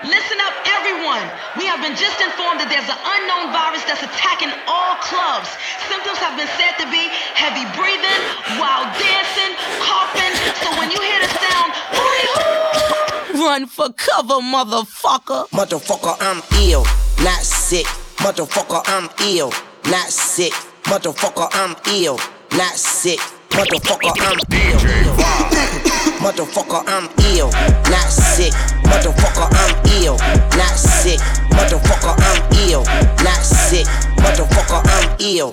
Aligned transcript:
Listen 0.00 0.40
up, 0.40 0.56
everyone. 0.80 1.28
We 1.60 1.68
have 1.68 1.84
been 1.84 1.92
just 1.92 2.16
informed 2.24 2.56
that 2.56 2.72
there's 2.72 2.88
an 2.88 2.96
unknown 2.96 3.52
virus 3.52 3.84
that's 3.84 4.00
attacking 4.00 4.48
all 4.64 4.96
clubs. 5.04 5.52
Symptoms 5.92 6.16
have 6.24 6.40
been 6.40 6.48
said 6.56 6.72
to 6.80 6.88
be 6.88 7.04
heavy 7.36 7.68
breathing, 7.76 8.20
wild 8.56 8.88
dancing, 8.96 9.52
coughing. 9.84 10.32
So 10.64 10.72
when 10.80 10.88
you 10.88 10.96
hear 11.04 11.20
the 11.20 11.28
sound, 11.36 11.68
hooty 11.92 12.26
hoo! 12.32 13.44
Run 13.44 13.68
for 13.68 13.92
cover, 13.92 14.40
motherfucker. 14.40 15.52
Motherfucker, 15.52 16.16
I'm 16.16 16.40
ill, 16.64 16.88
not 17.20 17.44
sick. 17.44 17.84
Motherfucker, 18.24 18.80
I'm 18.88 19.12
ill, 19.28 19.52
not 19.92 20.08
sick. 20.08 20.56
Motherfucker, 20.88 21.52
I'm 21.52 21.76
ill, 21.92 22.16
not 22.56 22.72
sick. 22.72 23.20
Motherfucker, 23.52 24.16
I'm 24.16 24.40
ill. 24.48 24.80
Motherfucker, 26.24 26.88
I'm 26.88 27.04
ill, 27.36 27.52
not 27.92 28.08
sick. 28.08 28.79
Motherfucker, 28.90 29.48
I'm 29.52 30.02
ill, 30.02 30.16
not 30.58 30.76
sick. 30.76 31.20
Motherfucker, 31.50 32.14
I'm 32.18 32.42
ill, 32.68 32.84
not 33.24 33.42
sick. 33.42 33.86
Motherfucker, 34.16 34.82
I'm 34.84 35.16
ill. 35.20 35.52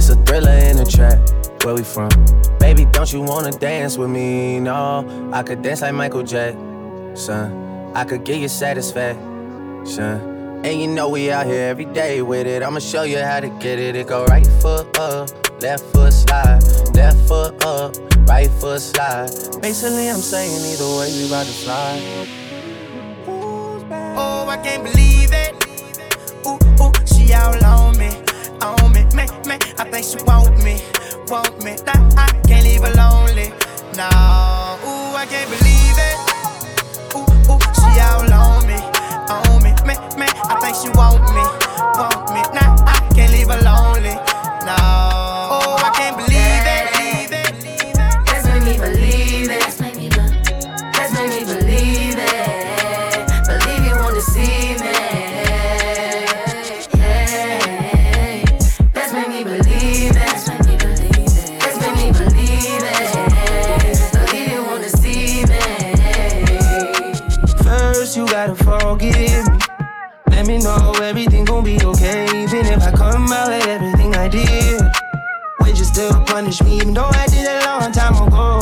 It's 0.00 0.08
a 0.08 0.16
thriller 0.24 0.52
in 0.52 0.78
the 0.78 0.86
track. 0.86 1.18
Where 1.62 1.74
we 1.74 1.82
from? 1.82 2.08
Baby, 2.58 2.86
don't 2.86 3.12
you 3.12 3.20
wanna 3.20 3.50
dance 3.50 3.98
with 3.98 4.08
me? 4.08 4.58
No, 4.58 5.30
I 5.30 5.42
could 5.42 5.60
dance 5.60 5.82
like 5.82 5.92
Michael 5.92 6.22
Jackson. 6.22 7.92
I 7.94 8.04
could 8.04 8.24
give 8.24 8.38
you 8.38 8.48
satisfaction. 8.48 9.20
And 10.64 10.80
you 10.80 10.86
know 10.86 11.10
we 11.10 11.30
out 11.30 11.44
here 11.44 11.68
every 11.68 11.84
day 11.84 12.22
with 12.22 12.46
it. 12.46 12.62
I'ma 12.62 12.78
show 12.78 13.02
you 13.02 13.18
how 13.18 13.40
to 13.40 13.50
get 13.60 13.78
it. 13.78 13.94
It 13.94 14.06
go 14.06 14.24
right 14.24 14.46
foot 14.62 14.98
up, 14.98 15.28
left 15.60 15.84
foot 15.92 16.14
slide, 16.14 16.62
left 16.94 17.18
foot 17.28 17.62
up, 17.62 17.94
right 18.26 18.50
foot 18.52 18.80
slide. 18.80 19.28
Basically, 19.60 20.08
I'm 20.08 20.22
saying 20.22 20.64
either 20.64 20.88
way 20.96 21.12
we 21.12 21.26
about 21.26 21.44
to 21.44 21.52
fly. 21.52 22.26
Oh, 24.16 24.48
I 24.48 24.56
can't 24.64 24.82
believe 24.82 25.30
it. 25.34 25.52
Ooh, 26.46 26.58
ooh, 26.82 26.92
she 27.04 27.34
all 27.34 27.62
on 27.62 27.98
me 27.98 28.19
think 29.90 30.06
she 30.06 30.24
want 30.24 30.56
me, 30.62 30.80
want 31.26 31.64
me. 31.64 31.74
Nah, 31.84 32.08
I 32.16 32.30
can't 32.46 32.64
leave 32.64 32.82
her 32.82 32.94
lonely. 32.94 33.52
Nah, 33.96 34.78
ooh, 34.86 35.16
I 35.16 35.26
can't 35.26 35.50
believe 35.50 35.98
it. 35.98 36.16
Ooh, 37.14 37.26
ooh, 37.50 37.60
she 37.74 37.90
all 37.98 38.32
on 38.32 38.66
me, 38.66 38.78
on 39.28 39.62
me, 39.62 39.72
me, 39.82 39.94
me. 40.16 40.26
I 40.46 40.58
think 40.62 40.76
she 40.76 40.90
want 40.96 41.19
everything 71.10 71.44
gon' 71.44 71.64
be 71.64 71.76
okay. 71.82 72.24
Even 72.40 72.66
if 72.66 72.84
I 72.84 72.92
come 72.92 73.32
out 73.32 73.48
like 73.48 73.66
everything 73.66 74.14
I 74.14 74.28
did, 74.28 74.80
would 75.58 75.76
you 75.76 75.84
still 75.84 76.12
punish 76.24 76.62
me? 76.62 76.76
Even 76.76 76.94
though 76.94 77.10
I 77.12 77.26
did 77.26 77.46
it 77.46 77.62
a 77.62 77.66
long 77.66 77.90
time 77.90 78.14
ago. 78.14 78.60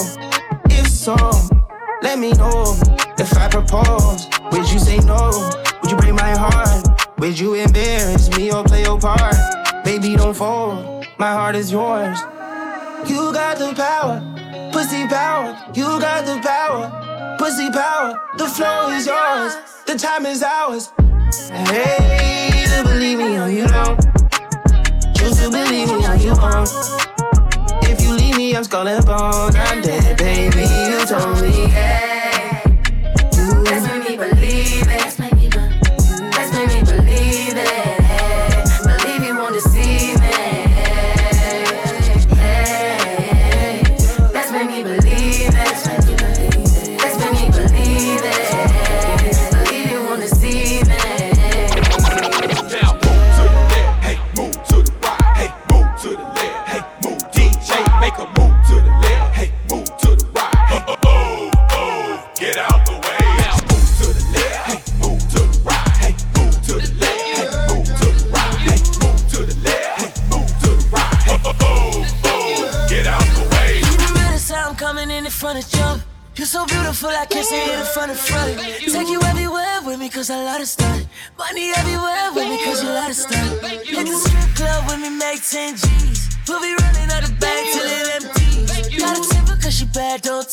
If 0.71 0.89
so, 0.89 1.15
let 2.01 2.19
me 2.19 2.33
know. 2.33 2.75
If 3.19 3.37
I 3.37 3.49
propose, 3.49 4.29
would 4.51 4.67
you 4.73 4.79
say 4.79 4.97
no? 5.01 5.51
Would 5.83 5.91
you 5.91 5.99
break 5.99 6.15
my 6.15 6.35
heart? 6.35 6.89
Would 7.19 7.39
you 7.39 7.53
embarrass 7.53 8.35
me 8.35 8.51
or 8.51 8.65
play 8.65 8.83
your 8.85 8.99
part? 8.99 9.37
Baby, 9.85 10.17
don't 10.17 10.35
fold. 10.35 11.07
My 11.19 11.33
heart 11.33 11.55
is 11.55 11.71
yours. 11.71 12.19
You 13.07 13.31
got 13.31 13.59
the 13.59 13.75
power, 13.77 14.23
pussy 14.73 15.07
power. 15.07 15.55
You 15.75 16.01
got 16.01 16.25
the 16.25 16.41
power, 16.41 17.37
pussy 17.39 17.71
power. 17.71 18.19
The 18.39 18.47
flow 18.47 18.89
is 18.89 19.07
yours, 19.07 19.53
the 19.87 19.99
time 19.99 20.25
is 20.25 20.43
ours. 20.43 20.91
Hey, 21.51 22.65
to 22.65 22.83
believe 22.85 23.19
me 23.19 23.35
you 23.49 23.67
don't. 23.67 24.01
Choose 25.15 25.37
to 25.41 25.51
believe 25.51 25.89
me 25.89 26.03
you 26.25 26.33
won't. 26.33 26.71
If 27.85 28.01
you 28.01 28.15
leave 28.15 28.37
me, 28.37 28.57
I'm 28.57 28.65
bones. 29.05 29.55
I'm 29.55 29.83
dead, 29.83 30.17
baby. 30.17 30.63
You 30.63 31.05
told 31.07 31.43
me. 31.43 32.18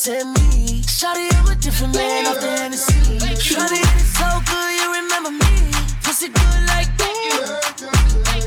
Bad, 0.05 0.25
me. 0.25 0.81
Shawty, 0.81 1.33
I'm 1.33 1.47
a 1.51 1.55
different 1.55 1.95
man 1.95 2.27
off 2.27 2.39
the 2.39 2.49
Hennessy. 2.49 2.93
Shawty, 3.41 3.81
it's 3.81 4.17
so 4.17 4.27
good, 4.45 4.71
you 4.79 4.87
remember 4.93 5.31
me. 5.31 5.71
Pussy 6.03 6.27
good 6.27 6.61
like 6.67 6.89
that. 6.97 7.75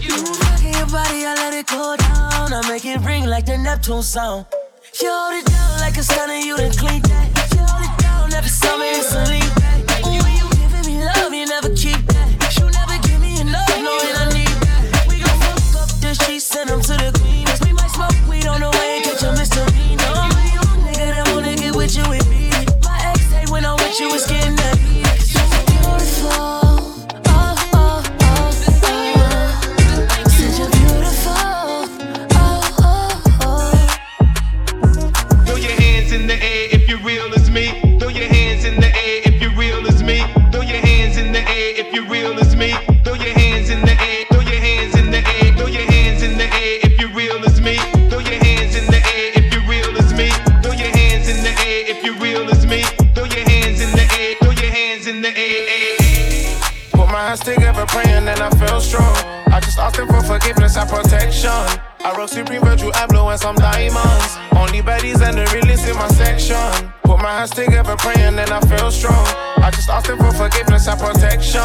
You 0.01 0.15
rocking 0.43 0.75
your 0.75 0.87
body, 0.87 1.27
I 1.27 1.35
let 1.35 1.55
it 1.55 1.67
go 1.67 1.97
down. 1.97 2.53
I 2.53 2.61
make 2.69 2.85
it 2.85 3.01
ring 3.01 3.27
like 3.27 3.47
the 3.47 3.59
Neptune 3.59 4.03
sound. 4.03 4.47
You 5.01 5.11
hold 5.11 5.35
it 5.35 5.47
down 5.47 5.81
like 5.81 5.97
a 5.97 6.03
stunner, 6.03 6.35
you 6.35 6.57
done 6.57 6.73
clean 6.73 7.03
that. 7.03 7.27
You 7.53 7.65
hold 7.67 7.85
it 7.85 8.03
down 8.03 8.33
every 8.33 8.51
summer, 8.51 8.85
it's 8.85 9.15
a 9.15 9.25
lean 9.31 9.48
and 60.79 60.89
protection. 60.89 61.51
I 61.51 62.15
wrote 62.17 62.31
Supreme 62.31 62.63
Virgil 62.63 62.93
Abloh 62.93 63.31
and 63.33 63.41
some 63.41 63.57
diamonds. 63.57 64.39
Only 64.55 64.81
baddies 64.81 65.21
and 65.21 65.37
the 65.37 65.45
realest 65.53 65.89
in 65.89 65.97
my 65.97 66.09
section. 66.09 66.93
Put 67.03 67.19
my 67.19 67.39
hands 67.39 67.51
together, 67.51 67.97
praying, 67.97 68.39
and 68.39 68.51
I 68.51 68.61
feel 68.61 68.91
strong. 68.91 69.27
I 69.59 69.71
just 69.75 69.89
asked 69.89 70.07
for 70.07 70.33
forgiveness 70.33 70.87
and 70.87 71.01
protection. 71.01 71.61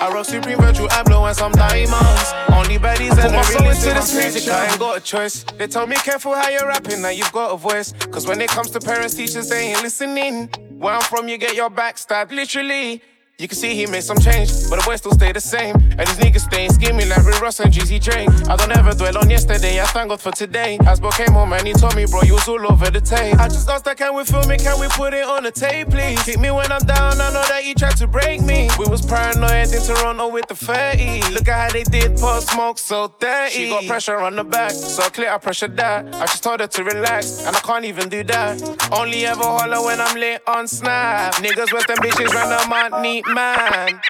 I 0.00 0.10
wrote 0.12 0.26
Supreme 0.26 0.58
Virgil 0.58 0.88
Abloh 0.88 1.28
and 1.28 1.36
some 1.36 1.52
diamonds. 1.52 2.28
Only 2.48 2.78
baddies 2.78 3.18
and 3.22 3.34
the 3.34 3.42
realest 3.52 3.86
in 3.86 3.94
my 3.94 4.00
section. 4.00 4.32
music, 4.32 4.52
I 4.52 4.66
ain't 4.66 4.78
got 4.78 4.96
a 4.96 5.00
choice. 5.00 5.44
They 5.58 5.66
tell 5.66 5.86
me 5.86 5.96
careful 5.96 6.34
how 6.34 6.48
you're 6.48 6.66
rapping, 6.66 7.02
now 7.02 7.10
you've 7.10 7.32
got 7.32 7.52
a 7.52 7.56
voice. 7.56 7.92
Cause 8.10 8.26
when 8.26 8.40
it 8.40 8.48
comes 8.48 8.70
to 8.70 8.80
parents, 8.80 9.14
teachers, 9.14 9.48
they 9.50 9.72
ain't 9.72 9.82
listening. 9.82 10.48
Where 10.78 10.94
I'm 10.94 11.02
from, 11.02 11.28
you 11.28 11.36
get 11.36 11.54
your 11.54 11.70
back 11.70 11.98
stabbed, 11.98 12.32
literally. 12.32 13.02
You 13.36 13.48
can 13.48 13.56
see 13.56 13.74
he 13.74 13.84
made 13.86 14.04
some 14.04 14.16
change, 14.18 14.48
but 14.70 14.78
the 14.78 14.84
boys 14.86 15.00
still 15.00 15.10
stay 15.10 15.32
the 15.32 15.40
same. 15.40 15.74
And 15.74 16.06
these 16.06 16.18
niggas 16.18 16.42
staying 16.42 16.70
scheming 16.70 17.08
like 17.08 17.26
Rick 17.26 17.40
Ross 17.40 17.58
and 17.58 17.72
Jeezy 17.72 18.00
Drake. 18.00 18.28
I 18.48 18.54
don't 18.54 18.70
ever 18.70 18.92
dwell 18.92 19.18
on 19.18 19.28
yesterday, 19.28 19.80
I 19.80 19.86
thank 19.86 20.10
God 20.10 20.20
for 20.20 20.30
today. 20.30 20.78
Asbo 20.82 21.10
came 21.10 21.34
home 21.34 21.52
and 21.52 21.66
he 21.66 21.72
told 21.72 21.96
me, 21.96 22.06
bro, 22.06 22.22
you 22.22 22.34
was 22.34 22.46
all 22.46 22.64
over 22.70 22.90
the 22.92 23.00
tape. 23.00 23.36
I 23.40 23.48
just 23.48 23.68
asked 23.68 23.86
that, 23.86 23.96
can 23.96 24.14
we 24.14 24.22
film 24.22 24.48
it, 24.52 24.60
can 24.60 24.78
we 24.78 24.86
put 24.86 25.14
it 25.14 25.24
on 25.24 25.42
the 25.42 25.50
tape, 25.50 25.90
please? 25.90 26.22
Kick 26.22 26.38
me 26.38 26.52
when 26.52 26.70
I'm 26.70 26.82
down, 26.82 27.20
I 27.20 27.32
know 27.32 27.42
that 27.48 27.64
you 27.66 27.74
tried 27.74 27.96
to 27.96 28.06
break 28.06 28.40
me. 28.40 28.70
We 28.78 28.86
was 28.86 29.04
paranoid 29.04 29.74
in 29.74 29.82
Toronto 29.82 30.28
with 30.28 30.46
the 30.46 30.54
30. 30.54 31.34
Look 31.34 31.48
at 31.48 31.58
how 31.58 31.72
they 31.72 31.82
did 31.82 32.16
pour 32.16 32.40
smoke 32.40 32.78
so 32.78 33.16
dirty. 33.18 33.50
She 33.50 33.68
got 33.68 33.84
pressure 33.86 34.18
on 34.18 34.36
the 34.36 34.44
back, 34.44 34.70
so 34.70 35.10
clear 35.10 35.32
I 35.32 35.38
pressure 35.38 35.66
that. 35.66 36.14
I 36.14 36.26
just 36.26 36.44
told 36.44 36.60
her 36.60 36.68
to 36.68 36.84
relax, 36.84 37.44
and 37.44 37.56
I 37.56 37.58
can't 37.58 37.84
even 37.84 38.08
do 38.08 38.22
that. 38.22 38.62
Only 38.92 39.26
ever 39.26 39.42
holler 39.42 39.84
when 39.84 40.00
I'm 40.00 40.16
lit 40.16 40.40
on 40.46 40.68
snap. 40.68 41.34
Niggas 41.34 41.72
with 41.72 41.88
them 41.88 41.98
bitches 41.98 42.32
run 42.32 42.48
them 42.48 42.72
out 42.72 43.02
neat 43.26 43.34
man. 43.34 44.00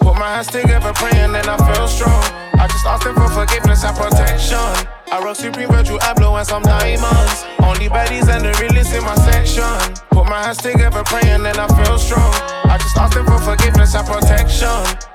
Put 0.00 0.14
my 0.18 0.34
hands 0.34 0.48
together, 0.48 0.92
praying, 0.94 1.34
and 1.34 1.46
I 1.46 1.56
feel 1.72 1.88
strong. 1.88 2.22
I 2.54 2.66
just 2.68 2.86
asked 2.86 3.06
him 3.06 3.14
for 3.14 3.28
forgiveness 3.28 3.84
and 3.84 3.96
protection. 3.96 4.88
I 5.10 5.20
wrote 5.22 5.36
Supreme 5.36 5.68
Virgil 5.68 5.98
Abloh 5.98 6.38
and 6.38 6.46
some 6.46 6.62
diamonds. 6.62 7.44
Only 7.62 7.88
baddies 7.88 8.28
and 8.28 8.44
the 8.44 8.52
realest 8.60 8.94
in 8.94 9.04
my 9.04 9.14
section. 9.16 9.94
Put 10.10 10.26
my 10.26 10.42
hands 10.42 10.58
together, 10.58 11.02
praying, 11.04 11.46
and 11.46 11.58
I 11.58 11.84
feel 11.84 11.98
strong. 11.98 12.61
I 12.72 12.78
just 12.78 12.96
him 12.96 13.26
for 13.26 13.38
forgiveness 13.44 13.94
and 13.94 14.06
protection. 14.06 14.66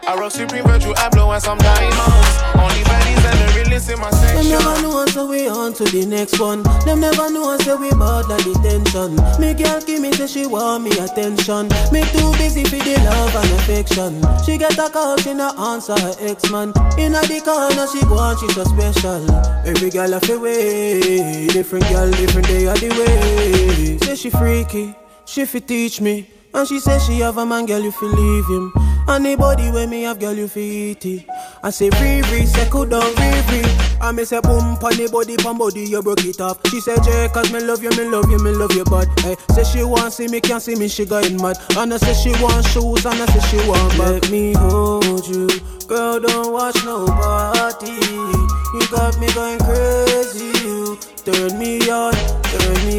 I 0.06 0.16
wrote 0.16 0.32
Supreme 0.32 0.64
Virgil 0.64 0.94
Abloh 0.94 1.34
and 1.34 1.42
some 1.42 1.58
diamonds. 1.58 2.30
Only 2.54 2.86
baddies 2.86 3.26
and 3.26 3.40
the 3.42 3.48
realest 3.58 3.90
in 3.90 4.00
my 4.00 4.12
section. 4.12 4.46
Them 4.46 4.62
never 4.62 4.82
know 4.84 5.06
so 5.08 5.26
we 5.26 5.50
on 5.50 5.74
to 5.74 5.84
the 5.86 6.06
next 6.06 6.40
one. 6.40 6.62
Them 6.86 7.00
never 7.00 7.32
know 7.32 7.58
so 7.58 7.76
we 7.76 7.90
bout 7.90 8.30
like 8.30 8.44
detention. 8.44 9.18
Me 9.42 9.56
girl 9.56 9.82
give 9.82 10.02
me 10.02 10.12
say 10.14 10.28
she 10.28 10.46
want 10.46 10.84
me 10.84 10.92
attention. 11.02 11.66
Me 11.90 12.06
too 12.14 12.30
busy 12.38 12.64
for 12.64 12.78
the 12.78 12.94
love 13.02 13.34
and 13.34 13.52
affection. 13.58 14.22
She 14.46 14.60
get 14.60 14.78
a 14.78 14.88
call, 14.92 15.18
she 15.18 15.34
not 15.34 15.58
answer 15.58 15.98
her 15.98 16.14
ex-man. 16.30 16.74
Inna 17.00 17.22
the 17.26 17.42
corner, 17.42 17.88
she 17.90 18.06
on, 18.06 18.38
she 18.38 18.48
so 18.54 18.66
special. 18.66 19.26
Every 19.66 19.90
girl 19.90 20.14
a 20.14 20.20
way, 20.38 21.48
different 21.48 21.90
girl, 21.90 22.12
different 22.12 22.48
day 22.50 22.68
of 22.68 22.80
the 22.80 22.90
way. 22.94 23.98
Say 23.98 24.16
she 24.16 24.30
freaky, 24.30 24.96
she 25.26 25.46
fi 25.46 25.60
teach 25.60 26.00
me. 26.00 26.37
And 26.54 26.68
she 26.68 26.80
say 26.80 26.98
she 27.00 27.20
have 27.20 27.38
a 27.38 27.46
man, 27.46 27.66
girl, 27.66 27.82
you 27.82 27.92
feel 27.92 28.10
leave 28.10 28.46
him. 28.48 28.74
Anybody 29.10 29.72
when 29.72 29.90
me 29.90 30.04
have, 30.04 30.20
girl, 30.20 30.34
you 30.34 30.48
feel 30.48 30.96
it. 31.00 31.26
I 31.64 31.70
say 31.70 31.90
free, 31.92 32.22
free, 32.24 32.46
cool 32.70 32.86
down, 32.86 33.14
free, 33.16 33.42
free. 33.62 33.72
I 34.02 34.12
me 34.12 34.26
say 34.26 34.42
boom, 34.42 34.78
pon 34.78 34.98
the 34.98 35.10
body, 35.12 35.38
pon 35.38 35.58
body, 35.58 35.82
you 35.86 36.02
broke 36.02 36.26
it 36.26 36.42
off. 36.42 36.60
She 36.68 36.80
say 36.82 36.96
Jay, 37.04 37.30
cause 37.34 37.52
me 37.54 37.60
love 37.60 37.84
you, 37.84 37.90
me 37.92 38.06
love 38.10 38.30
you, 38.30 38.38
me 38.40 38.52
love 38.52 38.74
you, 38.74 38.84
but 38.86 39.08
hey, 39.22 39.36
say 39.54 39.64
she 39.64 39.84
want 39.84 40.14
see 40.14 40.28
me, 40.28 40.42
can't 40.42 40.62
see 40.62 40.76
me, 40.76 40.88
she 40.88 41.06
going 41.06 41.38
mad. 41.42 41.58
And 41.78 41.94
I 41.94 41.98
say 41.98 42.14
she 42.14 42.44
want 42.44 42.66
shoes, 42.68 43.06
and 43.06 43.22
I 43.22 43.26
say 43.28 43.44
she 43.48 43.70
want 43.70 43.98
back. 43.98 44.10
Let 44.24 44.32
me 44.32 44.54
hold 44.54 45.28
you, 45.28 45.48
girl, 45.88 46.20
don't 46.20 46.52
watch 46.52 46.84
nobody. 46.84 47.96
You 48.74 48.84
got 48.92 49.18
me 49.20 49.28
going 49.34 49.60
crazy, 49.60 50.52
you 50.68 50.98
turn 51.24 51.58
me 51.58 51.80
on, 51.90 52.14
turn 52.44 52.76
me 52.88 52.97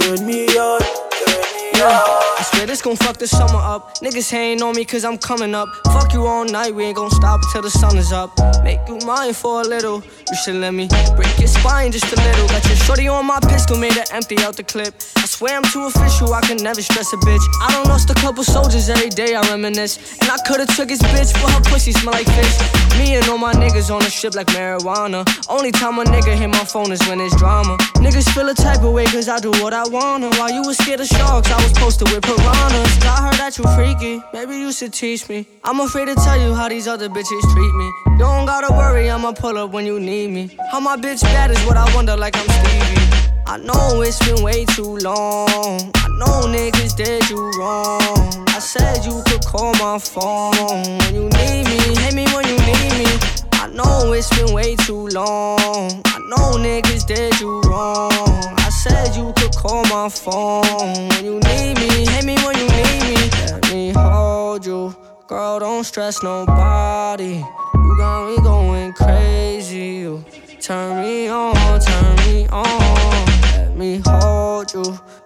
turn 0.00 0.26
me 0.26 0.46
on, 0.58 0.82
on. 0.82 2.24
I 2.38 2.42
swear 2.50 2.66
this 2.66 2.82
gon' 2.82 2.96
fuck 2.96 3.16
the 3.16 3.28
summer 3.28 3.60
up. 3.60 3.98
Niggas 3.98 4.28
hating 4.28 4.60
on 4.60 4.74
me 4.74 4.84
cause 4.84 5.04
I'm 5.04 5.16
coming 5.16 5.54
up. 5.54 5.68
Fuck 5.84 6.12
you 6.12 6.26
all 6.26 6.44
night, 6.44 6.74
we 6.74 6.84
ain't 6.84 6.96
gon' 6.96 7.12
stop 7.12 7.40
until 7.44 7.62
the 7.62 7.70
sun 7.70 7.96
is 7.96 8.12
up. 8.12 8.32
Make 8.64 8.80
you 8.88 8.98
mine 9.06 9.34
for 9.34 9.60
a 9.60 9.64
little. 9.64 10.02
You 10.02 10.36
should 10.42 10.56
let 10.56 10.74
me 10.74 10.88
break 11.14 11.38
your 11.38 11.46
spine 11.46 11.92
just 11.92 12.12
a 12.12 12.16
little. 12.16 12.48
Got 12.48 12.66
your 12.66 12.76
shorty 12.76 13.06
on 13.06 13.24
my 13.24 13.38
pistol, 13.40 13.78
made 13.78 13.92
her 13.92 14.04
empty 14.10 14.36
out 14.38 14.56
the 14.56 14.64
clip. 14.64 15.00
Swear 15.34 15.56
I'm 15.56 15.64
too 15.64 15.82
official, 15.86 16.32
I 16.32 16.40
can 16.42 16.58
never 16.58 16.80
stress 16.80 17.12
a 17.12 17.16
bitch. 17.16 17.42
I 17.60 17.72
don't 17.72 17.88
lost 17.88 18.08
a 18.08 18.14
couple 18.14 18.44
soldiers 18.44 18.88
every 18.88 19.08
day, 19.08 19.34
I 19.34 19.40
reminisce. 19.50 19.98
And 20.20 20.30
I 20.30 20.36
could've 20.46 20.68
took 20.76 20.88
his 20.88 21.00
bitch, 21.00 21.32
but 21.42 21.50
her 21.50 21.60
pussy 21.72 21.90
smell 21.90 22.14
like 22.14 22.28
fish. 22.38 22.54
Me 23.00 23.16
and 23.16 23.28
all 23.28 23.36
my 23.36 23.52
niggas 23.52 23.92
on 23.92 23.98
the 23.98 24.10
strip 24.10 24.36
like 24.36 24.46
marijuana. 24.54 25.26
Only 25.48 25.72
time 25.72 25.98
a 25.98 26.04
nigga 26.04 26.36
hit 26.36 26.46
my 26.50 26.64
phone 26.64 26.92
is 26.92 27.04
when 27.08 27.20
it's 27.20 27.34
drama. 27.34 27.76
Niggas 27.96 28.32
feel 28.32 28.48
a 28.48 28.54
type 28.54 28.84
of 28.84 28.92
way 28.92 29.06
cause 29.06 29.28
I 29.28 29.40
do 29.40 29.50
what 29.58 29.74
I 29.74 29.82
wanna. 29.88 30.30
While 30.38 30.52
you 30.52 30.62
was 30.62 30.78
scared 30.78 31.00
of 31.00 31.08
sharks, 31.08 31.50
I 31.50 31.60
was 31.60 31.72
posted 31.72 32.12
with 32.12 32.22
piranhas. 32.22 33.02
I 33.02 33.26
heard 33.26 33.34
that 33.34 33.58
you 33.58 33.64
freaky, 33.74 34.22
maybe 34.32 34.56
you 34.56 34.70
should 34.70 34.92
teach 34.92 35.28
me. 35.28 35.46
I'm 35.64 35.80
afraid 35.80 36.04
to 36.04 36.14
tell 36.14 36.40
you 36.40 36.54
how 36.54 36.68
these 36.68 36.86
other 36.86 37.08
bitches 37.08 37.42
treat 37.52 37.74
me. 37.74 37.92
You 38.12 38.18
don't 38.18 38.46
gotta 38.46 38.72
worry, 38.72 39.10
I'ma 39.10 39.32
pull 39.32 39.58
up 39.58 39.72
when 39.72 39.84
you 39.84 39.98
need 39.98 40.30
me. 40.30 40.56
How 40.70 40.78
my 40.78 40.96
bitch 40.96 41.22
bad 41.22 41.50
is 41.50 41.58
what 41.66 41.76
I 41.76 41.92
wonder, 41.92 42.16
like 42.16 42.36
I'm 42.36 42.46
Stevie. 42.46 43.03
I 43.46 43.58
know 43.58 44.00
it's 44.00 44.18
been 44.26 44.42
way 44.42 44.64
too 44.64 44.96
long. 44.98 45.90
I 45.94 46.08
know 46.18 46.48
niggas 46.48 46.96
did 46.96 47.28
you 47.28 47.50
wrong. 47.58 48.00
I 48.48 48.58
said 48.58 49.04
you 49.04 49.22
could 49.26 49.44
call 49.44 49.72
my 49.74 49.98
phone 49.98 50.52
when 50.98 51.14
you 51.14 51.28
need 51.28 51.64
me. 51.68 51.78
Hit 52.00 52.14
me 52.14 52.24
when 52.34 52.48
you 52.48 52.56
need 52.56 52.92
me. 52.98 53.06
I 53.52 53.68
know 53.70 54.12
it's 54.12 54.30
been 54.36 54.54
way 54.54 54.76
too 54.76 55.08
long. 55.08 56.00
I 56.06 56.18
know 56.30 56.56
niggas 56.56 57.06
did 57.06 57.38
you 57.38 57.60
wrong. 57.62 58.10
I 58.12 58.70
said 58.70 59.14
you 59.14 59.32
could 59.36 59.54
call 59.54 59.84
my 59.84 60.08
phone 60.08 61.08
when 61.10 61.24
you 61.24 61.38
need 61.40 61.74
me. 61.78 62.06
Hit 62.06 62.24
me 62.24 62.36
when 62.44 62.56
you 62.56 62.68
need 62.68 63.02
me. 63.04 63.30
Let 63.52 63.70
me 63.70 63.92
hold 63.92 64.64
you. 64.64 64.96
Girl, 65.26 65.58
don't 65.58 65.84
stress 65.84 66.22
nobody. 66.22 67.44
You 67.74 67.96
got 67.98 68.26
me 68.26 68.42
going 68.42 68.94
crazy. 68.94 70.00
You 70.00 70.24
turn 70.60 71.02
me 71.02 71.28
on, 71.28 71.80
turn 71.80 72.16
me 72.26 72.48
on. 72.48 73.33
Let 73.74 73.80
me 73.80 74.00
hold 74.06 74.72
you. 74.72 74.84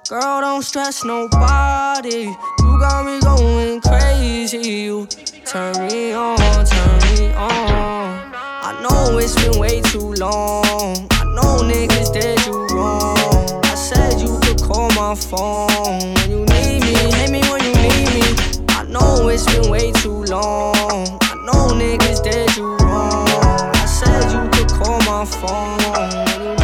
Girl, 0.08 0.40
don't 0.40 0.62
stress 0.62 1.04
nobody. 1.04 2.32
You 2.60 2.78
got 2.80 3.04
me 3.04 3.20
going 3.20 3.82
crazy. 3.82 4.56
You 4.56 5.06
turn 5.44 5.74
me 5.86 6.14
on, 6.14 6.38
turn 6.38 6.98
me 7.12 7.30
on. 7.34 8.32
I 8.32 8.80
know 8.80 9.18
it's 9.18 9.34
been 9.34 9.60
way 9.60 9.82
too 9.82 10.14
long. 10.14 11.06
I 11.10 11.24
know 11.36 11.60
niggas 11.60 12.10
did 12.10 12.40
you 12.46 12.66
wrong. 12.68 13.18
I 13.64 13.74
said 13.74 14.18
you 14.18 14.40
could 14.40 14.62
call 14.62 14.88
my 14.92 15.14
phone 15.14 16.14
when 16.14 16.30
you 16.30 16.46
need 16.46 16.80
me. 16.80 16.94
Hit 17.18 17.30
me 17.30 17.42
when 17.50 17.62
you 17.62 17.74
need 17.74 18.08
me. 18.14 18.64
I 18.70 18.84
know 18.88 19.28
it's 19.28 19.44
been 19.44 19.70
way 19.70 19.92
too 19.92 20.24
long. 20.24 20.74
I 21.20 21.34
know 21.44 21.76
niggas 21.76 22.22
did 22.24 22.56
you 22.56 22.78
wrong. 22.78 23.28
I 23.28 23.84
said 23.84 24.32
you 24.32 24.48
could 24.52 24.70
call 24.70 24.98
my 25.00 25.26
phone 25.26 26.57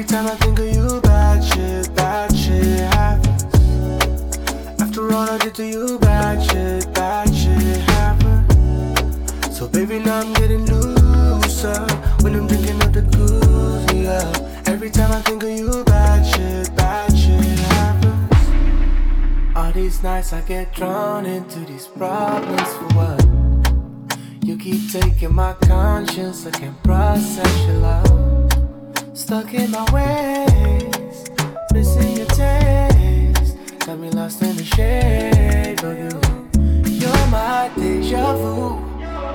Every 0.00 0.16
time 0.16 0.26
I 0.28 0.34
think 0.36 0.58
of 0.58 0.64
you, 0.64 1.00
bad 1.02 1.44
shit, 1.44 1.94
bad 1.94 2.34
shit 2.34 2.78
happens. 2.94 3.44
After 4.80 5.12
all 5.12 5.28
I 5.28 5.36
did 5.36 5.54
to 5.56 5.66
you, 5.66 5.98
bad 5.98 6.42
shit, 6.42 6.94
bad 6.94 7.28
shit 7.34 7.82
happens. 7.92 9.54
So 9.54 9.68
baby, 9.68 9.98
now 9.98 10.20
I'm 10.20 10.32
getting 10.32 10.64
looser 10.64 11.84
when 12.22 12.34
I'm 12.34 12.46
drinking 12.46 12.82
up 12.82 12.94
the 12.94 13.02
goose, 13.02 13.92
yeah. 13.92 14.24
Every 14.64 14.88
time 14.88 15.12
I 15.12 15.20
think 15.20 15.42
of 15.42 15.50
you, 15.50 15.84
bad 15.84 16.24
shit, 16.24 16.74
bad 16.74 17.14
shit 17.14 17.58
happens. 17.74 19.54
All 19.54 19.70
these 19.70 20.02
nights 20.02 20.32
I 20.32 20.40
get 20.40 20.72
drawn 20.72 21.26
into 21.26 21.58
these 21.58 21.86
problems 21.86 22.72
for 22.72 22.88
what? 22.96 24.16
You 24.42 24.56
keep 24.56 24.90
taking 24.90 25.34
my 25.34 25.52
conscience, 25.60 26.46
I 26.46 26.52
can't 26.52 26.82
process 26.82 27.66
your 27.66 27.80
love. 27.80 28.19
Stuck 29.20 29.52
in 29.52 29.70
my 29.70 29.84
ways, 29.92 31.24
missing 31.74 32.16
your 32.16 32.26
taste. 32.28 33.54
Got 33.80 33.98
me 33.98 34.08
lost 34.10 34.40
in 34.42 34.56
the 34.56 34.64
shade 34.64 35.84
of 35.84 35.98
you. 35.98 36.08
You're 36.90 37.26
my 37.26 37.70
deja 37.76 38.34
vu, 38.34 38.80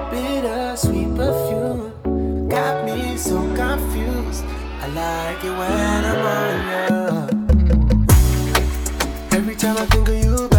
bittersweet 0.10 1.16
perfume. 1.16 2.50
Got 2.50 2.86
me 2.86 3.16
so 3.16 3.38
confused. 3.56 4.44
I 4.82 4.88
like 4.88 5.44
it 5.46 5.52
when 5.52 6.06
I'm 6.12 6.26
on 6.36 6.56
you. 6.68 6.98
Every 9.38 9.56
time 9.56 9.78
I 9.78 9.86
think 9.86 10.10
of 10.10 10.16
you, 10.16 10.55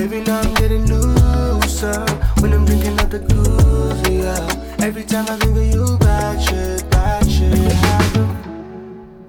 Baby, 0.00 0.22
now 0.22 0.40
I'm 0.40 0.54
getting 0.54 0.86
looser 0.86 2.06
when 2.40 2.54
I'm 2.54 2.64
drinking 2.64 2.98
of 3.00 3.10
the 3.10 3.18
good, 3.18 4.08
yeah. 4.10 4.86
Every 4.86 5.04
time 5.04 5.26
I 5.28 5.36
think 5.36 5.54
of 5.54 5.66
you, 5.66 5.98
bad 5.98 6.40
shit, 6.40 6.90
bad 6.90 7.30
shit 7.30 7.52
happen. 7.52 8.24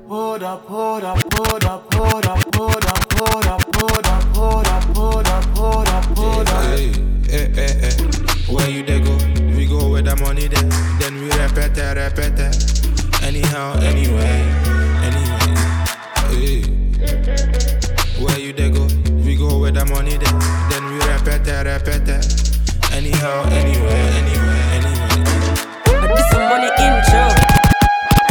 Hold 0.08 0.44
up, 0.44 0.62
hold 0.68 1.04
up, 1.04 1.18
hold 1.34 1.66
up, 1.66 1.94
hold 1.94 2.26
up, 2.26 2.56
hold 2.56 2.86
up, 2.86 3.12
hold 3.16 3.48
up, 3.48 3.76
hold 3.76 4.08
up, 4.08 4.24
hold 4.34 5.28
up, 5.28 5.44
hold 5.58 5.88
up, 5.90 6.06
hold 6.18 6.48
up, 6.48 6.66
Where 8.48 8.70
you 8.70 8.84
they 8.84 9.02
go? 9.02 9.18
We 9.58 9.66
go 9.66 9.90
where 9.90 10.02
the 10.02 10.16
money 10.22 10.48
there. 10.48 10.70
Then 11.02 11.16
we 11.16 11.26
repeat 11.32 11.76
that, 11.76 11.98
repeat 11.98 12.38
that. 12.38 12.56
Anyhow, 13.24 13.74
anyway, 13.82 14.48
anyway. 15.04 15.52
Hey. 16.32 16.64
Where 18.24 18.40
you 18.40 18.54
they 18.54 18.70
go? 18.70 18.88
We 19.26 19.36
go 19.36 19.60
where 19.60 19.72
the 19.72 19.86
money 19.86 20.16
there 20.16 20.61
then 21.52 21.66
we 21.66 21.72
repeat 21.72 22.06
that. 22.06 22.26
Anyhow, 22.94 23.44
anyway, 23.52 24.02
anyway, 24.20 24.62
anyway. 24.78 25.12
I 25.86 26.08
did 26.08 26.26
some 26.32 26.46
money 26.52 26.72
intro. 26.80 27.24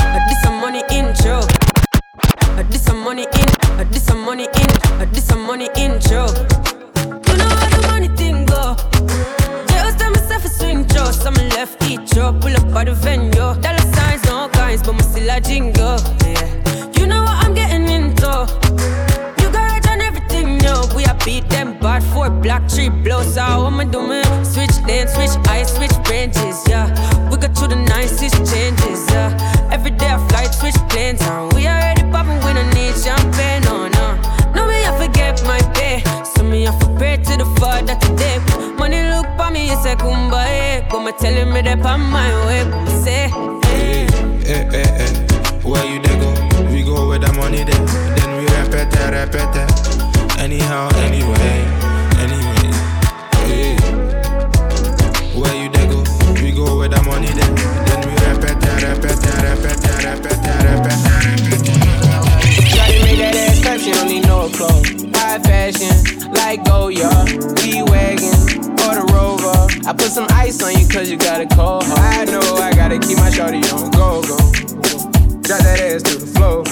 I 0.00 0.18
did 0.28 0.38
some 0.42 0.60
money 0.60 0.82
intro. 0.90 1.40
I 2.56 2.62
did 2.62 2.80
some 2.80 3.00
money 3.04 3.24
in. 3.24 3.48
I 3.78 3.84
did 3.84 4.02
some 4.02 4.24
money 4.24 4.44
in. 4.44 4.70
I 5.00 5.04
did 5.04 5.22
some 5.22 5.42
money 5.46 5.68
intro. 5.76 6.26
You 7.28 7.36
know 7.36 7.48
how 7.60 7.68
the 7.68 7.86
money 7.88 8.08
thing 8.16 8.46
go. 8.46 8.76
Just 9.68 9.98
tell 9.98 10.10
myself 10.10 10.44
a 10.44 10.48
swing 10.48 10.84
throw. 10.84 11.10
Some 11.10 11.34
left 11.56 11.82
each 11.90 12.14
row. 12.16 12.32
Pull 12.40 12.56
up 12.56 12.72
by 12.72 12.84
the 12.84 12.94
venue. 12.94 13.32
Dollar 13.32 13.86
signs, 13.94 14.24
no 14.24 14.48
guys, 14.52 14.82
but 14.82 14.92
me 14.92 15.02
still 15.02 15.30
a 15.30 15.40
jingle. 15.40 15.98
Yeah. 16.24 16.69
Beat 21.40 21.50
them 21.50 21.78
bad 21.78 22.02
four 22.02 22.30
black 22.30 22.68
tree 22.68 22.88
blows 22.88 23.36
out. 23.36 23.62
What 23.62 23.72
am 23.72 23.80
I 23.80 23.84
doing? 23.84 24.24
Switch 24.44 24.76
lane, 24.86 25.08
switch 25.08 25.36
eyes, 25.48 25.74
switch 25.74 25.96
branches, 26.04 26.62
yeah. 26.68 26.86
We 27.30 27.36
got 27.36 27.56
through 27.56 27.68
the 27.68 27.76
nicest 27.76 28.36
changes, 28.52 29.06
yeah. 29.10 29.68
Every 29.70 29.90
day 29.90 30.08
I 30.08 30.18
fly, 30.28 30.44
switch 30.46 30.76
planes, 30.88 31.22
and 31.22 31.52
we 31.52 31.66
already 31.66 32.02
popping. 32.10 32.38
We 32.44 32.52
don't 32.52 32.72
need 32.74 32.94
champagne, 32.96 33.62
oh, 33.66 33.88
no, 33.88 34.16
no. 34.16 34.54
No, 34.54 34.66
me 34.66 34.84
I 34.84 34.92
forget 34.98 35.42
my 35.44 35.60
pay. 35.74 36.02
So 36.24 36.42
me 36.42 36.66
I 36.66 36.72
for 36.78 36.90
pray 36.96 37.16
to 37.16 37.36
the 37.36 37.46
Father 37.58 37.94
today. 37.96 38.38
Money 38.76 39.02
look 39.08 39.26
for 39.36 39.50
me, 39.50 39.70
it's 39.70 39.84
a 39.84 39.96
kumbaya. 39.96 40.88
Come 40.90 41.10
telling 41.18 41.52
me 41.52 41.62
that 41.62 41.84
on 41.84 42.00
my 42.00 42.28
way. 42.46 42.99
Like 66.50 66.64
Goya, 66.64 67.06
we 67.62 67.78
wagon 67.86 68.34
or 68.82 68.92
the 68.98 69.06
Rover. 69.14 69.54
I 69.86 69.92
put 69.92 70.10
some 70.10 70.26
ice 70.30 70.60
on 70.64 70.74
you 70.74 70.88
cause 70.88 71.08
you 71.08 71.16
got 71.16 71.40
a 71.40 71.46
cold. 71.46 71.84
heart. 71.86 72.00
I 72.00 72.24
know 72.24 72.42
I 72.58 72.74
gotta 72.74 72.98
keep 72.98 73.18
my 73.18 73.30
shawty 73.30 73.62
on 73.70 73.88
go 73.94 74.18
go. 74.26 74.34
Drop 75.46 75.62
that 75.62 75.78
ass 75.78 76.02
to 76.10 76.18
the 76.18 76.26
floor. 76.26 76.66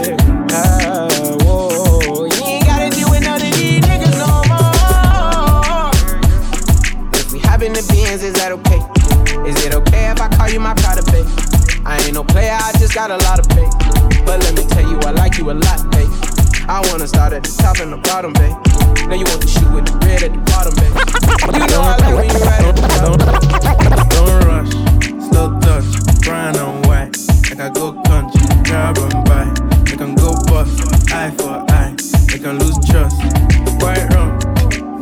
Yeah. 0.00 0.16
Ah, 0.56 1.12
whoa. 1.44 2.24
You 2.24 2.56
ain't 2.56 2.64
gotta 2.64 2.88
deal 2.88 3.10
with 3.10 3.20
none 3.20 3.36
of 3.36 3.52
these 3.52 3.84
niggas 3.84 4.16
no 4.16 4.32
more. 4.48 5.92
If 7.12 7.32
we 7.34 7.38
hop 7.40 7.60
in 7.60 7.74
the 7.74 7.84
Benz, 7.92 8.22
is 8.24 8.32
that 8.40 8.48
okay? 8.64 8.80
Is 9.44 9.60
it 9.66 9.74
okay 9.74 10.08
if 10.08 10.22
I 10.22 10.28
call 10.32 10.48
you 10.48 10.60
my 10.60 10.72
pride 10.72 11.04
babe? 11.12 11.28
I 11.84 12.00
ain't 12.00 12.14
no 12.14 12.24
player, 12.24 12.56
I 12.56 12.72
just 12.80 12.94
got 12.94 13.10
a 13.10 13.18
lot 13.28 13.38
of 13.38 13.46
pay. 13.52 13.68
But 14.24 14.40
let 14.40 14.56
me 14.56 14.64
tell 14.72 14.88
you, 14.88 14.96
I 15.04 15.10
like 15.10 15.36
you 15.36 15.50
a 15.50 15.52
lot, 15.52 15.90
babe. 15.92 16.11
I 16.72 16.80
wanna 16.88 17.06
start 17.06 17.34
at 17.34 17.44
the 17.44 17.52
top 17.60 17.80
and 17.80 17.92
the 17.92 17.98
bottom, 17.98 18.32
babe. 18.32 18.56
Now 19.04 19.12
you 19.12 19.28
want 19.28 19.42
the 19.44 19.46
shoe 19.46 19.68
with 19.76 19.84
the 19.84 19.92
red 20.08 20.22
at 20.24 20.32
the 20.32 20.40
bottom, 20.48 20.72
babe. 20.80 20.96
You 21.52 21.68
know 21.68 21.84
I 21.84 22.00
like 22.00 22.16
when 22.16 22.24
you 22.32 22.40
ride 22.48 22.64
at 22.64 22.76
the 22.80 22.88
bottom. 22.96 23.20
Don't 24.08 24.40
rush, 24.48 24.72
slow 25.28 25.52
touch, 25.60 25.84
brown 26.24 26.56
and 26.56 26.80
white. 26.88 27.12
Like 27.52 27.60
I 27.60 27.68
go 27.76 27.92
country, 28.08 28.40
grab 28.64 28.96
and 29.04 29.20
buy. 29.28 29.52
They 29.84 30.00
can 30.00 30.14
go 30.16 30.32
bust, 30.48 31.12
eye 31.12 31.28
for 31.36 31.60
eye. 31.76 31.92
They 32.32 32.40
can 32.40 32.56
lose 32.56 32.80
trust. 32.88 33.20
Quite 33.76 34.08
wrong, 34.16 34.32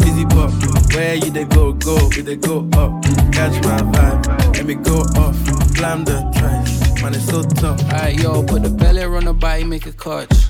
easy 0.02 0.26
pop. 0.26 0.50
Where 0.90 1.14
you 1.14 1.30
they 1.30 1.44
go, 1.44 1.72
go, 1.72 1.94
we 2.16 2.22
they 2.22 2.34
go 2.34 2.66
up. 2.74 2.98
Catch 3.30 3.62
my 3.62 3.78
vibe, 3.94 4.26
let 4.58 4.66
me 4.66 4.74
go 4.74 5.06
off. 5.22 5.38
Slam 5.78 6.02
the 6.02 6.18
twice, 6.34 7.00
man, 7.00 7.14
it's 7.14 7.30
so 7.30 7.46
tough. 7.46 7.78
Alright, 7.94 8.18
yo, 8.18 8.42
put 8.42 8.64
the 8.64 8.70
belly 8.70 9.04
on 9.04 9.24
the 9.24 9.32
body, 9.32 9.62
make 9.62 9.86
a 9.86 9.92
catch. 9.92 10.49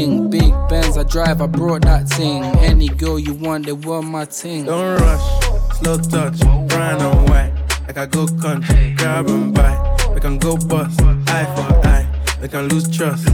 bling. 0.05 0.29
Big 0.29 0.53
Benz 0.69 0.97
I 0.97 1.03
drive, 1.03 1.41
I 1.41 1.47
brought 1.47 1.83
that 1.83 2.07
thing. 2.09 2.43
Any 2.59 2.87
girl 2.87 3.19
you 3.19 3.33
want, 3.33 3.65
they 3.65 3.73
want 3.73 4.07
my 4.07 4.25
thing. 4.25 4.65
Don't 4.65 4.99
rush, 4.99 5.79
slow 5.79 5.97
touch, 5.97 6.39
brown 6.67 7.01
and 7.01 7.29
white. 7.29 7.53
Like 7.87 7.97
I 7.97 8.05
go 8.05 8.27
country, 8.41 8.93
grab 8.97 9.27
and 9.27 9.53
buy. 9.53 9.97
We 10.13 10.19
can 10.19 10.37
go 10.37 10.57
bust, 10.57 11.01
eye 11.01 11.45
for 11.55 11.87
eye. 11.87 12.07
We 12.41 12.47
can 12.47 12.67
lose 12.69 12.95
trust. 12.95 13.27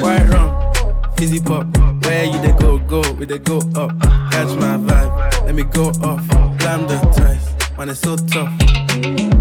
Quite 0.00 0.26
wrong, 0.28 0.74
easy 1.20 1.40
pop. 1.40 1.66
Where 2.04 2.24
you 2.24 2.40
they 2.40 2.52
go, 2.52 2.78
go, 2.78 3.02
we 3.12 3.26
they 3.26 3.38
go 3.38 3.58
up. 3.74 3.90
Catch 4.30 4.56
my 4.58 4.76
vibe, 4.76 5.44
let 5.46 5.54
me 5.54 5.64
go 5.64 5.88
off. 6.02 6.26
Blam 6.58 6.86
the 6.86 6.98
ties, 7.16 7.78
man, 7.78 7.88
it's 7.88 8.00
so 8.00 8.16
tough. 8.16 9.39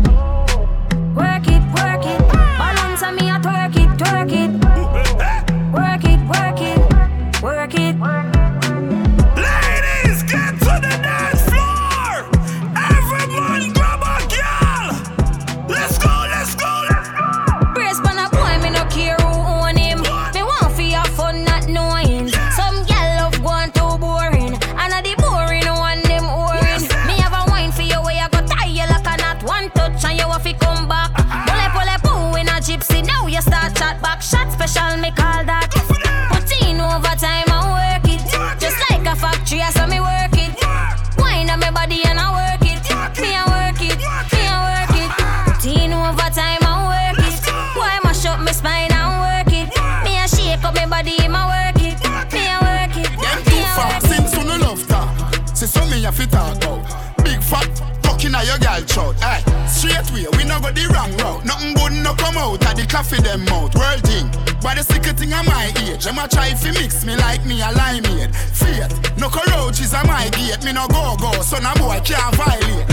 Talk 56.26 56.56
about. 56.58 56.84
Big 57.24 57.42
fat, 57.42 57.70
fucking 58.04 58.34
a 58.34 58.44
your 58.44 58.58
gal 58.58 58.82
throat. 58.82 59.16
Aye, 59.22 59.44
straight 59.68 60.10
way, 60.12 60.26
we 60.38 60.44
no 60.44 60.60
go 60.60 60.72
the 60.72 60.88
wrong 60.94 61.12
route. 61.18 61.46
Nothing 61.46 61.74
good 61.76 61.94
no 62.04 62.14
come 62.16 62.38
out 62.38 62.64
of 62.64 62.76
the 62.76 62.86
coffee 62.88 63.22
them 63.22 63.46
mouth. 63.46 63.76
World 63.76 64.02
thing, 64.04 64.30
but 64.62 64.78
the 64.78 64.84
secret 64.84 65.18
thing 65.18 65.34
of 65.34 65.46
my 65.46 65.72
age. 65.86 66.08
I'ma 66.08 66.28
try 66.28 66.54
fi 66.54 66.72
mix 66.72 67.06
me 67.06 67.16
like 67.16 67.46
me 67.46 67.62
a 67.62 67.72
limeade. 67.72 68.34
Faith, 68.36 68.92
no 69.18 69.30
cockroaches 69.30 69.94
a 69.94 70.04
my 70.06 70.30
gate. 70.30 70.64
Me 70.64 70.74
no 70.74 70.88
go 70.88 71.16
go, 71.20 71.32
so 71.42 71.58
no 71.60 71.74
boy 71.76 72.00
can't 72.04 72.36
violate. 72.36 72.88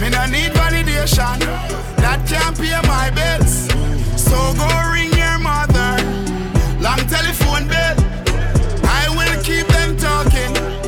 Me 0.00 0.08
no 0.08 0.24
need 0.26 0.52
validation, 0.56 1.38
that 2.00 2.24
can't 2.26 2.56
pay 2.56 2.80
my 2.88 3.10
bills. 3.10 3.68
So 4.16 4.36
go 4.56 4.68
ring 4.92 5.12
your 5.12 5.38
mother, 5.38 6.00
long 6.80 7.02
telephone 7.08 7.68
bill. 7.68 7.96
I 8.88 9.08
will 9.12 9.42
keep 9.42 9.66
them 9.68 9.96
talking, 9.96 10.54
talk 10.54 10.79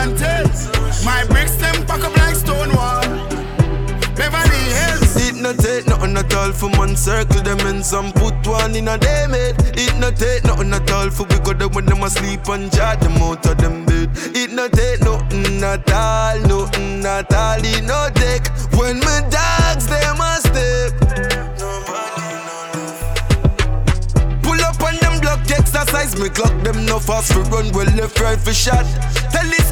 and 0.00 0.16
tell. 0.16 0.46
My 1.04 1.24
bricks 1.28 1.56
them 1.56 1.86
pack 1.86 2.04
up 2.04 2.16
like 2.16 2.34
stone 2.34 2.72
wall. 2.74 3.02
Beverly 4.16 4.64
Hills. 4.78 5.16
It 5.26 5.36
no 5.36 5.52
take 5.52 5.86
nothing 5.86 6.16
at 6.16 6.34
all 6.34 6.52
for 6.52 6.70
man 6.70 6.96
circle 6.96 7.42
them 7.42 7.60
and 7.60 8.14
put 8.14 8.46
one 8.46 8.74
in 8.74 8.88
a 8.88 8.98
day 8.98 9.26
made. 9.28 9.56
It 9.76 9.94
not 9.98 10.16
take 10.16 10.44
nothing 10.44 10.72
at 10.72 10.90
all 10.90 11.10
for 11.10 11.24
we 11.24 11.38
go 11.40 11.52
there 11.52 11.68
when 11.68 11.86
them 11.86 12.02
asleep 12.02 12.48
and 12.48 12.72
jar 12.72 12.96
them 12.96 13.16
out 13.22 13.46
of 13.46 13.58
them 13.58 13.84
bed. 13.86 14.10
It 14.36 14.52
not 14.52 14.72
take 14.72 15.00
nothing 15.00 15.62
at 15.62 15.90
all, 15.92 16.38
nothing 16.40 17.04
at 17.04 17.32
all. 17.32 17.64
It 17.72 17.84
no 17.84 18.08
take 18.14 18.46
when 18.78 19.00
my 19.00 19.20
dogs 19.34 19.86
No 21.60 21.70
money 21.88 22.32
no 22.48 22.58
no 22.74 22.88
Pull 24.42 24.60
up 24.68 24.80
on 24.82 24.96
them 25.02 25.14
a 25.20 25.44
step. 25.44 25.58
exercise, 25.60 26.18
me 26.20 26.28
clock 26.28 26.56
them 26.64 26.86
no 26.86 26.98
fast 26.98 27.32
for 27.32 27.42
run 27.52 27.70
well 27.72 27.90
left 27.96 28.20
right 28.20 28.38
for 28.38 28.54
shot. 28.54 28.86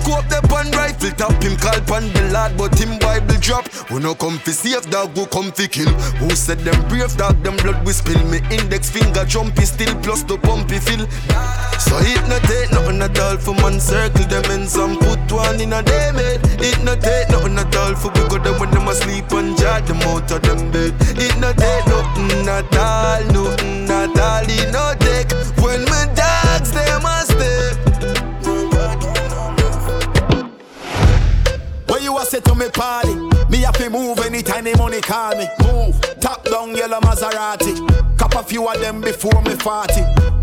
Telescope 0.09 0.29
the 0.31 0.41
pan 0.49 0.71
rifle 0.73 1.11
top 1.11 1.43
him 1.43 1.57
call 1.57 1.81
pan 1.85 2.09
the 2.15 2.33
lad, 2.33 2.57
but 2.57 2.73
him 2.79 2.99
Bible 2.99 3.37
drop. 3.41 3.69
We 3.91 4.00
no 4.00 4.15
come 4.15 4.38
fi 4.38 4.53
safe 4.53 4.88
dog, 4.91 5.15
go 5.15 5.27
come 5.27 5.53
fi 5.53 5.67
kill. 5.69 5.93
Who 6.21 6.31
said 6.31 6.61
them 6.61 6.81
brave 6.88 7.15
dog, 7.17 7.43
them 7.43 7.57
blood 7.57 7.85
we 7.87 7.93
spill. 7.93 8.23
Me 8.25 8.38
index 8.50 8.91
finger 8.91 9.25
jumpy 9.25 9.65
still 9.65 9.95
plus 10.00 10.23
the 10.23 10.38
pumpy 10.38 10.81
fill. 10.81 11.05
So 11.79 11.95
it 12.00 12.25
no 12.29 12.38
take 12.49 12.73
nothing 12.73 13.03
at 13.03 13.19
all 13.21 13.37
for 13.37 13.55
man 13.61 13.81
circle 13.81 14.25
them 14.27 14.45
in 14.50 14.67
some 14.67 14.97
put 14.99 15.31
one 15.31 15.61
in 15.61 15.73
a 15.73 15.83
day 15.83 16.11
made. 16.15 16.41
It 16.57 16.83
no 16.85 16.97
take 16.97 17.29
nothing 17.29 17.59
at 17.59 17.77
all 17.77 17.95
for 17.95 18.09
we 18.12 18.25
go 18.29 18.38
them 18.38 18.59
when 18.61 18.71
them 18.71 18.88
asleep 18.88 19.31
and 19.33 19.59
jar 19.59 19.81
them 19.83 20.00
out 20.09 20.31
of 20.33 20.41
them 20.41 20.71
bed. 20.71 20.95
It 21.21 21.37
no 21.38 21.53
take 21.53 21.87
nothing 21.87 22.49
at 22.49 22.77
all, 22.77 23.25
nothing 23.29 23.91
at 23.91 24.17
all. 24.17 24.49
It 24.49 24.73
no 24.73 24.95
take 25.05 25.31
when 25.61 25.85
me 25.85 26.00
dogs 26.17 26.73
them 26.73 27.05
a 27.05 27.25
step. 27.29 27.88
Say 32.29 32.41
to 32.41 32.55
me 32.55 32.69
party, 32.69 33.15
me 33.49 33.59
have 33.59 33.77
to 33.79 33.89
move 33.89 34.19
anytime 34.19 34.65
the 34.65 34.77
money 34.77 35.01
call 35.01 35.35
me. 35.37 35.49
Move, 35.65 35.99
top 36.21 36.45
down 36.45 36.77
yellow 36.77 37.01
Maserati. 37.01 38.19
Cop 38.19 38.35
a 38.35 38.43
few 38.43 38.69
of 38.69 38.79
them 38.81 39.01
before 39.01 39.41
me 39.43 39.55
40. 39.55 39.95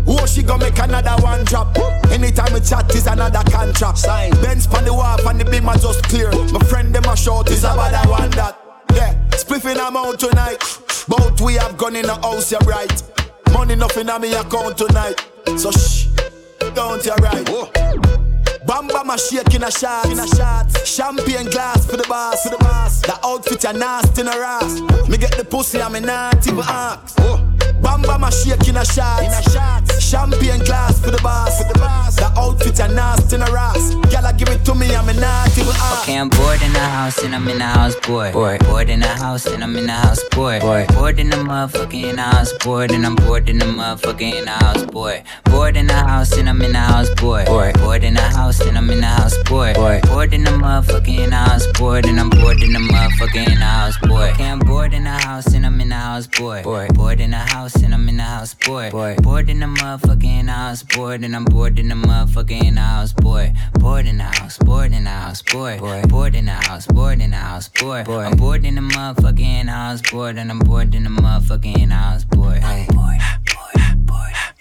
Oh, 0.08 0.26
she 0.26 0.42
gonna 0.42 0.64
make 0.64 0.78
another 0.78 1.22
one 1.22 1.44
drop. 1.44 1.76
Anytime 2.10 2.52
we 2.52 2.60
chat 2.60 2.92
is 2.94 3.06
another 3.06 3.42
contract. 3.50 3.98
Sign. 3.98 4.32
Benz 4.42 4.66
pan 4.66 4.84
the 4.84 4.92
wharf 4.92 5.24
and 5.26 5.40
the 5.40 5.44
beam 5.44 5.68
are 5.68 5.78
just 5.78 6.02
clear. 6.04 6.30
My 6.52 6.60
friend 6.66 6.92
them 6.92 7.04
a 7.04 7.16
short 7.16 7.50
is 7.50 7.62
about 7.62 7.92
that 7.92 8.08
one 8.08 8.30
that. 8.30 8.58
Yeah, 8.92 9.14
spliffing 9.30 9.78
I'm 9.78 9.96
out 9.96 10.18
tonight. 10.18 10.58
Both 11.06 11.40
we 11.40 11.54
have 11.54 11.76
gone 11.76 11.94
in 11.94 12.06
the 12.06 12.14
house, 12.14 12.50
you're 12.50 12.60
right. 12.60 13.02
Money 13.52 13.76
nothing 13.76 14.10
on 14.10 14.20
me 14.22 14.34
account 14.34 14.78
tonight. 14.78 15.24
So 15.56 15.70
shh, 15.70 16.06
don't 16.74 17.04
you 17.04 17.14
right. 17.14 17.48
Oh. 17.50 18.25
Bam 18.66 18.88
bam 18.88 19.10
a 19.10 19.16
shake 19.16 19.54
in 19.54 19.62
a 19.62 19.70
shot, 19.70 20.06
in 20.10 20.18
a 20.18 20.26
shot. 20.26 20.66
Champagne 20.84 21.48
glass 21.50 21.86
for 21.86 21.96
the 21.96 22.06
boss, 22.08 22.42
for 22.42 22.50
the 22.50 22.58
boss. 22.58 23.00
The 23.00 23.16
outfit 23.24 23.64
a 23.64 23.72
nasty 23.72 24.22
in 24.22 24.26
a 24.26 24.32
ass. 24.32 24.80
Me 25.08 25.16
get 25.16 25.36
the 25.36 25.44
pussy, 25.44 25.80
I'm 25.80 25.92
not 26.04 26.46
even 26.46 26.64
ask. 26.66 27.14
Oh. 27.20 27.40
Bam 27.80 28.02
bam 28.02 28.24
a 28.24 28.32
shake 28.32 28.66
in 28.66 28.76
a 28.76 28.84
shot, 28.84 29.22
in 29.22 29.30
a 29.30 29.42
shot. 29.50 29.84
Champagne 30.00 30.64
glass 30.64 30.98
for 30.98 31.12
the 31.12 31.20
boss, 31.22 31.62
for 31.62 31.72
the 31.72 31.78
boss. 31.78 32.16
The 32.16 32.26
outfit 32.36 32.80
a 32.80 32.88
nasty 32.88 33.36
in 33.36 33.42
a 33.42 33.44
ass. 33.44 33.94
Gyal 34.10 34.36
give 34.36 34.48
it 34.48 34.64
to 34.64 34.74
me, 34.74 34.94
I'm 34.94 35.06
not 35.06 35.56
even 35.56 35.70
ask. 35.70 36.02
Okay, 36.02 36.18
I'm 36.18 36.28
bored 36.28 36.60
in 36.62 36.72
the 36.72 36.80
house 36.80 37.22
and 37.22 37.34
I'm 37.36 37.46
in 37.46 37.58
the 37.58 37.64
house, 37.64 37.94
boy. 38.06 38.32
Bored, 38.32 38.60
bored 38.64 38.90
in 38.90 39.00
the 39.00 39.08
house 39.08 39.46
and 39.46 39.62
I'm 39.62 39.76
in 39.76 39.86
the 39.86 39.92
house, 39.92 40.24
boy. 40.30 40.58
Bored, 40.58 40.88
bored 40.88 41.20
in 41.20 41.30
the 41.30 41.36
motherfucking 41.36 42.02
in 42.02 42.16
the 42.16 42.22
house, 42.22 42.52
bored 42.64 42.90
and 42.90 43.06
I'm 43.06 43.14
bored 43.14 43.48
in 43.48 43.58
the 43.58 43.66
motherfucking 43.66 44.34
in 44.34 44.44
the 44.46 44.50
house, 44.50 44.82
boy. 44.84 45.22
Bored 45.44 45.76
in 45.76 45.86
the 45.86 45.94
house 45.94 46.36
and 46.36 46.48
I'm 46.48 46.60
in 46.62 46.72
the 46.72 46.78
house, 46.78 47.10
boy. 47.10 47.44
Bored, 47.44 47.74
bored 47.78 48.02
in 48.02 48.14
the 48.14 48.20
house 48.20 48.55
and 48.60 48.76
I'm 48.78 48.88
in 48.90 49.00
the 49.00 49.06
house, 49.06 49.36
boy. 49.44 49.72
Bored, 49.74 50.02
bored 50.02 50.32
in 50.32 50.44
the 50.44 50.50
motherfucking 50.50 51.32
house, 51.32 51.66
bored 51.78 52.06
and 52.06 52.18
I'm 52.18 52.30
bored 52.30 52.62
in 52.62 52.72
the 52.72 52.78
motherfucking 52.78 53.56
house, 53.56 53.98
boy. 53.98 54.30
Okay, 54.30 54.50
I'm 54.50 54.58
bored 54.58 54.94
in 54.94 55.04
the 55.04 55.10
house 55.10 55.52
and 55.54 55.66
I'm 55.66 55.80
in 55.80 55.88
the 55.88 55.94
house, 55.94 56.26
boy. 56.26 56.62
Bored, 56.62 56.94
bored 56.94 57.20
in 57.20 57.30
the 57.30 57.38
house 57.38 57.74
and 57.76 57.94
I'm 57.94 58.08
in 58.08 58.16
the 58.16 58.22
house, 58.22 58.54
boy. 58.54 58.90
Bored, 58.90 59.22
bored 59.22 59.48
in 59.48 59.60
the 59.60 59.66
motherfucking 59.66 60.48
house, 60.48 60.82
bored 60.82 61.24
and 61.24 61.34
I'm 61.34 61.44
bored 61.44 61.78
in 61.78 61.88
the 61.88 61.94
motherfucking 61.94 62.76
house, 62.78 63.12
boy. 63.12 63.52
Bored 63.74 64.06
in 64.06 64.18
the 64.18 64.24
house, 64.24 64.58
bored 64.58 64.92
in 64.92 65.04
the 65.04 65.10
house, 65.10 65.42
boy. 65.42 65.78
Bored, 65.78 66.08
bored 66.08 66.34
in 66.34 66.46
the 66.46 66.52
house, 66.52 66.86
bored 66.86 67.20
in 67.20 67.30
the 67.30 67.36
house, 67.36 67.68
boy. 67.68 68.04
Bored, 68.04 68.26
I'm 68.26 68.36
bored 68.36 68.64
in 68.64 68.74
the 68.76 68.80
motherfucking 68.80 69.68
house, 69.68 70.02
bored 70.10 70.38
and 70.38 70.50
I'm 70.50 70.58
bored 70.60 70.94
in 70.94 71.04
the 71.04 71.10
motherfucking 71.10 71.90
house, 71.90 72.24
boy. 72.24 72.60
Hey. 72.62 72.86
Bored, 72.90 73.18
bored, 73.46 74.06
bored, 74.06 74.06
bored, 74.06 74.55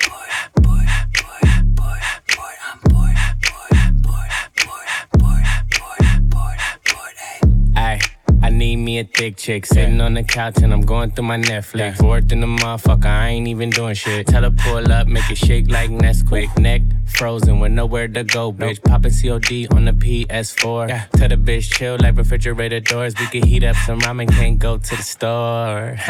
need 8.66 8.78
me 8.78 9.00
a 9.00 9.04
thick 9.04 9.38
chick 9.38 9.66
sitting 9.66 10.02
on 10.02 10.16
the 10.16 10.24
couch 10.24 10.58
and 10.64 10.74
I'm 10.74 10.82
going 10.82 11.12
through 11.12 11.26
my 11.26 11.38
Netflix. 11.38 11.98
Fourth 11.98 12.32
in 12.32 12.40
the 12.40 12.48
motherfucker, 12.48 13.06
I 13.06 13.30
ain't 13.30 13.48
even 13.48 13.70
doing 13.70 13.94
shit. 13.94 14.26
Tell 14.26 14.42
her 14.42 14.50
pull 14.52 14.92
up, 14.92 15.08
make 15.08 15.30
it 15.30 15.38
shake 15.38 15.70
like 15.70 15.92
Nesquik. 15.92 16.58
Neck 16.58 16.82
frozen 17.06 17.60
with 17.60 17.72
nowhere 17.72 18.08
to 18.08 18.24
go, 18.24 18.52
bitch. 18.52 18.82
Poppin' 18.84 19.12
COD 19.12 19.68
on 19.76 19.86
the 19.86 19.92
PS4. 19.92 20.90
Yeah. 20.90 21.06
Tell 21.16 21.30
the 21.30 21.36
bitch 21.36 21.72
chill 21.76 21.98
like 22.00 22.18
refrigerator 22.18 22.80
doors. 22.80 23.14
We 23.20 23.28
can 23.28 23.44
heat 23.44 23.64
up 23.64 23.76
some 23.86 24.00
ramen, 24.00 24.30
can't 24.32 24.58
go 24.58 24.78
to 24.78 24.96
the 24.96 25.04
store. 25.04 25.98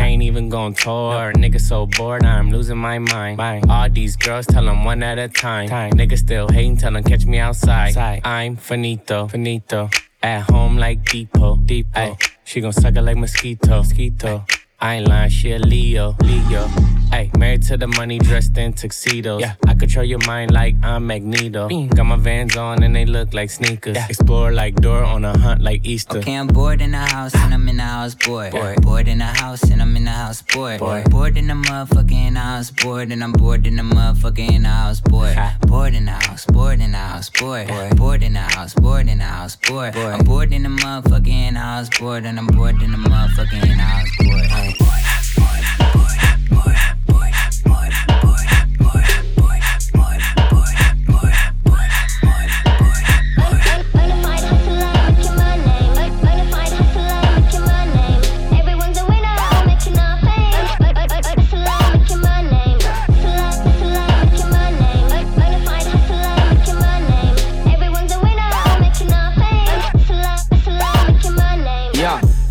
Can't 0.00 0.22
even 0.22 0.48
go 0.48 0.60
on 0.60 0.72
tour. 0.72 1.32
Nigga 1.34 1.60
so 1.60 1.84
bored, 1.84 2.24
I'm 2.24 2.50
losing 2.50 2.78
my 2.78 2.98
mind. 2.98 3.38
All 3.68 3.90
these 3.90 4.16
girls 4.16 4.46
tell 4.46 4.64
them 4.64 4.84
one 4.84 5.02
at 5.02 5.18
a 5.18 5.28
time. 5.28 5.68
Nigga 5.68 6.16
still 6.16 6.48
hating, 6.48 6.78
tell 6.78 6.92
them 6.92 7.04
catch 7.04 7.26
me 7.26 7.38
outside. 7.38 7.94
I'm 8.24 8.56
finito, 8.56 9.28
finito. 9.28 9.90
At 10.22 10.42
home 10.50 10.76
like 10.76 11.02
Depot, 11.04 11.56
Depot. 11.56 11.98
Ay, 11.98 12.16
she 12.44 12.60
gon' 12.60 12.72
suck 12.72 12.94
it 12.94 13.00
like 13.00 13.16
mosquito, 13.16 13.78
mosquito. 13.78 14.44
I 14.82 14.94
ain't 14.94 15.08
lying, 15.08 15.28
she 15.30 15.52
a 15.52 15.58
Leo, 15.58 16.16
Leo. 16.22 16.66
Ay, 17.12 17.30
married 17.36 17.62
to 17.64 17.76
the 17.76 17.86
money, 17.86 18.18
dressed 18.18 18.56
in 18.56 18.72
tuxedos. 18.72 19.40
Yeah, 19.42 19.54
I 19.66 19.74
control 19.74 20.06
your 20.06 20.20
mind 20.26 20.52
like 20.52 20.74
I'm 20.82 21.06
Magneto. 21.06 21.68
Got 21.88 22.04
my 22.04 22.16
vans 22.16 22.56
on 22.56 22.82
and 22.82 22.96
they 22.96 23.04
look 23.04 23.34
like 23.34 23.50
sneakers. 23.50 23.98
Explore 24.08 24.52
like 24.52 24.76
Dora 24.76 25.06
on 25.06 25.24
a 25.26 25.36
hunt 25.36 25.60
like 25.60 25.84
Easter. 25.84 26.18
Okay, 26.18 26.34
I'm 26.34 26.46
bored 26.46 26.80
in 26.80 26.92
the 26.92 26.98
house 26.98 27.34
and 27.34 27.52
I'm 27.52 27.68
in 27.68 27.76
the 27.76 27.82
house, 27.82 28.14
boy. 28.14 28.50
Bored, 28.50 28.80
bored 28.80 29.08
in 29.08 29.18
the 29.18 29.24
house 29.24 29.62
and 29.64 29.82
I'm 29.82 29.94
in 29.96 30.04
the 30.04 30.12
house, 30.12 30.40
boy. 30.40 30.78
Bored, 30.78 31.10
bored 31.10 31.36
in 31.36 31.48
the 31.48 31.54
motherfucking 31.54 32.36
house, 32.36 32.70
bored 32.70 33.12
and 33.12 33.22
I'm 33.22 33.32
bored 33.32 33.66
in 33.66 33.76
the 33.76 33.82
motherfucking 33.82 34.64
house, 34.64 35.00
boy. 35.00 35.34
Bored 35.66 35.94
in 35.94 36.06
the 36.06 36.12
house, 36.12 36.46
bored 36.46 36.80
in 36.80 36.92
the 36.92 36.98
house, 36.98 37.28
boy. 37.28 37.66
Bored 37.96 38.22
in 38.22 38.32
the 38.32 38.40
house, 38.40 38.72
bored 38.74 39.08
in 39.08 39.18
the 39.18 39.24
house, 39.24 39.56
boy. 39.56 39.90
I'm 39.94 40.24
bored 40.24 40.52
in 40.54 40.62
the 40.62 40.68
motherfucking 40.70 41.56
house, 41.56 41.90
bored 41.98 42.24
and 42.24 42.38
I'm 42.38 42.46
bored 42.46 42.80
in 42.80 42.92
the 42.92 42.96
motherfucking 42.96 43.76
house, 43.76 44.16
boy. 44.18 44.69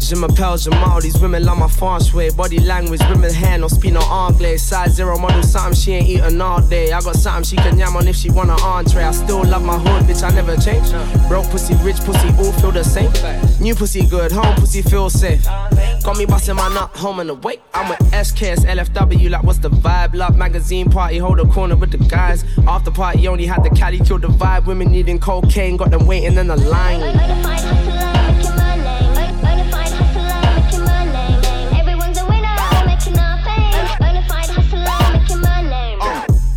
Yeah. 0.09 0.15
Je 0.15 0.15
m'appelle 0.15 0.57
Jamal, 0.57 0.99
these 1.01 1.19
women 1.19 1.45
love 1.45 1.59
my 1.59 1.67
fast 1.67 2.15
way. 2.15 2.31
Body 2.31 2.57
language, 2.57 2.99
women 3.09 3.31
hair, 3.31 3.59
no 3.59 3.67
speed, 3.67 3.93
no 3.93 3.99
anglais. 3.99 4.57
Size 4.57 4.95
zero 4.95 5.19
model, 5.19 5.43
something 5.43 5.75
she 5.75 5.91
ain't 5.91 6.09
eating 6.09 6.41
all 6.41 6.59
day. 6.61 6.91
I 6.91 6.99
got 6.99 7.15
something 7.15 7.43
she 7.43 7.55
can 7.57 7.77
yam 7.77 7.95
on 7.95 8.07
if 8.07 8.15
she 8.15 8.31
want 8.31 8.49
an 8.49 8.59
entree. 8.59 9.03
I 9.03 9.11
still 9.11 9.43
love 9.43 9.63
my 9.63 9.77
hood, 9.77 10.05
bitch, 10.05 10.23
I 10.23 10.33
never 10.33 10.57
change. 10.57 10.89
Broke 11.27 11.47
pussy, 11.51 11.75
rich 11.83 11.97
pussy, 11.97 12.27
all 12.39 12.51
feel 12.53 12.71
the 12.71 12.83
same. 12.83 13.11
New 13.61 13.75
pussy 13.75 14.03
good, 14.07 14.31
home 14.31 14.55
pussy 14.55 14.81
feel 14.81 15.11
safe. 15.11 15.45
Got 15.45 16.17
me 16.17 16.25
busting 16.25 16.55
my 16.55 16.73
nut, 16.73 16.89
home 16.95 17.19
and 17.19 17.29
awake. 17.29 17.61
I'm 17.75 17.87
with 17.89 17.99
SKS, 18.11 18.65
LFW, 18.65 19.29
like 19.29 19.43
what's 19.43 19.59
the 19.59 19.69
vibe? 19.69 20.15
Love 20.15 20.35
magazine 20.35 20.89
party, 20.89 21.19
hold 21.19 21.39
a 21.39 21.45
corner 21.45 21.75
with 21.75 21.91
the 21.91 21.99
guys. 21.99 22.43
After 22.67 22.89
party, 22.89 23.27
only 23.27 23.45
had 23.45 23.63
the 23.63 23.69
caddy 23.69 23.99
kill 23.99 24.17
the 24.17 24.29
vibe. 24.29 24.65
Women 24.65 24.91
needing 24.91 25.19
cocaine, 25.19 25.77
got 25.77 25.91
them 25.91 26.07
waiting 26.07 26.35
in 26.35 26.47
the 26.47 26.57
line. 26.57 28.08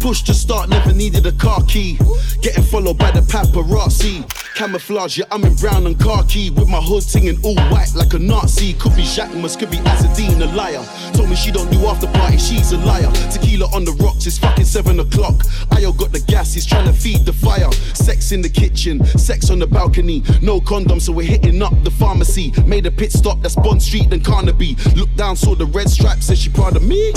Push 0.02 0.22
to 0.22 0.34
start, 0.34 0.68
never 0.68 0.92
needed 0.92 1.26
a 1.26 1.32
car 1.32 1.62
key. 1.68 1.96
Getting 2.40 2.64
followed 2.64 2.98
by 2.98 3.12
the 3.12 3.20
paparazzi. 3.20 4.41
Camouflage, 4.62 5.18
yeah, 5.18 5.24
I'm 5.32 5.42
in 5.42 5.56
brown 5.56 5.88
and 5.88 5.98
khaki. 5.98 6.50
With 6.50 6.68
my 6.68 6.80
hood 6.80 7.02
singing 7.02 7.36
all 7.42 7.56
white 7.72 7.92
like 7.96 8.14
a 8.14 8.18
Nazi. 8.20 8.74
Could 8.74 8.94
be 8.94 9.02
Jacquemus, 9.02 9.58
could 9.58 9.72
be 9.72 9.78
Azzedine, 9.78 10.40
a 10.40 10.46
liar. 10.54 10.86
Told 11.14 11.28
me 11.28 11.34
she 11.34 11.50
don't 11.50 11.68
do 11.72 11.84
after 11.86 12.06
party, 12.06 12.38
she's 12.38 12.70
a 12.70 12.78
liar. 12.78 13.10
Tequila 13.32 13.66
on 13.74 13.84
the 13.84 13.90
rocks, 13.94 14.24
it's 14.24 14.38
fucking 14.38 14.64
seven 14.64 15.00
o'clock. 15.00 15.34
Ayo 15.74 15.90
got 15.96 16.12
the 16.12 16.20
gas, 16.20 16.54
he's 16.54 16.64
trying 16.64 16.86
to 16.86 16.92
feed 16.92 17.26
the 17.26 17.32
fire. 17.32 17.72
sex 17.72 18.30
in 18.30 18.40
the 18.40 18.48
kitchen, 18.48 19.04
sex 19.18 19.50
on 19.50 19.58
the 19.58 19.66
balcony. 19.66 20.22
No 20.40 20.60
condom, 20.60 21.00
so 21.00 21.10
we're 21.10 21.26
hitting 21.26 21.60
up 21.60 21.74
the 21.82 21.90
pharmacy. 21.90 22.52
Made 22.64 22.86
a 22.86 22.92
pit 22.92 23.10
stop, 23.10 23.42
that's 23.42 23.56
Bond 23.56 23.82
Street, 23.82 24.10
then 24.10 24.20
Carnaby. 24.20 24.76
Look 24.94 25.12
down, 25.16 25.34
saw 25.34 25.56
the 25.56 25.66
red 25.66 25.90
strap, 25.90 26.22
said 26.22 26.38
she 26.38 26.50
proud 26.50 26.76
of 26.76 26.86
me. 26.86 27.10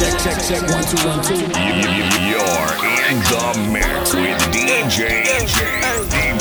Check, 0.00 0.16
check, 0.24 0.40
check, 0.48 0.62
one, 0.72 0.84
two, 0.88 1.06
one, 1.06 1.22
two. 1.22 1.36
You're 1.36 2.72
in 3.12 3.20
the 3.20 3.68
mix 3.70 4.14
with 4.14 4.40
DJ 4.54 5.22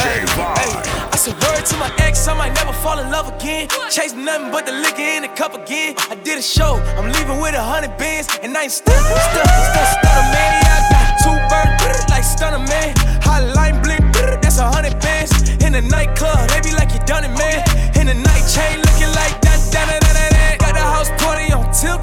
DJ 0.02 0.21
I 0.30 1.16
said 1.18 1.34
word 1.42 1.66
to 1.66 1.78
my 1.78 1.92
ex, 2.00 2.28
I 2.28 2.38
might 2.38 2.54
never 2.54 2.74
fall 2.74 3.00
in 3.00 3.10
love 3.10 3.28
again. 3.34 3.68
Chase 3.90 4.14
nothing 4.14 4.52
but 4.52 4.66
the 4.66 4.72
liquor 4.72 5.02
in 5.02 5.24
the 5.24 5.30
cup 5.30 5.56
again. 5.56 5.96
I 6.10 6.16
did 6.16 6.38
a 6.38 6.42
show, 6.42 6.76
I'm 6.98 7.12
leaving 7.12 7.42
with 7.42 7.56
a 7.56 7.64
hundred 7.64 7.98
bands, 7.98 8.28
and 8.44 8.56
I 8.56 8.64
ain't 8.64 8.72
stuck, 8.72 8.94
stuck, 8.94 9.50
stuck, 9.50 9.88
stutter 9.98 10.28
man. 10.30 10.62
I 10.62 10.80
got 10.94 11.10
two 11.26 11.38
birds, 11.50 12.10
like 12.10 12.24
stunner 12.24 12.60
man. 12.60 12.94
Hotline 13.26 13.82
Bling, 13.84 14.12
that's 14.42 14.60
a 14.60 14.66
hundred 14.70 15.00
bands. 15.00 15.32
In 15.64 15.74
the 15.74 15.82
nightclub, 15.82 16.50
they 16.50 16.62
be 16.62 16.76
like 16.76 16.94
you 16.94 17.00
done 17.06 17.24
it, 17.24 17.34
man. 17.38 17.64
In 17.98 18.08
the 18.08 18.14
night 18.14 18.46
chain, 18.46 18.82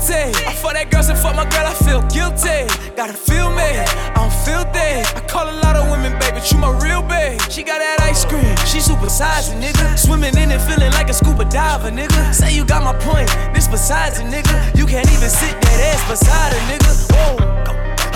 tilted. 0.08 0.36
I 0.46 0.52
fuck 0.52 0.72
that 0.72 0.90
girl, 0.90 1.02
so 1.02 1.14
fuck 1.14 1.36
my 1.36 1.44
girl, 1.44 1.66
I 1.66 1.74
feel 1.74 2.02
guilty. 2.08 2.64
Gotta 2.96 3.12
feel 3.12 3.50
me, 3.52 3.68
I'm 4.16 4.32
filthy. 4.44 5.04
I 5.04 5.20
call 5.28 5.48
a 5.48 5.56
lot 5.60 5.76
of 5.76 5.90
women, 5.90 6.18
baby, 6.18 6.40
you 6.48 6.58
my 6.58 6.72
real 6.80 7.02
babe. 7.02 7.40
She 7.50 7.62
got 7.62 7.78
that 7.78 8.00
ice 8.00 8.24
cream, 8.24 8.56
she 8.66 8.80
super 8.80 9.08
size 9.08 9.50
nigga. 9.54 9.98
Swimming 9.98 10.36
in 10.36 10.50
it, 10.50 10.60
feeling 10.64 10.92
like 10.92 11.08
a 11.08 11.14
scuba 11.14 11.44
diver, 11.44 11.90
nigga. 11.90 12.34
Say 12.34 12.54
you 12.54 12.64
got 12.64 12.82
my 12.82 12.96
point, 12.98 13.28
this 13.54 13.68
besides 13.68 14.18
a 14.18 14.24
nigga. 14.24 14.76
You 14.76 14.86
can't 14.86 15.08
even 15.12 15.28
sit 15.28 15.54
that 15.60 15.78
ass 15.92 16.02
beside 16.08 16.52
a 16.52 16.60
nigga. 16.70 16.92
Whoa. 17.12 17.58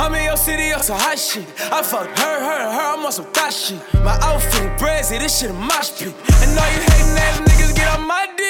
I'm 0.02 0.14
in 0.14 0.24
your 0.24 0.36
city 0.36 0.72
on 0.72 0.82
some 0.82 0.98
hot 0.98 1.18
shit. 1.18 1.46
I 1.70 1.82
fuck 1.82 2.08
her, 2.18 2.36
her, 2.40 2.62
her, 2.72 2.86
I'm 2.96 3.04
on 3.04 3.12
some 3.12 3.26
thot 3.26 3.52
shit. 3.52 3.78
My 4.02 4.18
outfit 4.22 4.78
brazy, 4.78 5.20
this 5.20 5.38
shit 5.38 5.50
a 5.50 5.54
mosh 5.54 5.92
pit. 5.98 6.14
And 6.42 6.58
all 6.58 6.70
you 6.74 6.80
hating 6.80 7.14
ass 7.22 7.40
niggas 7.40 7.76
get 7.76 7.88
on 7.94 8.06
my 8.06 8.26
dick. 8.36 8.42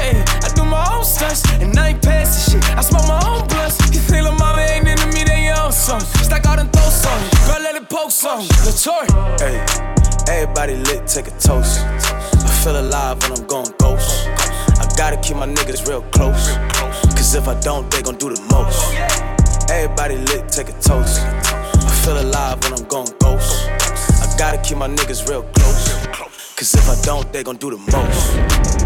I 0.00 0.25
own 0.92 1.04
stunts, 1.04 1.42
and 1.60 1.78
I 1.78 1.88
ain't 1.90 2.02
shit. 2.02 2.62
I 2.76 2.82
smoke 2.82 3.06
my 3.08 3.20
own 3.26 3.46
blunts. 3.48 3.78
You 3.92 4.00
think 4.00 4.24
la 4.24 4.32
mama 4.32 4.62
ain't 4.62 4.88
into 4.88 5.06
me, 5.08 5.24
then 5.24 5.42
own 5.58 5.72
something. 5.72 6.24
Stack 6.24 6.46
out 6.46 6.58
and 6.58 6.72
throw 6.72 6.88
some. 6.88 7.20
Girl, 7.46 7.62
let 7.62 7.74
it 7.74 7.88
poke. 7.88 8.10
Hey, 9.38 9.56
everybody 10.28 10.76
lit, 10.76 11.06
take 11.06 11.28
a 11.28 11.34
toast. 11.38 11.80
I 11.80 12.50
feel 12.62 12.78
alive 12.80 13.22
when 13.22 13.32
I'm 13.32 13.46
going 13.46 13.72
ghost. 13.78 14.28
I 14.78 14.86
gotta 14.96 15.16
keep 15.16 15.36
my 15.36 15.46
niggas 15.46 15.88
real 15.88 16.02
close. 16.12 16.56
Cause 17.16 17.34
if 17.34 17.48
I 17.48 17.58
don't, 17.60 17.90
they 17.90 18.02
gon' 18.02 18.16
do 18.16 18.28
the 18.34 18.40
most. 18.50 18.94
Everybody 19.70 20.16
lit, 20.16 20.48
take 20.48 20.68
a 20.68 20.76
toast. 20.80 21.20
I 21.20 21.92
feel 22.04 22.20
alive 22.20 22.62
when 22.62 22.72
I'm 22.74 22.84
going 22.86 23.12
ghost. 23.18 23.68
I 24.22 24.34
gotta 24.38 24.58
keep 24.58 24.78
my 24.78 24.88
niggas 24.88 25.28
real 25.28 25.42
close. 25.54 26.06
Cause 26.56 26.74
if 26.74 26.88
I 26.88 26.96
don't, 27.04 27.32
they 27.32 27.42
gon' 27.42 27.56
do 27.56 27.70
the 27.70 27.78
most. 27.90 28.85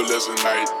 Umbrellas 0.00 0.28
at 0.30 0.42
night. 0.42 0.80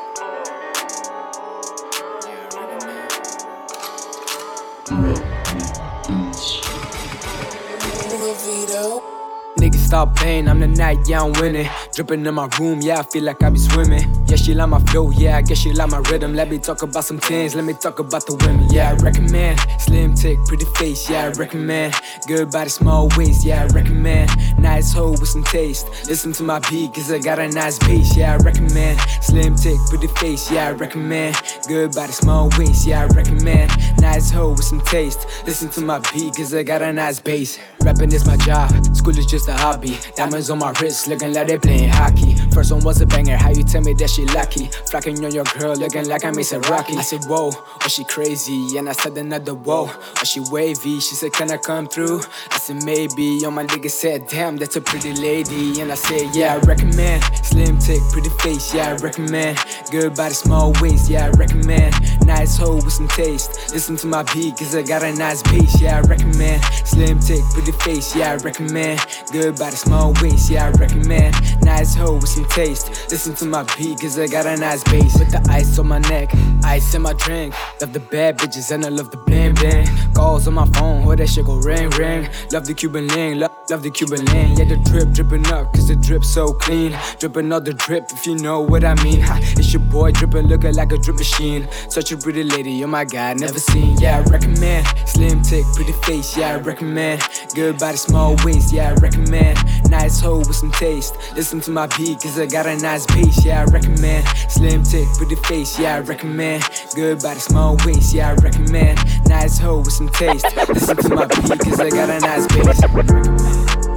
Niggas 9.70 9.86
stop 9.86 10.16
playing, 10.16 10.48
I'm 10.48 10.58
the 10.58 10.66
night, 10.66 10.98
yeah, 11.06 11.22
I'm 11.22 11.32
winning. 11.34 11.68
Dripping 11.94 12.26
in 12.26 12.34
my 12.34 12.48
room, 12.58 12.80
yeah, 12.80 12.98
I 12.98 13.02
feel 13.04 13.22
like 13.22 13.42
I 13.42 13.50
be 13.50 13.58
swimming. 13.58 14.04
Yeah, 14.26 14.36
she 14.36 14.54
like 14.54 14.68
my 14.68 14.80
flow, 14.86 15.10
yeah, 15.10 15.36
I 15.36 15.42
guess 15.42 15.58
she 15.58 15.72
like 15.72 15.90
my 15.90 15.98
rhythm. 16.10 16.34
Let 16.34 16.50
me 16.50 16.58
talk 16.58 16.82
about 16.82 17.04
some 17.04 17.18
things, 17.18 17.54
let 17.54 17.64
me 17.64 17.74
talk 17.74 18.00
about 18.00 18.26
the 18.26 18.34
women, 18.34 18.68
yeah, 18.70 18.90
I 18.90 18.94
recommend. 18.94 19.60
Slim 19.78 20.14
tick, 20.14 20.38
pretty 20.46 20.64
face, 20.76 21.08
yeah, 21.08 21.26
I 21.26 21.28
recommend. 21.28 21.94
Good 22.26 22.50
body, 22.50 22.70
small 22.70 23.08
waist, 23.16 23.44
yeah, 23.44 23.62
I 23.62 23.66
recommend. 23.66 24.30
Nice 24.58 24.92
hoe 24.92 25.12
with 25.12 25.28
some 25.28 25.44
taste. 25.44 25.88
Listen 26.08 26.32
to 26.32 26.42
my 26.42 26.58
beat, 26.68 26.92
cause 26.94 27.12
I 27.12 27.18
got 27.18 27.38
a 27.38 27.48
nice 27.48 27.78
bass, 27.78 28.16
yeah, 28.16 28.34
I 28.34 28.36
recommend. 28.38 28.98
Slim 29.22 29.54
tick, 29.54 29.78
pretty 29.88 30.08
face, 30.18 30.50
yeah, 30.50 30.68
I 30.68 30.72
recommend. 30.72 31.36
Good 31.68 31.92
body, 31.92 32.12
small 32.12 32.50
waist, 32.58 32.86
yeah, 32.86 33.02
I 33.02 33.06
recommend. 33.06 33.70
Nice 34.00 34.30
hoe 34.30 34.50
with 34.50 34.64
some 34.64 34.80
taste. 34.80 35.26
Listen 35.46 35.68
to 35.70 35.80
my 35.80 36.00
beat, 36.12 36.34
cause 36.34 36.52
I 36.54 36.64
got 36.64 36.82
a 36.82 36.92
nice 36.92 37.20
bass. 37.20 37.58
Rapping 37.82 38.12
is 38.12 38.26
my 38.26 38.36
job, 38.38 38.70
school 38.96 39.16
is 39.16 39.26
just 39.26 39.48
a 39.48 39.59
hobby. 39.60 39.98
Diamonds 40.16 40.48
on 40.50 40.58
my 40.58 40.72
wrist, 40.80 41.06
looking 41.06 41.32
like 41.34 41.48
they 41.48 41.58
playing 41.58 41.90
hockey. 41.90 42.34
First 42.52 42.72
one 42.72 42.82
was 42.82 43.00
a 43.00 43.06
banger, 43.06 43.36
how 43.36 43.50
you 43.50 43.62
tell 43.62 43.82
me 43.82 43.92
that 43.94 44.10
she 44.10 44.24
lucky? 44.26 44.66
Flocking 44.90 45.22
on 45.24 45.32
your 45.32 45.44
girl, 45.58 45.76
looking 45.76 46.08
like 46.08 46.24
I 46.24 46.30
miss 46.30 46.52
a 46.52 46.60
Rocky. 46.60 46.96
I 46.96 47.02
said, 47.02 47.24
whoa, 47.24 47.50
oh 47.54 47.88
she 47.88 48.04
crazy, 48.04 48.78
and 48.78 48.88
I 48.88 48.92
said 48.92 49.16
another 49.18 49.54
whoa. 49.54 49.90
Oh 49.90 50.24
she 50.24 50.40
wavy, 50.50 50.98
she 51.00 51.14
said, 51.14 51.32
can 51.32 51.50
I 51.50 51.58
come 51.58 51.86
through? 51.86 52.20
I 52.50 52.58
said, 52.58 52.82
maybe. 52.84 53.44
On 53.44 53.54
my 53.54 53.64
nigga 53.64 53.90
said, 53.90 54.26
damn, 54.26 54.56
that's 54.56 54.76
a 54.76 54.80
pretty 54.80 55.12
lady. 55.14 55.80
And 55.80 55.92
I 55.92 55.94
said, 55.94 56.34
yeah, 56.34 56.54
I 56.54 56.58
recommend. 56.58 57.22
Slim 57.44 57.78
tick, 57.78 58.00
pretty 58.10 58.30
face, 58.40 58.74
yeah, 58.74 58.90
I 58.90 58.96
recommend. 58.96 59.58
Good 59.90 60.14
body, 60.14 60.34
small 60.34 60.72
waist, 60.80 61.10
yeah, 61.10 61.26
I 61.26 61.30
recommend. 61.30 61.94
Nice 62.26 62.56
hoe 62.56 62.76
with 62.76 62.92
some 62.92 63.08
taste. 63.08 63.72
Listen 63.72 63.96
to 63.96 64.06
my 64.06 64.22
beat, 64.32 64.56
cause 64.56 64.74
I 64.74 64.82
got 64.82 65.02
a 65.02 65.12
nice 65.12 65.42
bass, 65.42 65.80
yeah, 65.80 65.98
I 65.98 66.00
recommend. 66.00 66.64
Slim 66.84 67.18
tick, 67.20 67.44
pretty 67.52 67.72
face, 67.72 68.16
yeah, 68.16 68.32
I 68.32 68.36
recommend. 68.36 69.00
Good 69.32 69.49
body, 69.52 69.76
small 69.76 70.12
waist, 70.20 70.50
yeah, 70.50 70.66
I 70.66 70.70
recommend. 70.70 71.34
Nice 71.62 71.94
hoe 71.94 72.14
with 72.14 72.28
some 72.28 72.44
taste. 72.46 73.10
Listen 73.10 73.34
to 73.36 73.46
my 73.46 73.64
beat, 73.76 74.00
cause 74.00 74.18
I 74.18 74.26
got 74.26 74.46
a 74.46 74.56
nice 74.56 74.82
bass. 74.84 75.18
With 75.18 75.30
the 75.30 75.44
ice 75.50 75.78
on 75.78 75.88
my 75.88 75.98
neck, 75.98 76.32
ice 76.64 76.94
in 76.94 77.02
my 77.02 77.12
drink. 77.14 77.54
Love 77.80 77.92
the 77.92 78.00
bad 78.00 78.38
bitches 78.38 78.70
and 78.70 78.84
I 78.84 78.88
love 78.88 79.10
the 79.10 79.16
bling 79.16 79.54
bling. 79.54 79.86
Calls 80.14 80.46
on 80.46 80.54
my 80.54 80.66
phone, 80.70 81.06
oh 81.06 81.14
that 81.14 81.28
shit 81.28 81.46
go 81.46 81.56
ring 81.56 81.90
ring. 81.90 82.28
Love 82.52 82.66
the 82.66 82.74
Cuban 82.74 83.08
link, 83.08 83.40
love, 83.40 83.52
love 83.70 83.82
the 83.82 83.90
Cuban 83.90 84.24
link. 84.26 84.58
Yeah, 84.58 84.64
the 84.64 84.76
drip 84.76 85.10
dripping 85.10 85.46
up, 85.48 85.72
cause 85.72 85.88
the 85.88 85.96
drip 85.96 86.24
so 86.24 86.52
clean. 86.52 86.96
Drip 87.18 87.36
another 87.36 87.72
drip 87.72 88.04
if 88.12 88.26
you 88.26 88.36
know 88.36 88.60
what 88.60 88.84
I 88.84 88.94
mean. 89.02 89.20
Ha, 89.20 89.38
it's 89.42 89.72
your 89.72 89.82
boy 89.82 90.12
dripping, 90.12 90.46
looking 90.46 90.74
like 90.74 90.92
a 90.92 90.98
drip 90.98 91.16
machine. 91.16 91.68
Such 91.88 92.12
a 92.12 92.16
pretty 92.16 92.44
lady, 92.44 92.82
oh 92.84 92.86
my 92.86 93.04
god, 93.04 93.40
never 93.40 93.58
seen. 93.58 93.98
Yeah, 93.98 94.18
I 94.18 94.30
recommend. 94.30 94.86
Slim 95.06 95.42
tick, 95.42 95.64
pretty 95.74 95.92
face, 96.04 96.36
yeah, 96.36 96.54
I 96.54 96.56
recommend. 96.58 97.22
Good 97.54 97.78
body, 97.78 97.96
small 97.96 98.36
waist, 98.44 98.72
yeah, 98.72 98.90
I 98.90 98.94
recommend. 98.94 99.58
Nice 99.90 100.20
hoe 100.20 100.38
with 100.38 100.56
some 100.56 100.72
taste. 100.72 101.14
Listen 101.34 101.60
to 101.62 101.70
my 101.70 101.86
beat, 101.96 102.20
cause 102.20 102.38
I 102.38 102.46
got 102.46 102.66
a 102.66 102.76
nice 102.76 103.06
bass, 103.06 103.44
yeah, 103.44 103.62
I 103.62 103.64
recommend. 103.64 104.26
Slim 104.48 104.82
tick, 104.82 105.06
pretty 105.16 105.36
face, 105.36 105.78
yeah, 105.78 105.96
I 105.96 106.00
recommend. 106.00 106.49
Good 106.94 107.22
body, 107.22 107.38
small 107.38 107.76
waist, 107.84 108.12
yeah, 108.12 108.30
I 108.30 108.34
recommend. 108.34 108.98
Nice 109.28 109.58
hoe 109.58 109.78
with 109.78 109.92
some 109.92 110.08
taste. 110.08 110.44
Listen 110.68 110.96
to 110.96 111.14
my 111.14 111.26
beat, 111.26 111.60
cause 111.60 111.80
I 111.80 111.90
got 111.90 112.10
a 112.10 112.18
nice 112.18 112.46
bass. 112.48 113.89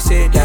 Up 0.00 0.34
on 0.34 0.39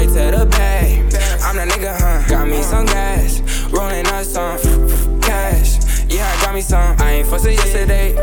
straight 0.00 0.30
to 0.30 0.38
the 0.38 0.46
bag. 0.46 1.14
I'm 1.42 1.56
the 1.56 1.74
nigga, 1.74 1.96
huh? 1.98 2.28
Got 2.28 2.48
me 2.48 2.62
some 2.62 2.86
gas, 2.86 3.40
rolling 3.70 4.06
up 4.06 4.24
some 4.24 5.20
cash. 5.20 5.78
Yeah, 6.08 6.26
I 6.26 6.44
got 6.44 6.54
me 6.54 6.60
some. 6.60 6.96
I 6.98 7.10
ain't 7.12 7.28
fussing 7.28 7.52
yesterday, 7.52 8.14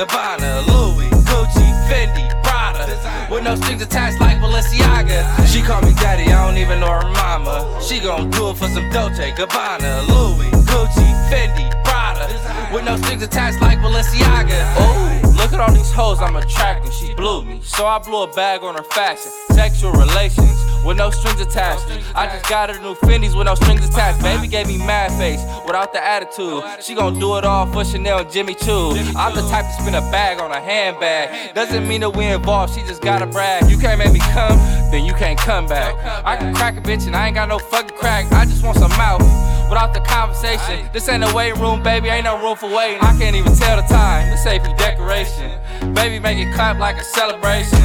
Gabbana, 0.00 0.66
Louis, 0.66 1.10
Gucci, 1.28 1.68
Fendi, 1.86 2.24
Prada. 2.42 2.88
With 3.30 3.44
no 3.44 3.54
strings 3.56 3.82
attached 3.82 4.18
like 4.18 4.38
Balenciaga. 4.38 5.46
She 5.46 5.60
call 5.60 5.82
me 5.82 5.92
daddy, 5.92 6.32
I 6.32 6.46
don't 6.46 6.56
even 6.56 6.80
know 6.80 6.90
her 6.90 7.10
mama. 7.12 7.78
She 7.86 8.00
gon' 8.00 8.30
do 8.30 8.48
it 8.48 8.56
for 8.56 8.66
some 8.68 8.88
Dolce, 8.88 9.30
Gabbana, 9.32 10.08
Louis, 10.08 10.48
Gucci, 10.64 11.04
Fendi, 11.28 11.68
Prada. 11.84 12.32
With 12.72 12.86
no 12.86 12.96
strings 12.96 13.22
attached 13.22 13.60
like 13.60 13.78
Balenciaga. 13.80 14.72
Oh, 14.78 15.29
look 15.50 15.60
at 15.60 15.68
all 15.68 15.74
these 15.74 15.90
hoes 15.90 16.20
I'm 16.20 16.36
attracting. 16.36 16.92
She 16.92 17.14
blew 17.14 17.44
me, 17.44 17.60
so 17.62 17.86
I 17.86 17.98
blew 17.98 18.22
a 18.22 18.32
bag 18.34 18.62
on 18.62 18.76
her 18.76 18.82
fashion. 18.82 19.32
Sexual 19.50 19.92
relations 19.92 20.56
with 20.84 20.96
no 20.96 21.10
strings 21.10 21.40
attached. 21.40 21.84
I 22.14 22.26
just 22.26 22.48
got 22.48 22.70
her 22.70 22.80
new 22.80 22.94
Fendi's 22.94 23.34
with 23.34 23.46
no 23.46 23.54
strings 23.54 23.86
attached. 23.88 24.22
Baby 24.22 24.46
gave 24.46 24.68
me 24.68 24.78
mad 24.78 25.10
face 25.18 25.42
without 25.66 25.92
the 25.92 26.02
attitude. 26.02 26.62
She 26.80 26.94
gon' 26.94 27.18
do 27.18 27.36
it 27.36 27.44
all 27.44 27.66
for 27.66 27.84
Chanel 27.84 28.20
and 28.20 28.30
Jimmy 28.30 28.54
Choo. 28.54 28.92
I'm 29.16 29.34
the 29.34 29.46
type 29.50 29.66
to 29.66 29.82
spin 29.82 29.94
a 29.94 30.00
bag 30.12 30.40
on 30.40 30.52
a 30.52 30.60
handbag. 30.60 31.54
Doesn't 31.54 31.86
mean 31.88 32.02
that 32.02 32.16
we 32.16 32.26
involved, 32.26 32.74
she 32.74 32.82
just 32.82 33.02
gotta 33.02 33.26
brag. 33.26 33.68
You 33.68 33.78
can't 33.78 33.98
make 33.98 34.12
me 34.12 34.20
come, 34.20 34.56
then 34.90 35.04
you 35.04 35.14
can't 35.14 35.38
come 35.38 35.66
back. 35.66 35.94
I 36.24 36.36
can 36.36 36.54
crack 36.54 36.76
a 36.76 36.80
bitch 36.80 37.06
and 37.06 37.16
I 37.16 37.26
ain't 37.26 37.34
got 37.34 37.48
no 37.48 37.58
fucking 37.58 37.96
crack. 37.96 38.30
I 38.32 38.44
just 38.44 38.64
want 38.64 38.78
some 38.78 38.90
mouth 38.90 39.22
without 39.70 39.94
the 39.94 40.00
conversation. 40.00 40.90
This 40.92 41.08
ain't 41.08 41.22
a 41.22 41.32
waiting 41.32 41.60
room, 41.60 41.82
baby, 41.82 42.08
ain't 42.08 42.24
no 42.24 42.42
room 42.42 42.56
for 42.56 42.68
waiting. 42.68 42.98
I 43.00 43.16
can't 43.16 43.36
even 43.36 43.54
tell 43.54 43.76
the 43.76 43.86
time. 43.86 44.28
This 44.28 44.44
AP 44.44 44.76
decoration. 44.76 45.50
Baby, 45.94 46.18
make 46.18 46.38
it 46.38 46.52
clap 46.54 46.78
like 46.78 46.96
a 46.96 47.04
celebration. 47.04 47.78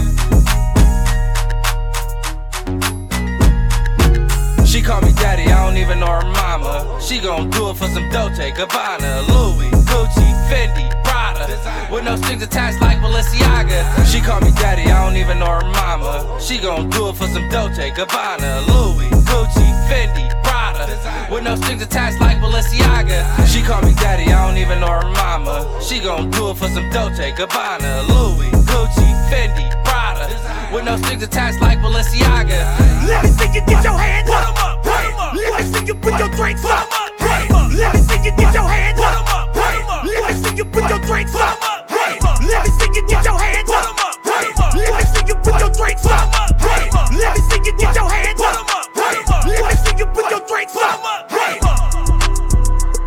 She 4.66 4.82
call 4.82 5.00
me 5.02 5.14
daddy, 5.14 5.44
I 5.44 5.64
don't 5.66 5.78
even 5.78 6.00
know 6.00 6.08
her 6.08 6.26
mama. 6.26 7.00
She 7.00 7.20
gon' 7.20 7.50
do 7.52 7.70
it 7.70 7.78
for 7.78 7.88
some 7.88 8.10
Dolce, 8.10 8.52
Gabbana, 8.52 9.26
Louis, 9.30 9.70
Gucci, 9.86 10.28
Fendi, 10.50 10.90
Prada. 11.06 11.48
With 11.94 12.04
no 12.04 12.18
strings 12.18 12.44
attached 12.44 12.82
like 12.82 12.98
Balenciaga. 12.98 14.06
She 14.12 14.20
call 14.20 14.42
me 14.42 14.52
daddy, 14.52 14.92
I 14.92 15.06
don't 15.06 15.16
even 15.16 15.40
know 15.40 15.46
her 15.46 15.62
mama. 15.62 16.38
She 16.42 16.58
gon' 16.58 16.90
do 16.90 17.10
it 17.10 17.16
for 17.16 17.28
some 17.28 17.48
Dolce, 17.50 17.92
Gabbana, 17.92 18.68
Louis, 18.68 19.10
Gucci, 19.24 19.68
Fendi, 19.88 20.28
Prada. 20.44 20.55
With 21.32 21.44
no 21.44 21.56
strings 21.56 21.82
attached 21.82 22.22
like 22.22 22.38
Balenciaga. 22.38 23.48
She 23.48 23.62
call 23.62 23.82
me 23.82 23.94
daddy, 23.96 24.32
I 24.32 24.46
don't 24.48 24.58
even 24.58 24.80
know 24.80 24.92
her 24.92 25.10
mama. 25.10 25.66
She 25.82 26.00
gon' 26.00 26.30
do 26.30 26.52
it 26.52 26.58
for 26.58 26.68
some 26.70 26.88
Dolce, 26.92 27.32
Gabbana, 27.32 28.08
Louis, 28.08 28.52
Gucci, 28.70 29.10
Fendi, 29.30 29.66
Prada. 29.84 30.30
With 30.72 30.86
no 30.86 30.98
strings 30.98 31.24
attached 31.24 31.62
like 31.62 31.80
Balenciaga. 31.80 32.62
Let 33.08 33.24
me 33.24 33.30
see 33.32 33.48
you 33.48 33.66
get 33.66 33.84
your 33.84 33.98
hands 33.98 34.30
up. 34.30 34.56
Up. 34.56 34.84
Put 34.84 34.92
up. 34.92 35.34
Let 35.34 35.66
me 35.66 35.74
see 35.74 35.86
you 35.86 35.96
put 35.96 36.20
your 36.20 36.30
drinks 36.30 36.64
up. 36.64 36.88
up. 36.94 37.72
Let 37.74 37.94
me 37.96 38.02
see 38.02 38.24
you 38.24 38.32
get 38.38 38.54
your 38.54 38.68
hands 38.70 39.00
up. 39.00 39.56
Let 40.06 40.30
me 40.30 40.44
see 40.44 40.56
you 40.56 40.66
put 40.66 40.90
your 40.90 41.00
drinks 41.00 41.36
up. 41.36 41.58
Let 41.90 42.64
me 42.64 42.70
see 42.78 42.90
you 42.94 43.08
get 43.08 43.26
your 43.26 43.40
hands 43.40 43.72
up. 43.72 43.98
Let 44.76 44.94
me 44.94 45.06
see 45.10 45.26
you 45.28 45.36
put 45.36 45.60
your 45.60 45.72
drinks 45.72 46.06
up. 46.06 46.30
Let 47.12 47.36
me 47.36 47.42
see 47.50 47.62
you 47.66 47.78
get 47.78 47.96
your 47.96 48.10
hands 48.10 48.42
up. 48.42 48.75
Let 49.96 50.08
me 50.08 50.12
you 50.12 50.22
put 50.22 50.32
your 50.32 50.42
drinks 50.46 50.76
up. 50.76 51.00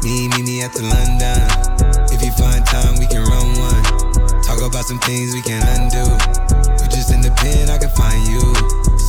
Me, 0.03 0.29
meet 0.29 0.45
me 0.47 0.63
at 0.63 0.73
the 0.73 0.85
London. 0.89 2.09
If 2.11 2.23
you 2.25 2.33
find 2.33 2.65
time, 2.65 2.97
we 2.99 3.07
can 3.07 3.25
run 3.29 3.47
one. 3.61 4.43
Talk 4.43 4.63
about 4.63 4.87
some 4.87 4.99
things 5.01 5.35
we 5.35 5.43
can 5.43 5.61
undo. 5.69 6.68
Just 7.09 7.25
in 7.25 7.25
the 7.25 7.35
pen, 7.41 7.71
I 7.73 7.79
can 7.79 7.89
find 7.97 8.21
you. 8.29 8.45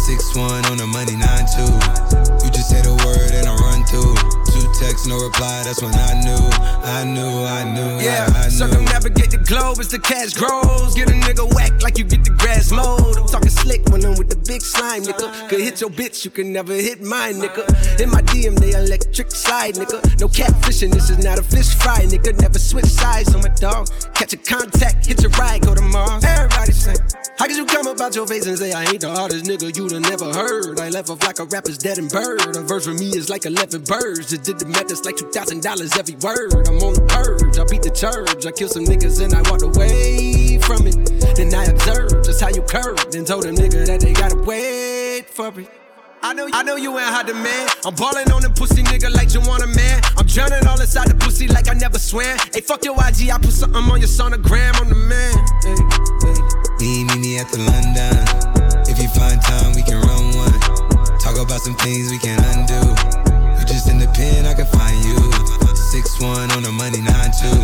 Six 0.08 0.32
one 0.32 0.64
on 0.72 0.78
the 0.80 0.88
money, 0.88 1.20
nine 1.20 1.44
two. 1.52 1.68
You 2.40 2.48
just 2.48 2.72
say 2.72 2.80
the 2.80 2.96
word 3.04 3.36
and 3.36 3.44
I 3.44 3.52
run 3.60 3.84
through. 3.92 4.16
Two 4.56 4.64
texts, 4.80 5.04
no 5.06 5.20
reply. 5.20 5.68
That's 5.68 5.82
when 5.84 5.92
I 5.92 6.16
knew, 6.24 6.40
I 6.88 7.04
knew, 7.04 7.44
I 7.44 7.68
knew, 7.68 8.00
Yeah, 8.00 8.24
I, 8.32 8.40
I 8.40 8.44
knew. 8.48 8.56
circumnavigate 8.56 9.32
the 9.36 9.44
globe 9.44 9.84
as 9.84 9.90
the 9.90 10.00
cash 10.00 10.32
grows. 10.32 10.96
Get 10.96 11.12
a 11.12 11.14
nigga 11.14 11.44
whack 11.54 11.84
like 11.84 11.98
you 11.98 12.06
get 12.06 12.24
the 12.24 12.32
grass 12.40 12.72
mowed. 12.72 13.20
I'm 13.20 13.28
talking 13.28 13.52
slick 13.52 13.84
when 13.92 14.06
I'm 14.06 14.16
with 14.16 14.30
the 14.30 14.40
big 14.48 14.62
slime, 14.62 15.04
nigga. 15.04 15.50
Could 15.50 15.60
hit 15.60 15.82
your 15.82 15.90
bitch, 15.92 16.24
you 16.24 16.32
can 16.32 16.54
never 16.54 16.72
hit 16.72 17.02
mine, 17.04 17.36
nigga. 17.36 17.68
In 18.00 18.10
my 18.12 18.22
DM, 18.32 18.56
they 18.56 18.80
electric 18.80 19.32
slide, 19.32 19.76
nigga. 19.76 20.00
No 20.24 20.30
catfishing, 20.32 20.94
this 20.96 21.10
is 21.10 21.20
not 21.20 21.38
a 21.38 21.44
fish 21.44 21.76
fry, 21.76 22.08
nigga. 22.08 22.32
Never 22.40 22.60
switch 22.60 22.88
sides 22.88 23.36
on 23.36 23.42
my 23.42 23.52
dog. 23.60 23.92
Catch 24.16 24.32
a 24.32 24.38
contact, 24.38 25.06
hit 25.06 25.22
your 25.22 25.32
ride, 25.32 25.68
go 25.68 25.76
to 25.76 25.82
Mars. 25.82 26.24
Everybody 26.24 26.72
say, 26.72 26.96
How 27.40 27.48
could 27.48 27.56
you 27.56 27.66
come 27.66 27.88
about 27.88 28.14
your 28.16 28.28
face 28.28 28.46
and 28.48 28.60
say 28.60 28.74
I 28.74 28.84
ain't 28.84 29.00
the 29.00 29.16
hardest 29.16 29.46
nigga 29.46 29.72
you'd 29.72 29.94
have 29.94 30.02
never 30.02 30.28
heard? 30.28 30.78
I 30.78 30.90
left 30.90 31.10
off 31.10 31.24
like 31.24 31.40
a 31.40 31.46
rapper's 31.46 31.78
dead 31.78 31.98
and 31.98 32.12
bird. 32.12 32.44
A 32.54 32.62
verse 32.62 32.84
for 32.84 32.94
me 32.94 33.16
is 33.16 33.30
like 33.30 33.46
11 33.46 33.86
birds. 33.86 34.28
Just 34.28 34.44
did 34.44 34.60
the 34.60 34.66
math, 34.66 34.92
it's 34.92 35.06
like 35.06 35.16
$2,000 35.16 35.64
every 35.64 36.16
word. 36.20 36.68
I'm 36.68 36.84
on 36.84 37.00
the 37.00 37.06
purge, 37.08 37.58
I 37.58 37.64
beat 37.64 37.84
the 37.84 37.96
church. 37.96 38.46
I 38.46 38.52
kill 38.52 38.68
some 38.68 38.84
niggas 38.84 39.24
and 39.24 39.32
I 39.32 39.40
walked 39.50 39.64
away 39.64 40.60
from 40.68 40.84
it. 40.84 41.00
Then 41.40 41.56
I 41.56 41.64
observed 41.72 42.26
just 42.28 42.44
how 42.44 42.50
you 42.50 42.62
curved 42.62 43.16
and 43.16 43.26
told 43.26 43.46
a 43.46 43.56
nigga 43.56 43.88
that 43.88 44.02
they 44.02 44.12
gotta 44.12 44.36
wait 44.44 45.32
for 45.32 45.48
it. 45.62 45.72
I 46.22 46.34
know, 46.34 46.46
you, 46.46 46.52
I 46.54 46.64
know 46.64 46.76
you 46.76 46.92
ain't 47.00 47.08
hot 47.08 47.26
demand. 47.28 47.72
I'm 47.86 47.96
ballin' 47.96 48.30
on 48.36 48.42
them 48.42 48.52
pussy 48.52 48.84
nigga 48.84 49.16
like 49.16 49.34
you 49.34 49.40
want 49.48 49.64
a 49.64 49.68
man. 49.68 50.02
I'm 50.18 50.28
drowning 50.28 50.68
all 50.68 50.76
inside 50.76 51.08
the 51.08 51.16
pussy 51.16 51.48
like 51.48 51.70
I 51.70 51.74
never 51.74 52.00
swam. 52.00 52.38
Hey, 52.52 52.60
fuck 52.60 52.84
your 52.84 53.00
IG, 53.00 53.32
I 53.32 53.40
put 53.40 53.56
something 53.56 53.80
on 53.80 54.04
your 54.04 54.12
sonogram. 54.12 54.76
I'm 54.76 54.92
the 54.92 55.00
man. 55.08 55.32
Hey, 55.64 55.80
hey. 56.28 56.60
Me, 57.40 57.46
me 57.46 57.48
at 57.48 57.52
the 57.52 57.60
London. 57.64 58.20
If 58.90 59.02
you 59.02 59.08
find 59.08 59.42
time, 59.42 59.72
we 59.76 59.82
can 59.82 60.02
run 60.02 60.36
one. 60.36 60.60
Talk 61.20 61.38
about 61.38 61.62
some 61.62 61.76
things 61.76 62.12
we 62.12 62.18
can 62.18 62.40
undo. 62.52 62.80
You 63.60 63.66
just 63.66 63.88
in 63.88 64.00
the 64.00 64.12
pen, 64.12 64.46
I 64.46 64.54
can 64.54 64.66
find 64.68 64.98
you. 65.06 65.16
Six 65.76 66.20
one 66.20 66.52
on 66.52 66.64
the 66.64 66.72
money, 66.72 67.00
nine 67.00 67.32
two. 67.32 67.56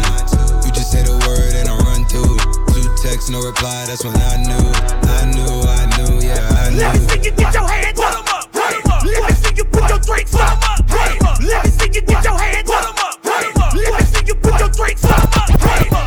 You 0.63 0.71
just 0.71 0.91
say 0.91 1.03
the 1.03 1.15
word 1.27 1.55
and 1.59 1.67
I 1.67 1.75
run 1.83 2.05
through. 2.07 2.39
Two 2.71 2.87
texts, 3.03 3.29
no 3.29 3.41
reply. 3.43 3.85
That's 3.87 4.03
when 4.03 4.15
I 4.15 4.37
knew, 4.47 4.67
I 5.11 5.27
knew, 5.35 5.53
I 5.67 5.83
knew, 5.97 6.23
yeah, 6.23 6.39
I 6.39 6.69
knew. 6.71 6.79
Let 6.79 6.95
me 6.95 7.07
see 7.07 7.19
you 7.27 7.31
get 7.35 7.53
your 7.53 7.67
hands 7.67 7.99
up. 7.99 8.23
Let 8.55 9.23
me 9.27 9.35
see 9.35 9.55
you 9.55 9.65
put 9.65 9.89
your 9.89 9.99
drinks 9.99 10.35
up. 10.35 10.55
Let 10.87 11.65
me 11.65 11.71
see 11.71 11.91
you 11.91 12.01
get 12.01 12.23
your 12.23 12.37
hands 12.37 12.69
up. 12.71 12.95
Let 13.23 13.75
me 13.75 14.05
see 14.07 14.23
you 14.25 14.35
put 14.35 14.59
your 14.59 14.69
drinks 14.69 15.03
up. 15.05 15.27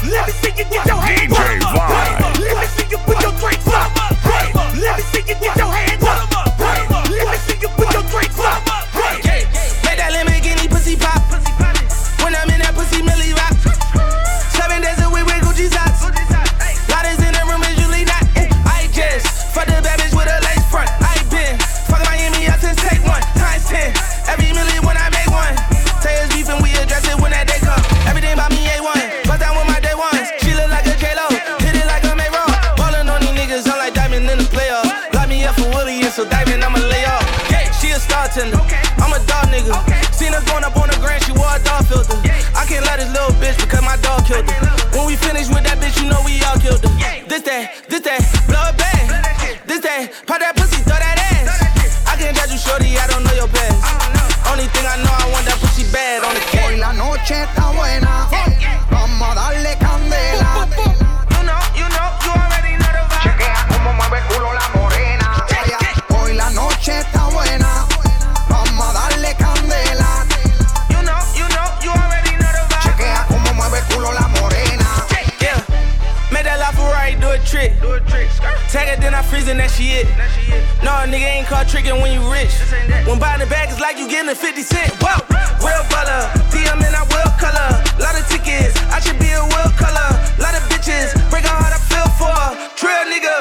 Let 0.09 0.27
me 0.27 0.33
see 0.41 0.53
you 0.57 0.65
get 0.65 0.87
your 0.87 1.01
hands 1.01 1.37
up. 1.37 2.28
She 38.39 38.47
a 38.47 38.55
star 38.55 38.63
tender. 38.63 38.63
I'm 39.03 39.13
a 39.13 39.19
dog 39.27 39.47
nigga. 39.51 39.75
Seen 40.15 40.33
her 40.33 40.43
going 40.47 40.65
up 40.65 40.77
on 40.77 40.89
the 40.89 40.97
grand, 41.01 41.25
she 41.25 41.33
wore 41.33 41.51
a 41.51 41.59
dog 41.63 41.87
filter. 41.87 42.19
I 42.55 42.65
can't 42.67 42.85
let 42.87 42.99
this 42.99 43.11
little 43.11 43.35
bitch 43.43 43.59
because 43.59 43.83
my 43.83 43.97
dog 43.99 44.27
killed 44.27 44.49
her. 44.49 44.97
When 44.97 45.07
we 45.07 45.17
finish 45.17 45.49
with 45.49 45.65
that 45.65 45.79
bitch, 45.79 46.01
you 46.03 46.09
know 46.09 46.21
we 46.25 46.43
all 46.47 46.59
killed 46.59 46.83
her. 46.83 46.95
This 47.27 47.43
that, 47.43 47.87
this 47.89 48.01
that, 48.03 48.21
blow 48.47 48.63
it 48.71 48.77
back. 48.79 49.67
This 49.67 49.81
that, 49.81 50.13
pop 50.27 50.41
that 50.41 50.57
pussy, 50.57 50.83
throw 50.83 50.99
that 50.99 51.19
ass. 51.19 52.07
I 52.07 52.17
can't 52.17 52.37
judge 52.37 52.53
you, 52.53 52.59
shorty, 52.59 52.99
I 52.99 53.07
don't 53.07 53.25
know 53.25 53.35
your 53.35 53.49
past. 53.49 53.83
Only 54.51 54.67
thing 54.71 54.87
I 54.87 54.97
know, 55.03 55.13
I 55.13 55.27
want 55.31 55.45
that 55.47 55.59
pussy 55.61 55.85
bad 55.93 56.25
on 56.25 56.35
the 56.35 56.41
cat. 56.41 56.71
Hoy 56.71 56.77
la 56.79 56.93
noche 56.93 57.43
está 57.43 57.71
buena. 57.75 58.48
And 79.49 79.61
that 79.61 79.73
she 79.73 79.97
it. 79.97 80.07
No, 80.85 80.93
nigga 81.09 81.25
ain't 81.25 81.49
caught 81.49 81.69
tricking 81.69 81.97
when 82.05 82.13
you 82.13 82.21
rich. 82.29 82.53
When 83.09 83.17
buying 83.17 83.41
the 83.41 83.49
bag, 83.49 83.73
it's 83.73 83.81
like 83.81 83.97
you 83.97 84.05
getting 84.05 84.29
a 84.29 84.37
50 84.37 84.61
cent. 84.61 84.93
Whoa, 85.01 85.25
real 85.65 85.85
butter. 85.89 86.21
DM 86.53 86.77
and 86.77 86.93
I 86.93 87.03
will 87.09 87.33
color. 87.41 87.81
Lot 87.97 88.21
of 88.21 88.29
tickets, 88.29 88.77
I 88.93 89.01
should 89.01 89.17
be 89.17 89.33
a 89.33 89.41
will 89.41 89.73
color. 89.81 90.11
Lot 90.37 90.53
of 90.53 90.63
bitches, 90.69 91.17
break 91.33 91.49
her 91.49 91.57
heart, 91.57 91.73
I 91.73 91.81
feel 91.81 92.09
for. 92.21 92.37
Trail 92.77 93.09
nigga, 93.09 93.38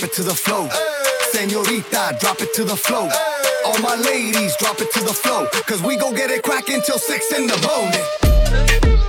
drop 0.00 0.12
it 0.12 0.16
to 0.16 0.22
the 0.22 0.34
flow. 0.34 0.66
Señorita, 1.30 2.18
drop 2.20 2.40
it 2.40 2.54
to 2.54 2.64
the 2.64 2.74
flow. 2.74 3.06
All 3.66 3.78
my 3.80 3.96
ladies, 3.96 4.56
drop 4.56 4.80
it 4.80 4.90
to 4.92 5.00
the 5.00 5.12
flow. 5.12 5.46
Cause 5.66 5.82
we 5.82 5.96
gon' 5.96 6.14
get 6.14 6.30
it 6.30 6.42
crackin' 6.42 6.80
till 6.80 6.98
6 6.98 7.32
in 7.32 7.46
the 7.46 7.58
morning. 7.68 8.99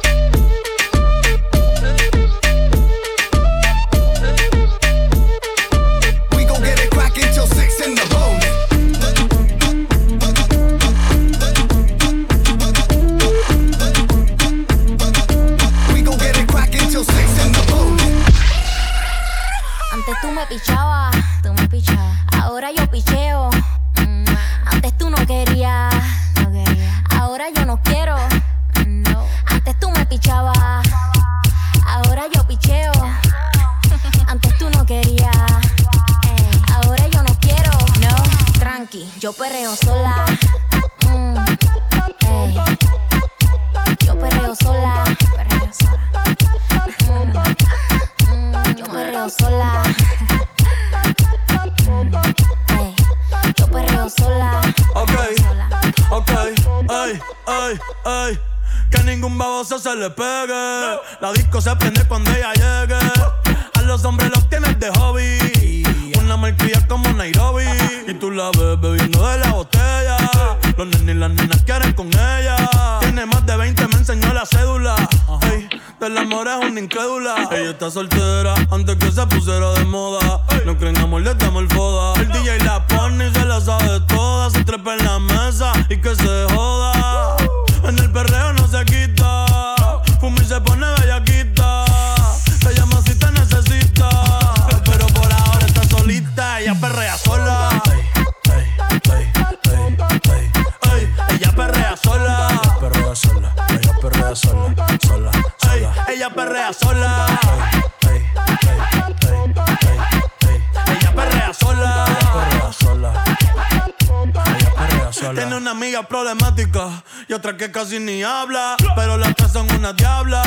Tiene 115.41 115.57
una 115.57 115.71
amiga 115.71 116.03
problemática 116.03 117.03
y 117.27 117.33
otra 117.33 117.57
que 117.57 117.71
casi 117.71 117.97
ni 117.97 118.21
habla. 118.21 118.75
Pero 118.95 119.17
las 119.17 119.35
tres 119.35 119.51
son 119.51 119.67
una 119.71 119.91
diabla. 119.91 120.43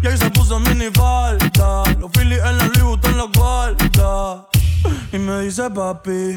Y 0.00 0.06
ahí 0.06 0.16
se 0.16 0.30
puso 0.30 0.60
mini 0.60 0.88
falta. 0.92 1.82
Los 1.98 2.12
Phillies 2.12 2.38
en 2.38 2.58
la 2.58 2.66
Louis 2.66 2.82
Vuitton 2.84 3.16
los 3.16 3.32
guarda. 3.32 4.46
Y 5.12 5.18
me 5.18 5.40
dice 5.40 5.68
papi. 5.68 6.36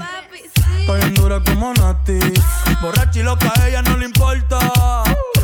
Estoy 0.79 1.01
bien 1.01 1.13
dura 1.13 1.39
como 1.39 1.71
Nati. 1.75 2.17
Borracha 2.81 3.19
y 3.19 3.21
loca, 3.21 3.53
a 3.55 3.67
ella 3.67 3.83
no 3.83 3.95
le 3.95 4.05
importa. 4.05 4.57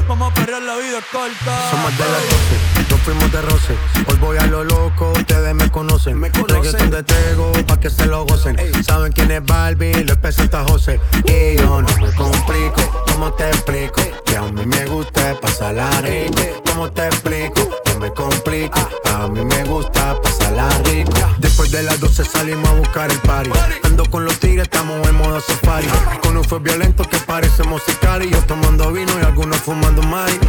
Vamos 0.07 0.31
a 0.31 0.33
perder 0.33 0.63
la 0.63 0.75
vida 0.77 0.97
es 0.97 1.05
corta. 1.11 1.69
Somos 1.69 1.95
de 1.99 2.03
las 2.03 2.23
12, 2.23 2.79
nos 2.79 2.86
fuimos 3.07 3.31
de 3.31 3.41
roce. 3.41 3.73
Hoy 4.09 4.17
voy 4.19 4.37
a 4.37 4.47
lo 4.47 4.65
loco, 4.65 5.13
ustedes 5.13 5.55
me 5.55 5.71
conocen. 5.71 6.19
Me 6.19 6.29
Reggaeton 6.29 6.89
de 6.89 7.03
Tego, 7.03 7.53
pa' 7.65 7.79
que 7.79 7.89
se 7.89 8.05
lo 8.05 8.25
gocen. 8.25 8.57
Saben 8.83 9.13
quién 9.13 9.31
es 9.31 9.45
Barbie, 9.45 10.03
lo 10.03 10.19
presenta 10.19 10.65
José. 10.67 10.99
Y 11.23 11.55
yo 11.55 11.81
no 11.81 11.87
me 12.01 12.11
complico, 12.15 13.05
¿cómo 13.13 13.31
te 13.33 13.47
explico? 13.47 14.01
Que 14.25 14.35
a 14.35 14.41
mí 14.41 14.65
me 14.65 14.85
gusta 14.87 15.39
pasarla 15.39 15.89
rico. 16.01 16.41
¿Cómo 16.65 16.91
te 16.91 17.05
explico? 17.05 17.86
No 17.97 18.03
me 18.03 18.13
complico, 18.13 18.77
a 19.15 19.27
mí 19.27 19.43
me 19.43 19.63
gusta 19.63 20.21
pasarla 20.21 20.69
rico. 20.83 21.13
Después 21.39 21.71
de 21.71 21.81
las 21.81 21.99
12 21.99 22.25
salimos 22.25 22.69
a 22.69 22.73
buscar 22.73 23.09
el 23.09 23.17
party. 23.21 23.49
Ando 23.85 24.05
con 24.05 24.23
los 24.23 24.39
tigres, 24.39 24.65
estamos 24.65 25.07
en 25.07 25.15
modo 25.15 25.41
safari. 25.41 25.87
Con 26.21 26.37
un 26.37 26.43
fue 26.43 26.59
violento 26.59 27.03
que 27.05 27.17
parecemos 27.17 27.81
sicarios. 27.81 28.29
Yo 28.29 28.43
tomando 28.43 28.91
vino 28.91 29.11
y 29.19 29.25
algunos 29.25 29.57
fumando 29.57 30.03
mari. 30.03 30.39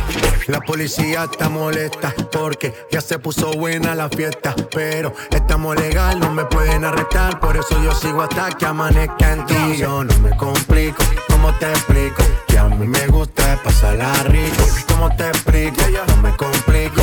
La 0.49 0.61
policía 0.61 1.24
está 1.24 1.49
molesta 1.49 2.14
porque 2.30 2.74
ya 2.90 3.01
se 3.01 3.18
puso 3.18 3.51
buena 3.53 3.94
la 3.94 4.11
fiesta. 4.11 4.55
Pero 4.70 5.14
estamos 5.30 5.74
legal, 5.76 6.20
no 6.20 6.30
me 6.30 6.44
pueden 6.44 6.84
arrestar. 6.84 7.40
Por 7.40 7.57
eso 7.57 7.82
yo 7.82 7.94
sigo 7.94 8.20
hasta 8.20 8.51
que 8.51 8.66
amanezca 8.66 9.32
en 9.32 9.46
ti. 9.46 9.76
Yo 9.78 10.05
no 10.05 10.18
me 10.18 10.36
complico, 10.36 11.03
¿cómo 11.30 11.51
te 11.55 11.70
explico? 11.70 12.22
Que 12.46 12.59
a 12.59 12.64
mí 12.64 12.86
me 12.86 13.07
gusta 13.07 13.59
pasarla 13.64 14.12
rico. 14.24 14.64
¿Cómo 14.86 15.09
te 15.16 15.28
explico? 15.28 15.80
No 16.09 16.16
me 16.18 16.36
complico, 16.36 17.03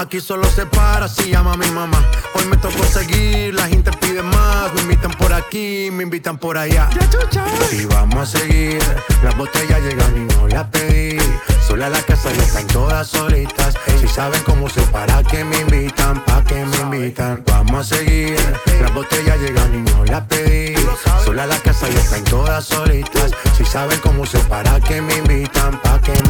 Aquí 0.00 0.18
solo 0.18 0.48
se 0.48 0.64
para 0.64 1.08
si 1.08 1.30
llama 1.30 1.58
mi 1.58 1.70
mamá. 1.72 2.02
Hoy 2.32 2.46
me 2.46 2.56
tocó 2.56 2.82
seguir, 2.84 3.52
la 3.52 3.68
gente 3.68 3.90
pide 4.00 4.22
más. 4.22 4.72
Me 4.72 4.80
invitan 4.80 5.10
por 5.10 5.30
aquí, 5.30 5.90
me 5.92 6.04
invitan 6.04 6.38
por 6.38 6.56
allá. 6.56 6.88
Y 7.70 7.84
vamos 7.84 8.34
a 8.34 8.38
seguir. 8.38 8.82
Las 9.22 9.36
botellas 9.36 9.78
llegan 9.82 10.16
y 10.16 10.20
no 10.34 10.48
las 10.48 10.68
pedí. 10.68 11.18
Sola 11.66 11.90
la 11.90 12.00
casa 12.00 12.32
ya 12.32 12.42
están 12.42 12.66
todas 12.68 13.08
solitas. 13.08 13.74
Si 14.00 14.08
saben 14.08 14.42
cómo 14.44 14.70
se 14.70 14.80
para 14.84 15.22
que 15.22 15.44
me 15.44 15.60
invitan, 15.60 16.24
pa' 16.24 16.44
que 16.44 16.64
me 16.64 16.76
invitan. 16.78 17.44
Vamos 17.46 17.92
a 17.92 17.96
seguir. 17.96 18.38
Las 18.80 18.94
botellas 18.94 19.38
llegan 19.38 19.74
y 19.74 19.90
no 19.90 20.06
las 20.06 20.22
pedí. 20.22 20.76
Sola 21.22 21.44
la 21.44 21.58
casa 21.58 21.86
ya 21.90 22.00
están 22.00 22.24
todas 22.24 22.64
solitas. 22.64 23.32
Si 23.54 23.66
saben 23.66 24.00
cómo 24.00 24.24
se 24.24 24.38
para 24.38 24.80
que 24.80 25.02
me 25.02 25.18
invitan, 25.18 25.78
pa' 25.82 26.00
que 26.00 26.12
me 26.12 26.29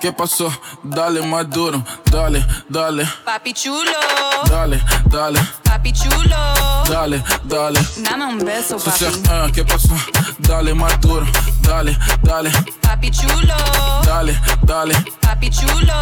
¿Qué 0.00 0.12
pasó? 0.12 0.50
Dale 0.82 1.20
más 1.22 1.48
duro, 1.50 1.84
dale, 2.10 2.44
dale, 2.68 3.06
Papi 3.24 3.52
chulo, 3.52 3.92
dale, 4.48 4.82
dale, 5.10 5.38
papi 5.62 5.92
chulo. 5.92 6.36
dale, 6.88 7.22
dale. 7.44 7.80
Dame 7.98 8.24
un 8.24 8.38
beso, 8.38 8.78
papi. 8.78 9.04
ah, 9.30 9.48
¿Qué 9.52 9.62
pasó? 9.64 9.94
Dale 10.38 10.72
más 10.74 10.98
duro, 11.00 11.26
dale, 11.60 11.98
dale, 12.22 12.50
Papi 12.80 13.10
chulo, 13.10 13.54
dale, 14.04 14.40
dale, 14.64 14.94
Papi 15.20 15.50
chulo. 15.50 15.94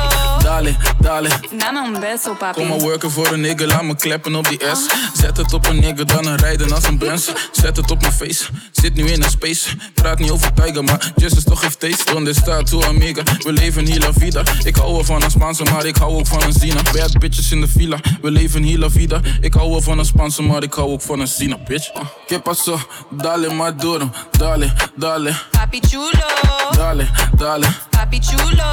Dale, 0.42 0.76
dale. 1.00 1.28
Dame 1.58 1.80
un 1.80 2.00
beso, 2.00 2.34
papi. 2.34 2.60
Kom 2.60 2.68
maar 2.68 2.78
worken 2.78 3.10
voor 3.10 3.32
een 3.32 3.40
nigga, 3.40 3.66
laat 3.66 3.82
me 3.82 3.96
kleppen 3.96 4.34
op 4.34 4.48
die 4.48 4.58
S. 4.74 4.86
Zet 5.20 5.36
het 5.36 5.52
op 5.52 5.66
een 5.66 5.80
nigga, 5.80 6.04
dan 6.04 6.26
een 6.26 6.36
rijden 6.36 6.72
als 6.72 6.84
een 6.84 6.98
Benz. 6.98 7.28
Zet 7.52 7.76
het 7.76 7.90
op 7.90 8.00
mijn 8.00 8.12
face, 8.12 8.44
zit 8.72 8.94
nu 8.94 9.04
in 9.06 9.22
een 9.22 9.30
space. 9.30 9.68
Praat 9.94 10.18
niet 10.18 10.30
over 10.30 10.52
Tiger, 10.54 10.84
maar 10.84 11.12
Justice 11.16 11.44
toch 11.44 11.60
heeft 11.60 11.80
taste. 11.80 12.12
Donde 12.12 12.30
está 12.34 12.62
tu 12.62 12.82
amiga, 12.84 13.22
we 13.38 13.52
leven 13.52 13.84
hier 13.88 14.00
la 14.00 14.12
vida. 14.12 14.42
Ik 14.64 14.76
hou 14.76 15.04
van 15.04 15.22
een 15.22 15.30
Spaanse, 15.30 15.64
maar 15.64 15.84
ik 15.84 15.96
hou 15.96 16.12
ook 16.18 16.26
van 16.26 16.42
een 16.42 16.52
Zina. 16.52 16.82
Bad 16.92 17.18
bitches 17.18 17.50
in 17.52 17.60
de 17.60 17.68
villa, 17.68 17.98
we 18.22 18.30
leven 18.30 18.62
hier 18.62 18.78
la 18.78 18.90
vida. 18.90 19.20
Ik 19.40 19.54
hou 19.54 19.82
van 19.82 19.98
een 19.98 20.04
Spaanse, 20.04 20.42
maar 20.42 20.62
ik 20.62 20.74
hou 20.74 20.90
ook 20.90 21.02
van 21.02 21.20
een 21.20 21.28
Zina, 21.28 21.56
bitch. 21.66 21.94
Uh, 21.94 22.02
¿Qué 22.26 22.38
pasó? 22.40 22.78
Dale 23.10 23.52
maduro, 23.52 24.10
dale, 24.38 24.72
dale. 24.96 25.32
Papi 25.50 25.80
chulo. 25.88 26.28
Dale, 26.76 27.06
dale. 27.36 27.66
Papi 27.90 28.18
chulo. 28.20 28.64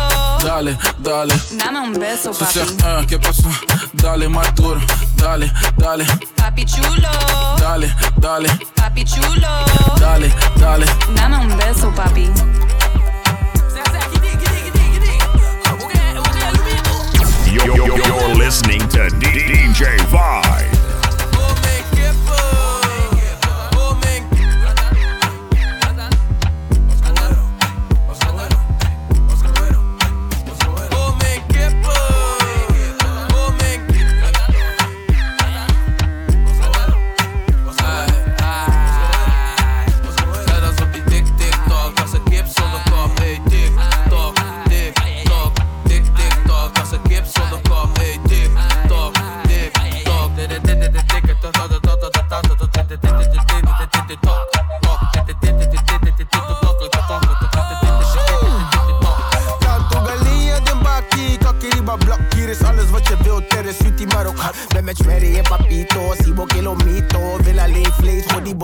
Dale, 0.43 0.75
dale. 1.01 1.33
Dame 1.57 1.79
un 1.79 1.93
beso, 1.99 2.31
Ze 2.33 2.39
papi. 2.39 2.51
zegt, 2.51 2.81
uh, 2.81 3.05
¿qué 3.07 3.17
pasó? 3.19 3.49
Dale 3.93 4.27
maduro, 4.27 4.79
dale, 5.15 5.51
dale. 5.77 6.05
Papi 6.35 6.65
chulo. 6.65 7.09
Dale, 7.57 7.93
dale. 8.19 8.49
Papi 8.73 9.03
chulo. 9.03 9.49
Dale, 9.99 10.31
dale. 10.59 10.85
Dame 11.15 11.37
un 11.37 11.55
beso, 11.57 11.91
papi. 11.95 12.29
You're, 17.65 17.77
you're, 17.77 18.35
listening 18.35 18.79
to 18.89 19.09
DJ 19.09 19.97
Vibe. 20.11 20.84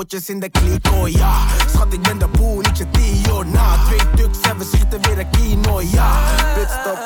Botjes 0.02 0.30
in 0.30 0.39
de 0.39 0.50
kliko, 0.50 1.08
ja. 1.08 1.34
Schat, 1.74 1.94
ik 1.94 2.02
ben 2.02 2.18
de 2.18 2.28
boel, 2.28 2.60
niet 2.60 2.78
je 2.78 2.86
Dio, 2.92 3.44
na. 3.44 3.78
Twee 3.86 4.00
tuks 4.16 4.42
en 4.50 4.58
we 4.58 4.64
schieten 4.64 5.02
weer 5.02 5.20
een 5.20 5.30
kino, 5.30 5.82
ja. 5.82 6.12
Pitstop, 6.54 7.00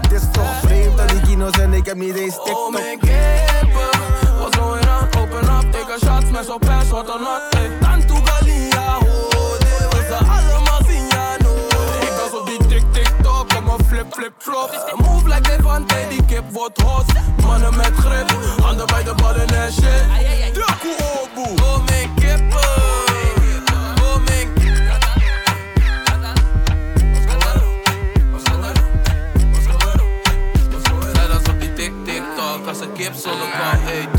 het 0.00 0.12
is 0.12 0.22
toch 0.32 0.60
vreemd 0.62 0.96
dat 0.96 1.08
die 1.08 1.20
kino's 1.20 1.58
en 1.58 1.72
ik 1.72 1.86
heb 1.86 1.96
niet 1.96 2.14
eens 2.14 2.34
TikTok. 2.34 2.56
Oh 2.56 2.72
mijn 2.72 2.98
kippen? 2.98 4.31
shots 6.00 6.30
met 6.30 6.44
zo'n 6.44 6.58
pens, 6.58 6.88
wat 6.88 7.06
dan 7.06 7.20
not. 7.20 7.42
Ey. 7.50 7.70
Tantu 7.80 8.14
Galia, 8.24 8.94
hoorde, 8.94 9.88
we 9.90 10.06
zijn 10.08 10.28
allemaal 10.28 10.80
Vignano. 10.84 11.54
Ik 12.00 12.12
was 12.20 12.40
op 12.40 12.46
die 12.46 12.66
tik 12.66 12.84
tik 12.92 13.12
tock, 13.22 13.52
en 13.52 13.64
mijn 13.64 13.84
flip 13.86 14.14
flip 14.14 14.32
flop. 14.38 14.94
Move 14.96 15.28
like 15.28 15.50
Levante, 15.56 16.06
die 16.08 16.24
kip 16.24 16.44
wordt 16.50 16.80
hot. 16.80 17.04
Mannen 17.42 17.76
met 17.76 17.92
grip, 17.94 18.36
handen 18.62 18.86
bij 18.86 19.02
de 19.02 19.14
ballen 19.14 19.46
en 19.46 19.72
shit. 19.72 20.04
Draku 20.52 20.88
Obu, 20.98 21.62
oh 21.62 21.84
mijn 21.84 22.14
kippen. 22.14 22.72
kip 33.02 33.14
zonder 33.14 33.48
kwam. 33.48 33.78
Hey, 33.84 34.11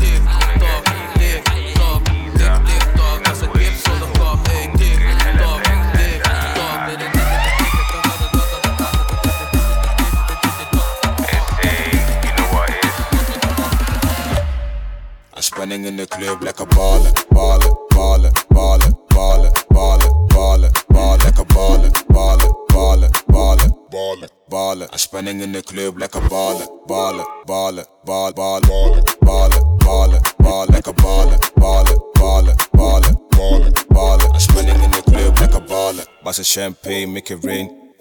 I'm 15.64 15.72
in 15.72 15.96
the 15.96 16.06
club 16.06 16.42
like 16.42 16.60
a 16.60 16.66
baller, 16.66 17.10
baller, 17.30 17.72
baller, 17.88 18.30
baller, 18.52 18.92
baller, 19.08 19.50
baller, 19.72 20.10
baller, 20.28 20.70
baller, 20.90 21.24
like 21.24 21.38
a 21.38 21.44
baller, 21.54 21.90
baller, 22.12 22.52
baller, 22.68 23.10
baller, 23.28 23.70
baller, 23.88 24.28
baller. 24.50 24.88
I'm 24.92 24.98
spinning 24.98 25.40
in 25.40 25.52
the 25.52 25.62
club 25.62 25.98
like 25.98 26.14
a 26.16 26.20
baller, 26.20 26.68
baller, 26.86 27.24
baller, 27.46 27.86
ball, 28.04 28.32
ball, 28.34 28.60
baller, 28.60 29.02
baller, 29.22 29.78
baller, 29.78 30.38
ball 30.38 30.66
like 30.66 30.86
a 30.86 30.92
baller, 30.92 31.38
baller, 31.56 31.96
baller, 32.12 32.56
baller, 32.74 33.14
baller, 33.30 33.72
baller. 33.88 34.34
I'm 34.34 34.40
spinning 34.40 34.82
in 34.84 34.90
the 34.90 35.00
club 35.00 35.38
like 35.40 35.54
a 35.54 35.62
baller. 35.64 36.06
Bust 36.22 36.40
a 36.40 36.44
champagne, 36.44 37.10
make 37.10 37.30
it 37.30 37.42
rain. 37.42 37.94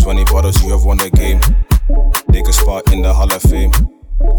20 0.00 0.24
bottles, 0.24 0.60
you 0.60 0.70
have 0.72 0.84
won 0.84 0.98
the 0.98 1.10
game. 1.10 1.40
A 2.48 2.52
spot 2.52 2.92
in 2.92 3.02
the 3.02 3.12
Hall 3.12 3.32
of 3.32 3.42
Fame. 3.42 3.95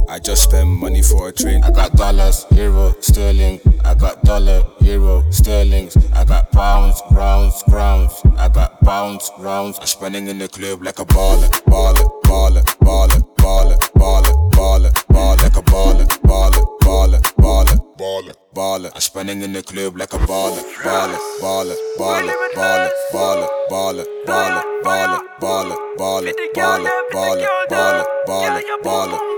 I 0.09 0.19
just 0.19 0.43
spend 0.43 0.69
money 0.69 1.01
for 1.01 1.29
a 1.29 1.31
train. 1.31 1.63
I 1.63 1.69
got 1.71 1.93
dollars, 1.93 2.45
euro, 2.51 2.95
sterling. 2.99 3.59
I 3.85 3.93
got 3.93 4.23
dollar, 4.23 4.63
euro, 4.81 5.23
sterlings. 5.29 5.95
I 6.13 6.23
got 6.23 6.51
pounds, 6.51 7.01
rounds, 7.11 7.61
crowns. 7.69 8.13
I 8.37 8.49
got 8.49 8.81
pounds, 8.81 9.29
rounds. 9.37 9.77
I'm 9.79 9.85
spending 9.85 10.27
in 10.27 10.39
the 10.39 10.47
club 10.47 10.83
like 10.83 10.99
a 10.99 11.05
baller, 11.05 11.49
baller, 11.65 12.09
baller, 12.23 12.63
baller, 12.79 13.21
baller, 13.37 13.77
baller, 13.93 14.33
baller, 14.51 14.91
baller, 15.11 15.43
like 15.43 15.57
a 15.57 15.61
baller, 15.61 16.07
baller, 16.23 16.65
baller, 16.81 17.21
baller, 17.37 17.79
baller, 17.97 18.33
baller. 18.55 18.91
I'm 18.95 19.01
spending 19.01 19.41
in 19.43 19.53
the 19.53 19.61
club 19.61 19.97
like 19.97 20.13
a 20.13 20.17
baller, 20.17 20.63
baller, 20.83 21.19
baller, 21.41 21.75
baller, 21.99 22.33
baller, 22.55 22.91
baller, 23.13 23.47
baller, 23.69 24.05
baller, 24.25 24.73
baller, 24.83 25.21
baller, 25.39 25.77
baller, 25.99 26.33
baller, 26.39 26.91
baller, 27.13 27.45
baller, 27.69 28.05
baller, 28.27 28.83
baller, 28.83 29.36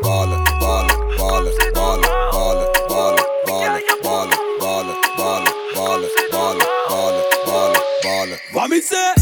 We 8.79 8.83
say 8.83 9.18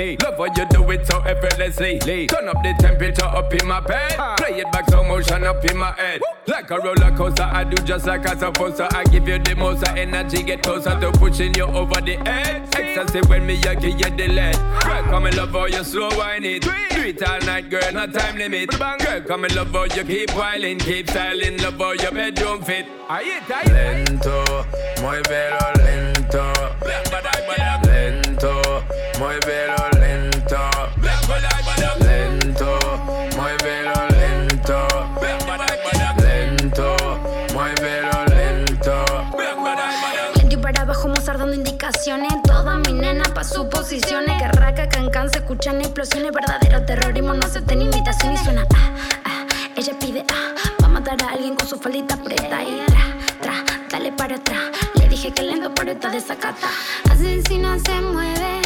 me. 0.00 0.10
me. 0.10 0.16
Love 0.22 0.38
what 0.38 0.56
you 0.56 0.66
do 0.66 0.90
it 0.90 1.06
so 1.06 1.18
effortlessly. 1.20 1.98
Turn 2.26 2.48
up 2.48 2.62
the 2.62 2.74
temperature 2.78 3.24
up 3.24 3.52
in 3.54 3.66
my 3.66 3.80
bed. 3.80 4.16
Play 4.38 4.60
it 4.60 4.72
back 4.72 4.88
so 4.90 5.04
motion 5.04 5.44
up 5.44 5.64
in 5.64 5.76
my 5.76 5.92
head. 5.92 6.20
Like 6.46 6.70
a 6.70 6.78
roller 6.78 7.16
coaster, 7.16 7.44
I 7.44 7.64
do 7.64 7.76
just 7.84 8.06
like 8.06 8.26
I 8.26 8.36
supposed 8.36 8.76
to. 8.78 8.88
I 8.96 9.04
give 9.04 9.28
you 9.28 9.38
the 9.38 9.54
most 9.54 9.86
of 9.86 9.96
energy, 9.96 10.42
get 10.42 10.62
closer 10.62 10.98
to 10.98 11.12
pushing 11.12 11.54
you 11.54 11.64
over 11.64 12.00
the 12.00 12.16
edge. 12.28 12.68
Ecstasy 12.76 13.20
when 13.28 13.46
me, 13.46 13.60
I 13.64 13.74
give 13.74 13.98
you 14.00 14.10
the 14.16 14.28
lead. 14.28 14.56
Girl, 14.82 15.02
come 15.04 15.26
and 15.26 15.36
love 15.36 15.50
how 15.50 15.66
you 15.66 15.84
slow 15.84 16.08
wine 16.16 16.44
it. 16.44 16.62
Do 16.62 16.70
it 17.02 17.22
all 17.22 17.40
night, 17.40 17.70
girl, 17.70 17.92
no 17.92 18.06
time 18.06 18.36
limit. 18.36 18.70
Girl, 18.70 19.20
come 19.26 19.44
and 19.44 19.54
love 19.54 19.72
how 19.72 19.84
you 19.84 20.04
keep 20.04 20.30
whiling, 20.34 20.78
keep 20.78 21.08
styling, 21.10 21.58
love 21.58 21.78
how 21.78 21.92
your 21.92 22.12
bedroom 22.12 22.62
fit. 22.62 22.86
Ahí 23.08 23.30
está, 23.30 23.60
ahí. 23.60 23.72
Lento, 23.72 24.44
muévelo 25.02 25.72
lento. 25.84 26.52
Lento, 27.84 28.82
muévelo 29.18 29.79
pa' 43.40 43.44
sus 43.44 43.66
posiciones 43.66 44.36
Que 44.38 44.48
raca, 44.48 44.88
cancan, 44.88 45.30
se 45.30 45.38
escuchan 45.38 45.80
explosiones. 45.80 46.32
Verdadero 46.32 46.84
terrorismo, 46.84 47.34
no 47.34 47.46
acepten 47.46 47.82
imitación 47.82 48.34
Y 48.34 48.36
suena. 48.36 48.66
Ah, 48.74 48.94
ah, 49.24 49.46
ella 49.76 49.92
pide 49.98 50.24
ah 50.30 50.54
Va 50.82 50.86
a 50.86 50.88
matar 50.88 51.22
a 51.22 51.32
alguien 51.32 51.54
con 51.56 51.66
su 51.66 51.78
faldita 51.78 52.16
preta. 52.16 52.62
Y 52.62 52.82
tra, 52.86 53.04
tra, 53.40 53.54
dale 53.90 54.12
para 54.12 54.36
atrás. 54.36 54.60
Le 54.94 55.08
dije 55.08 55.32
que 55.32 55.42
lento 55.42 55.72
pero 55.74 55.92
está 55.92 56.10
desacata. 56.10 56.68
Asesina 57.10 57.78
se 57.78 58.00
mueve 58.00 58.60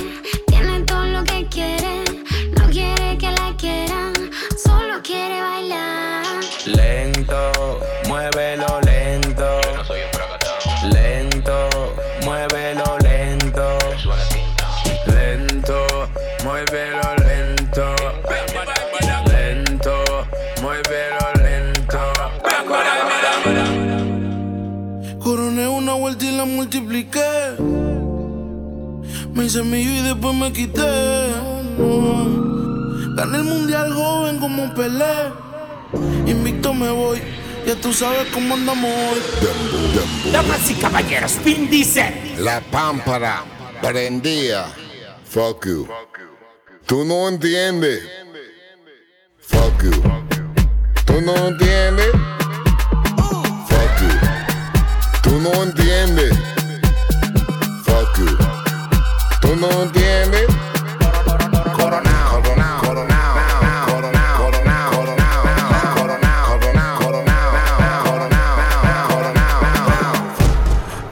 Tiene 0.46 0.80
todo 0.80 1.04
lo 1.04 1.24
que 1.24 1.46
quiere 1.48 2.13
Me 29.34 29.46
hice 29.46 29.64
mío 29.64 29.90
y 29.90 30.02
después 30.02 30.32
me 30.32 30.52
quité. 30.52 30.80
Gané 33.16 33.38
el 33.38 33.44
mundial 33.44 33.92
joven 33.92 34.38
como 34.38 34.72
Pelé. 34.74 35.32
Invicto 36.24 36.72
me 36.72 36.88
voy. 36.90 37.20
Ya 37.66 37.74
tú 37.74 37.92
sabes 37.92 38.28
cómo 38.32 38.54
andamos 38.54 38.92
hoy. 38.92 39.20
Damas 40.30 40.70
y 40.70 40.74
caballeros, 40.74 41.36
Vin 41.44 41.68
dice. 41.68 42.36
La 42.38 42.60
pámpara 42.60 43.42
prendía. 43.82 44.66
Fuck 45.28 45.66
you. 45.66 45.88
Tú 46.86 47.04
no 47.04 47.28
entiendes. 47.28 48.04
Fuck 49.40 49.82
you. 49.82 49.90
Tú 51.04 51.20
no 51.22 51.34
entiendes. 51.48 52.12
Fuck 53.66 54.00
you. 54.00 54.10
Tú 55.24 55.40
no 55.40 55.64
entiendes. 55.64 56.43
Tú 59.64 59.70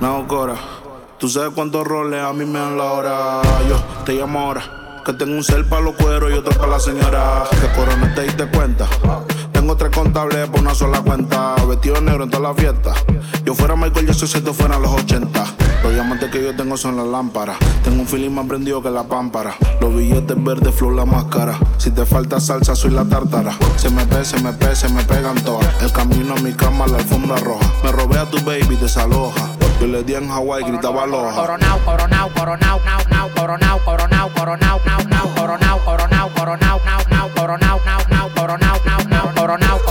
no 0.01 0.27
Cora. 0.29 0.57
Tú 1.19 1.29
sabes 1.29 1.51
cuántos 1.55 1.87
roles 1.87 2.23
a 2.23 2.33
mí 2.33 2.45
me 2.45 2.59
dan 2.59 2.77
la 2.77 2.85
hora. 2.85 3.43
Yo 3.69 3.77
te 4.05 4.13
llamo 4.15 4.41
ahora. 4.41 5.01
Que 5.05 5.13
tengo 5.15 5.33
un 5.33 5.45
cel 5.45 5.65
para 5.65 5.83
los 5.83 5.95
cueros 5.95 6.31
y 6.31 6.35
otro 6.35 6.53
para 6.53 6.73
la 6.73 6.81
señora. 6.81 7.45
Que 7.51 7.69
corona 7.79 8.15
te 8.15 8.23
diste 8.23 8.47
cuenta. 8.47 8.87
Tengo 9.53 9.77
tres 9.77 9.91
contables 9.95 10.49
por 10.49 10.61
una 10.61 10.75
sola 10.75 11.01
cuenta. 11.01 11.55
Vestido 11.67 12.01
negro 12.01 12.25
en 12.25 12.31
toda 12.31 12.49
la 12.49 12.55
fiesta. 12.55 12.95
Yo 13.45 13.55
fuera 13.55 13.77
Michael 13.77 14.07
Jackson 14.07 14.29
si 14.29 14.39
esto 14.39 14.53
fuera 14.53 14.79
los 14.79 14.91
80. 14.91 15.62
Los 15.83 15.93
diamantes 15.93 16.31
que 16.31 16.43
yo 16.43 16.55
tengo 16.55 16.77
son 16.77 16.97
las 16.97 17.07
lámparas. 17.07 17.57
Tengo 17.83 18.03
un 18.03 18.07
feeling 18.07 18.31
más 18.31 18.47
prendido 18.47 18.81
que 18.83 18.91
la 18.91 19.03
pámpara. 19.03 19.57
Los 19.81 19.95
billetes 19.95 20.43
verdes, 20.43 20.75
flor 20.75 20.95
la 20.95 21.05
máscara. 21.05 21.59
Si 21.77 21.91
te 21.91 22.07
falta 22.07 22.39
salsa, 22.41 22.77
soy 22.77 22.93
la 22.93 23.05
tártara. 23.05 23.53
Se 23.77 23.91
me 23.91 24.07
pe, 24.07 24.25
se 24.25 24.41
me 24.41 24.53
pe, 24.53 24.77
se 24.77 24.89
me 24.91 25.03
pegan 25.03 25.35
todas. 25.43 25.83
El 25.83 25.91
camino 25.91 26.35
a 26.37 26.41
mi 26.41 26.53
cama, 26.53 26.87
la 26.87 26.99
alfombra 26.99 27.37
roja. 27.39 27.67
Me 27.83 27.91
robé 27.91 28.19
a 28.19 28.27
tu 28.27 28.39
baby, 28.45 28.77
desaloja. 28.77 29.49
Yo 29.81 29.89
le 29.89 30.05
di 30.05 30.15
en 30.15 30.29
Hawái, 30.29 30.63
gritaba 30.63 31.03
aloha. 31.03 31.35
Coronao, 31.35 31.79
coronao, 31.85 32.31
coronao, 32.31 32.81
nao, 32.85 33.01
nao, 33.11 33.29
coronao, 33.35 33.79
coronao, 33.85 34.31
coronao, 34.33 34.81
nao, 34.87 34.99
nao, 35.09 35.35
coronao, 35.35 35.79
coronao, 35.85 36.31
coronao, 36.37 36.81
nao, 36.87 37.01
nao, 37.11 37.29
coronao, 37.35 37.81
nao, 37.85 38.01
nao, 38.09 38.31
coronao, 38.37 38.81
nao, 38.87 39.05
nao, 39.09 39.35
coronao, 39.35 39.82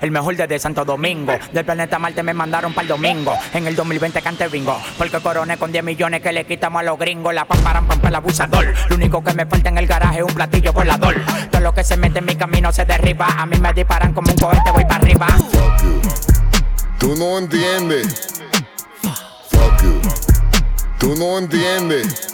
el 0.00 0.10
mejor 0.10 0.36
desde 0.36 0.58
Santo 0.58 0.84
Domingo. 0.84 1.32
Del 1.52 1.64
planeta 1.64 1.98
Marte 1.98 2.22
me 2.22 2.34
mandaron 2.34 2.72
para 2.72 2.82
el 2.82 2.88
domingo. 2.88 3.34
En 3.52 3.66
el 3.66 3.76
2020 3.76 4.22
cante 4.22 4.48
bingo. 4.48 4.80
Porque 4.98 5.20
coroné 5.20 5.56
con 5.56 5.72
10 5.72 5.84
millones 5.84 6.22
que 6.22 6.32
le 6.32 6.44
quitamos 6.44 6.80
a 6.80 6.82
los 6.82 6.98
gringos. 6.98 7.34
La 7.34 7.44
pamparan 7.44 7.86
pampa 7.86 8.08
el 8.08 8.14
abusador. 8.14 8.74
Lo 8.88 8.96
único 8.96 9.22
que 9.22 9.34
me 9.34 9.46
falta 9.46 9.68
en 9.68 9.78
el 9.78 9.86
garaje 9.86 10.18
es 10.18 10.24
un 10.24 10.34
platillo 10.34 10.72
volador. 10.72 11.14
Todo 11.50 11.60
lo 11.60 11.74
que 11.74 11.84
se 11.84 11.96
mete 11.96 12.18
en 12.18 12.24
mi 12.24 12.36
camino 12.36 12.72
se 12.72 12.84
derriba. 12.84 13.26
A 13.26 13.46
mí 13.46 13.56
me 13.58 13.72
disparan 13.72 14.12
como 14.12 14.30
un 14.30 14.38
cohete, 14.38 14.70
voy 14.72 14.84
para 14.84 14.96
arriba. 14.96 15.26
Tú 16.98 17.14
no 17.16 17.38
entiendes. 17.38 18.42
Fuck 19.50 19.82
you. 19.82 20.00
Tú 20.98 21.14
no 21.16 21.38
entiendes. 21.38 22.33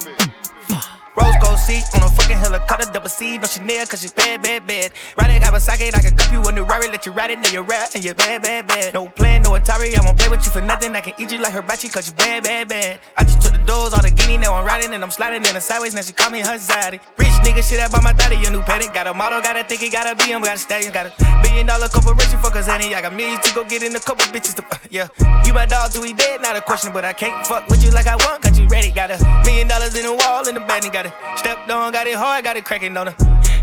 Seat 1.71 1.87
on 1.95 2.03
a 2.03 2.11
fucking 2.11 2.37
helicopter, 2.37 2.91
double 2.91 3.09
C, 3.09 3.39
no 3.39 3.47
Chanel, 3.47 3.87
cause 3.87 4.03
she's 4.03 4.11
bad, 4.11 4.43
bad, 4.43 4.67
bad. 4.67 4.91
Riding 5.17 5.41
Kawasaki, 5.41 5.95
I 5.95 6.01
can 6.03 6.17
cup 6.17 6.33
you 6.33 6.43
a 6.43 6.51
new 6.51 6.65
Rari, 6.65 6.89
let 6.89 7.07
you 7.07 7.13
ride 7.13 7.31
it, 7.31 7.41
then 7.41 7.53
you 7.55 7.63
rap, 7.63 7.91
and 7.95 8.03
you're 8.03 8.17
bad, 8.17 8.43
bad, 8.43 8.67
bad. 8.67 8.93
No 8.93 9.07
plan, 9.07 9.43
no 9.43 9.51
Atari, 9.51 9.97
I 9.97 10.05
won't 10.05 10.19
play 10.19 10.29
with 10.29 10.45
you 10.45 10.51
for 10.51 10.61
nothing. 10.61 10.97
I 10.97 11.01
can 11.01 11.15
eat 11.17 11.31
you 11.31 11.39
like 11.39 11.53
hibachi, 11.53 11.89
cause 11.89 12.09
you 12.09 12.15
bad, 12.15 12.43
bad, 12.43 12.67
bad. 12.67 12.99
I 13.17 13.23
just 13.23 13.41
took 13.41 13.53
the 13.53 13.63
doors, 13.71 13.95
all 13.95 14.03
the 14.03 14.11
guinea, 14.11 14.39
now 14.39 14.55
I'm 14.55 14.67
riding, 14.67 14.93
and 14.95 15.05
I'm 15.05 15.13
sliding 15.13 15.45
in 15.47 15.55
the 15.55 15.61
sideways, 15.61 15.95
now 15.95 16.03
she 16.03 16.13
call 16.13 16.31
me 16.31 16.41
her 16.41 16.59
zaddy. 16.59 16.99
Rich 17.17 17.39
nigga, 17.47 17.63
shit, 17.63 17.79
I 17.79 17.87
bought 17.87 18.03
my 18.03 18.15
daddy, 18.15 18.45
a 18.45 18.51
new 18.51 18.63
paddock. 18.63 18.93
Got 18.93 19.07
a 19.07 19.15
model, 19.15 19.41
got 19.41 19.55
a 19.55 19.63
think 19.63 19.85
it, 19.85 19.93
got 19.93 20.11
a 20.11 20.17
BM, 20.21 20.43
got 20.43 20.57
a 20.57 20.59
stallion, 20.59 20.93
got 20.93 21.07
a 21.07 21.13
billion 21.45 21.67
dollar 21.67 21.87
corporation, 21.87 22.41
fuck 22.43 22.57
us. 22.57 22.69
I 22.69 22.83
got 23.01 23.15
millions 23.15 23.47
to 23.47 23.55
go 23.55 23.63
get 23.63 23.85
in 23.85 23.95
a 23.95 24.01
couple 24.01 24.27
bitches 24.35 24.57
to, 24.59 24.65
yeah. 24.91 25.07
You 25.47 25.55
my 25.55 25.67
dog, 25.67 25.93
do 25.93 26.01
we 26.01 26.15
dead? 26.15 26.43
Not 26.43 26.57
a 26.57 26.63
question, 26.63 26.93
but 26.93 27.05
I 27.05 27.13
can't 27.13 27.47
fuck 27.47 27.69
with 27.69 27.85
you 27.85 27.93
like 27.93 28.09
I 28.09 28.17
want, 28.27 28.43
got 28.43 28.59
you 28.59 28.67
ready. 28.67 28.91
Got 28.91 29.13
a 29.13 29.43
million 29.47 29.69
dollars 29.69 29.95
in 29.95 30.03
the 30.03 30.15
wall, 30.15 30.49
in 30.49 30.55
the 30.55 30.67
bed, 30.67 30.83
and 30.83 30.93
got 30.93 31.07
it 31.07 31.13
stepped 31.61 31.71
on, 31.71 31.93
got 31.93 32.07
it 32.07 32.15
hard, 32.15 32.45
got 32.45 32.57
it 32.57 32.65
cracking 32.65 32.97
on 32.97 33.09
her. 33.09 33.15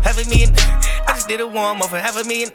Half 0.02 0.24
a 0.24 0.28
million, 0.28 0.54
I 0.54 1.12
just 1.14 1.28
did 1.28 1.40
a 1.40 1.46
warm 1.46 1.82
up 1.82 1.90
for 1.90 1.98
half 1.98 2.16
a 2.16 2.24
million. 2.24 2.50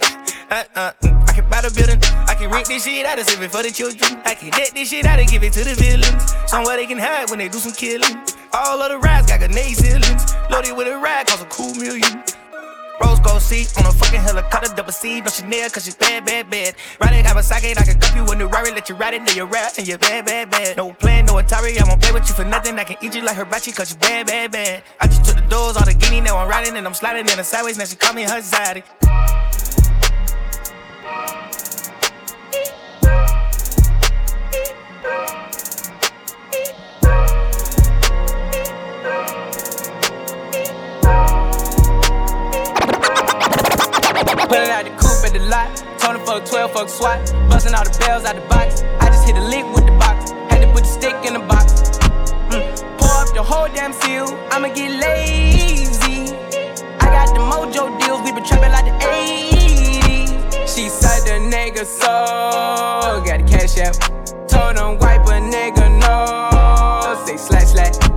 Uh, 0.50 0.64
uh, 0.76 0.92
I 1.02 1.34
can 1.34 1.50
buy 1.50 1.62
the 1.62 1.72
building, 1.74 2.00
I 2.28 2.36
can 2.36 2.50
rent 2.50 2.68
this 2.68 2.86
shit 2.86 3.06
out 3.06 3.18
and 3.18 3.28
save 3.28 3.42
it 3.42 3.52
for 3.52 3.64
the 3.64 3.72
children. 3.72 4.22
I 4.26 4.36
can 4.36 4.52
let 4.52 4.74
this 4.74 4.90
shit 4.90 5.06
out 5.06 5.20
and 5.20 5.30
give 5.30 5.44
it 5.44 5.54
to 5.54 5.64
the 5.64 5.76
villains. 5.76 6.34
Somewhere 6.48 6.78
they 6.78 6.86
can 6.86 6.98
hide 6.98 7.30
when 7.30 7.40
they 7.40 7.50
do 7.50 7.58
some 7.58 7.74
killing. 7.74 8.16
All 8.54 8.82
of 8.82 8.90
the 8.92 8.98
rides 8.98 9.28
got 9.28 9.40
grenade 9.40 9.76
ceilings. 9.76 10.24
Loaded 10.50 10.78
with 10.78 10.88
a 10.88 10.98
ride, 10.98 11.28
cost 11.28 11.44
a 11.44 11.46
cool 11.46 11.74
million. 11.76 12.24
Rose 13.26 13.44
see 13.44 13.66
on 13.80 13.86
a 13.86 13.92
fucking 13.92 14.20
helicopter, 14.20 14.74
double 14.76 14.92
C, 14.92 15.22
no 15.22 15.30
Chanel, 15.30 15.70
cause 15.70 15.86
she's 15.86 15.96
bad, 15.96 16.26
bad, 16.26 16.50
bad. 16.50 16.76
Riding 17.00 17.26
Kawasaki, 17.26 17.78
I 17.78 17.84
can 17.84 18.00
cup 18.00 18.16
you 18.16 18.26
a 18.26 18.36
new 18.36 18.48
Rari, 18.48 18.72
let 18.72 18.90
you 18.90 18.96
ride 18.96 19.14
it, 19.14 19.26
then 19.26 19.36
you 19.36 19.46
rap, 19.46 19.74
and 19.78 19.88
you're 19.88 19.98
bad, 19.98 20.26
bad, 20.26 20.50
bad. 20.50 20.78
No 20.78 20.94
plan, 20.94 21.26
no 21.26 21.34
Atari, 21.34 21.80
I 21.82 21.88
won't 21.88 22.02
play 22.02 22.12
with 22.12 22.28
you 22.28 22.36
for 22.36 22.46
nothing. 22.46 22.78
I 22.80 22.84
can 22.84 22.98
eat 23.02 23.16
you 23.16 23.22
like 23.22 23.38
hibachi, 23.38 23.72
cause 23.72 23.92
you 23.92 23.98
bad, 23.98 24.28
bad, 24.28 24.52
bad. 24.52 24.84
I 25.00 25.08
just 25.08 25.26
took 25.26 25.36
the 25.36 25.42
doors, 25.44 25.78
all 25.78 25.86
the 25.86 25.94
guinea, 25.94 26.22
now 26.22 26.38
I'm 26.38 26.50
riding, 26.50 26.76
and 26.78 26.86
I'm 26.86 26.94
sliding 26.94 27.28
in 27.28 27.38
the 27.38 27.44
sideways, 27.44 27.78
now 27.78 27.86
she 27.86 27.96
call 27.96 28.14
me 28.14 28.24
her 28.24 28.42
zaddy. 28.42 28.84
It 44.54 44.70
out 44.70 44.86
the 44.86 44.92
coupe 44.92 45.26
at 45.26 45.34
the 45.34 45.40
lot. 45.50 45.80
Him 45.80 46.24
fuck 46.26 46.46
12, 46.46 46.72
fuck 46.74 46.88
SWAT. 46.90 47.20
Busting 47.50 47.74
all 47.74 47.84
the 47.84 47.98
bells 48.06 48.24
out 48.24 48.36
the 48.36 48.42
box. 48.42 48.84
I 49.00 49.08
just 49.08 49.26
hit 49.26 49.36
a 49.36 49.42
lick 49.42 49.66
with 49.74 49.86
the 49.88 49.94
box. 49.94 50.30
Had 50.50 50.62
to 50.62 50.72
put 50.72 50.84
the 50.84 50.90
stick 50.90 51.16
in 51.26 51.34
the 51.34 51.40
box. 51.40 51.74
Mm. 52.54 52.62
Pour 53.00 53.10
up 53.10 53.34
the 53.34 53.42
whole 53.42 53.68
damn 53.74 53.94
seal. 53.94 54.28
I'ma 54.52 54.68
get 54.68 54.92
lazy. 54.92 56.36
I 57.02 57.06
got 57.10 57.34
the 57.34 57.42
mojo 57.42 58.00
deals. 58.00 58.22
We 58.22 58.32
been 58.32 58.46
trapping 58.46 58.72
like 58.72 58.86
the 58.86 58.94
80s. 59.04 60.68
She 60.70 60.88
said 60.88 61.26
the 61.26 61.42
nigga 61.50 61.84
so. 61.86 63.24
Got 63.26 63.42
the 63.42 63.48
cash 63.50 63.78
out. 63.80 63.98
Told 64.48 64.78
him 64.78 65.00
wipe 65.00 65.26
a 65.26 65.42
nigga 65.42 65.90
no. 66.00 67.26
Say 67.26 67.38
slash 67.38 67.72
slash. 67.72 68.13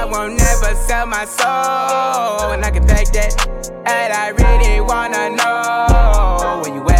I 0.00 0.06
won't 0.06 0.38
never 0.38 0.74
sell 0.76 1.04
my 1.04 1.26
soul. 1.26 2.52
And 2.52 2.64
I 2.64 2.70
can 2.70 2.86
back 2.86 3.08
that. 3.12 3.36
And 3.84 4.12
I 4.14 4.28
really 4.30 4.80
wanna 4.80 5.28
know 5.36 6.62
where 6.62 6.74
you 6.74 6.82
at, 6.88 6.99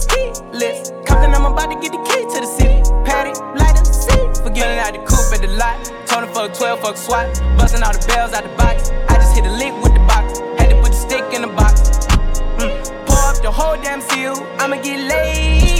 keyless. 0.61 0.91
Compton, 1.05 1.33
I'm 1.33 1.45
about 1.45 1.69
to 1.71 1.79
get 1.79 1.91
the 1.91 2.01
key 2.09 2.21
to 2.33 2.41
the 2.41 2.45
city. 2.45 2.81
Patty, 3.05 3.33
light 3.57 3.77
up, 3.77 3.85
see. 3.85 4.43
Forgetting 4.43 4.79
out 4.79 4.93
the 4.93 4.99
coupe 4.99 5.33
at 5.33 5.41
the 5.41 5.47
lot. 5.57 5.87
Him 5.87 6.33
fuck 6.33 6.53
12, 6.53 6.79
fuck 6.81 6.97
SWAT. 6.97 7.41
Busting 7.57 7.83
all 7.83 7.93
the 7.93 8.05
bells 8.07 8.33
out 8.33 8.43
the 8.43 8.49
box. 8.55 8.91
I 9.09 9.15
just 9.15 9.35
hit 9.35 9.45
a 9.45 9.51
lick 9.51 9.73
with 9.81 9.93
the 9.93 10.05
box. 10.05 10.39
Had 10.59 10.69
to 10.69 10.75
put 10.81 10.91
the 10.91 10.97
stick 10.97 11.23
in 11.33 11.41
the 11.41 11.47
box. 11.47 11.81
Mm. 12.61 13.07
Pour 13.07 13.17
up 13.17 13.41
the 13.41 13.51
whole 13.51 13.75
damn 13.81 14.01
seal. 14.01 14.35
I'ma 14.59 14.81
get 14.81 14.99
lazy. 15.09 15.70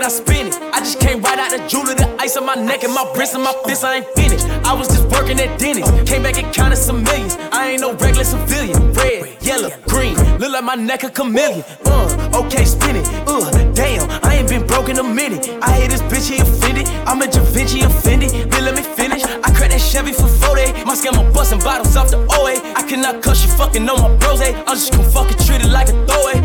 I 0.00 0.08
spin 0.08 0.46
it. 0.46 0.54
I 0.72 0.78
just 0.78 1.00
came 1.00 1.20
right 1.20 1.38
out 1.38 1.50
the 1.50 1.58
jeweler, 1.68 1.94
the 1.94 2.08
ice 2.18 2.36
on 2.36 2.46
my 2.46 2.54
neck 2.54 2.82
and 2.84 2.94
my 2.94 3.04
wrist 3.16 3.34
and 3.34 3.42
my 3.44 3.52
fist. 3.66 3.84
I 3.84 3.96
ain't 3.96 4.06
finished. 4.16 4.46
I 4.64 4.72
was 4.72 4.88
just 4.88 5.04
working 5.08 5.38
at 5.40 5.58
Denny's. 5.58 5.84
Came 6.08 6.22
back 6.22 6.38
and 6.42 6.52
counted 6.54 6.76
some 6.76 7.02
millions. 7.02 7.36
I 7.52 7.72
ain't 7.72 7.80
no 7.82 7.92
regular 7.94 8.24
civilian. 8.24 8.92
Red, 8.94 9.36
yellow, 9.42 9.70
green. 9.88 10.14
Look 10.38 10.52
like 10.52 10.64
my 10.64 10.76
neck 10.76 11.02
a 11.04 11.10
chameleon. 11.10 11.64
Uh, 11.84 12.40
okay, 12.44 12.64
spin 12.64 12.96
it. 12.96 13.06
Uh, 13.26 13.50
damn, 13.74 14.08
I 14.24 14.36
ain't 14.36 14.48
been 14.48 14.66
broke 14.66 14.88
in 14.88 14.98
a 14.98 15.02
minute. 15.04 15.48
I 15.60 15.72
hate 15.72 15.90
this 15.90 16.02
bitch, 16.02 16.30
he 16.30 16.38
offended. 16.40 16.88
I'm 17.06 17.20
a 17.20 17.26
Da 17.26 17.42
Vinci 17.52 17.82
offended. 17.82 18.30
Then 18.50 18.64
let 18.64 18.74
me 18.74 18.82
finish. 18.82 19.22
I 19.24 19.50
cracked 19.52 19.72
that 19.72 19.80
Chevy 19.80 20.12
for 20.12 20.28
40. 20.28 20.84
My 20.84 20.94
scammer 20.94 21.26
busting 21.34 21.60
bottles 21.60 21.96
off 21.96 22.10
the 22.10 22.18
OA. 22.18 22.54
I 22.74 22.82
cannot 22.88 23.22
cuss 23.22 23.44
you 23.44 23.50
fucking 23.52 23.88
on 23.88 24.00
my 24.00 24.16
bros. 24.16 24.40
eh? 24.40 24.52
I'm 24.66 24.76
just 24.76 24.92
gonna 24.92 25.04
fucking 25.10 25.38
treat 25.44 25.60
it 25.60 25.70
like 25.70 25.88
a 25.88 26.06
throwaway. 26.06 26.40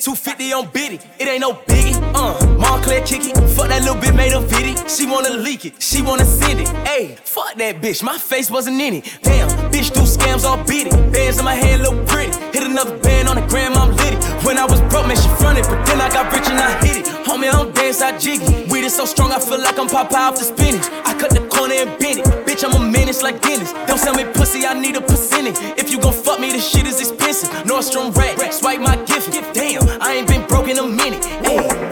250 0.00 0.52
on 0.54 0.68
Biddy. 0.70 0.98
It 1.18 1.28
ain't 1.28 1.40
no 1.40 1.52
biggie. 1.52 2.00
Uh, 2.14 2.59
Fuck 2.70 3.68
that 3.68 3.82
little 3.82 4.00
bit 4.00 4.14
made 4.14 4.32
a 4.32 4.40
viddy. 4.40 4.72
She 4.88 5.06
wanna 5.06 5.30
leak 5.30 5.66
it. 5.66 5.74
She 5.82 6.02
wanna 6.02 6.24
send 6.24 6.60
it. 6.60 6.68
Ayy, 6.86 7.18
fuck 7.18 7.54
that 7.56 7.82
bitch. 7.82 8.02
My 8.02 8.16
face 8.16 8.50
wasn't 8.50 8.80
in 8.80 8.94
it. 8.94 9.18
Damn, 9.22 9.48
bitch 9.70 9.92
do 9.92 10.00
scams 10.00 10.44
all 10.44 10.62
beat 10.64 10.86
it. 10.86 10.92
Bands 11.12 11.38
in 11.38 11.44
my 11.44 11.54
hand 11.54 11.82
look 11.82 12.06
pretty. 12.06 12.32
Hit 12.52 12.62
another 12.62 12.96
band 12.98 13.28
on 13.28 13.36
the 13.36 13.46
gram, 13.48 13.74
I'm 13.74 13.94
litty. 13.96 14.16
When 14.46 14.56
I 14.56 14.64
was 14.64 14.80
broke, 14.88 15.06
man, 15.06 15.16
she 15.16 15.28
fronted. 15.40 15.64
But 15.64 15.84
then 15.84 16.00
I 16.00 16.08
got 16.08 16.32
rich 16.32 16.48
and 16.48 16.58
I 16.58 16.70
hit 16.84 16.96
it. 16.98 17.06
Homie, 17.26 17.48
I 17.48 17.52
don't 17.52 17.74
dance, 17.74 18.00
I 18.00 18.16
jiggy. 18.16 18.70
Weed 18.70 18.84
is 18.84 18.94
so 18.94 19.04
strong, 19.04 19.30
I 19.32 19.40
feel 19.40 19.60
like 19.60 19.78
I'm 19.78 19.88
Popeye 19.88 20.14
off 20.14 20.38
the 20.38 20.44
spinach. 20.44 20.86
I 21.04 21.12
cut 21.18 21.30
the 21.30 21.46
corner 21.48 21.74
and 21.74 21.98
bend 21.98 22.20
it. 22.20 22.26
Bitch, 22.46 22.64
I'm 22.64 22.74
a 22.80 22.80
menace 22.80 23.22
like 23.22 23.42
Dennis. 23.42 23.72
Don't 23.88 23.98
sell 23.98 24.14
me 24.14 24.24
pussy, 24.24 24.64
I 24.64 24.74
need 24.74 24.96
a 24.96 25.00
percentage. 25.00 25.58
If 25.76 25.90
you 25.90 26.00
gon' 26.00 26.14
fuck 26.14 26.40
me, 26.40 26.50
this 26.52 26.66
shit 26.66 26.86
is 26.86 27.00
expensive. 27.00 27.50
Nordstrom 27.68 28.14
rack, 28.16 28.52
swipe 28.52 28.80
my 28.80 28.96
gift. 29.04 29.28
Damn, 29.52 29.82
I 30.00 30.14
ain't 30.14 30.28
been 30.28 30.46
broke 30.46 30.68
in 30.68 30.78
a 30.78 30.86
minute. 30.86 31.22
Ayy. 31.44 31.89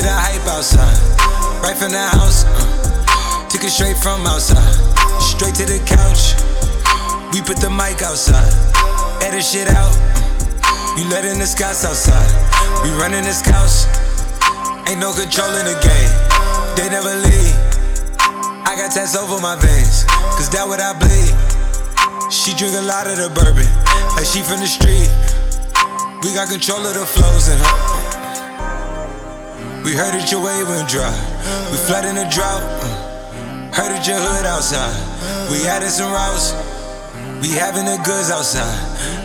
See 0.00 0.06
the 0.06 0.16
hype 0.16 0.48
outside, 0.48 0.96
right 1.60 1.76
from 1.76 1.92
the 1.92 2.00
house. 2.00 2.48
uh, 2.48 3.44
took 3.52 3.60
it 3.60 3.68
straight 3.68 4.00
from 4.00 4.24
outside, 4.24 4.72
straight 5.20 5.52
to 5.60 5.68
the 5.68 5.76
couch. 5.84 6.40
We 7.36 7.44
put 7.44 7.60
the 7.60 7.68
mic 7.68 8.00
outside, 8.00 8.48
edit 9.20 9.44
shit 9.44 9.68
out. 9.68 9.92
you 10.96 11.04
letting 11.12 11.36
the 11.36 11.44
scouts 11.44 11.84
outside. 11.84 12.32
We 12.80 12.88
running 12.96 13.28
the 13.28 13.36
scouts. 13.36 13.84
Ain't 14.88 15.04
no 15.04 15.12
control 15.12 15.52
in 15.60 15.68
the 15.68 15.76
game. 15.84 16.12
They 16.80 16.88
never 16.88 17.12
leave. 17.20 17.52
I 18.64 18.80
got 18.80 18.96
tats 18.96 19.12
over 19.12 19.36
my 19.36 19.60
veins, 19.60 20.08
cause 20.32 20.48
that 20.56 20.64
what 20.64 20.80
I 20.80 20.96
bleed. 20.96 21.36
She 22.32 22.56
drink 22.56 22.72
a 22.72 22.86
lot 22.88 23.04
of 23.04 23.20
the 23.20 23.28
bourbon, 23.36 23.68
like 24.16 24.24
she 24.24 24.40
from 24.40 24.64
the 24.64 24.70
street. 24.70 25.12
We 26.24 26.32
got 26.32 26.48
control 26.48 26.80
of 26.88 26.96
the 26.96 27.04
flows 27.04 27.52
in 27.52 27.60
her. 27.60 27.89
We 29.84 29.96
heard 29.96 30.12
that 30.12 30.28
your 30.30 30.42
wave 30.44 30.68
went 30.68 30.88
dry. 30.88 31.10
We 31.72 31.76
flood 31.78 32.04
in 32.04 32.14
the 32.14 32.28
drought. 32.28 32.60
uh. 32.60 33.72
Heard 33.72 33.90
that 33.96 34.06
your 34.06 34.18
hood 34.20 34.44
outside. 34.46 34.92
We 35.50 35.66
added 35.66 35.90
some 35.90 36.12
routes. 36.12 36.52
We 37.40 37.48
having 37.56 37.86
the 37.86 37.96
goods 38.04 38.30
outside. 38.30 38.68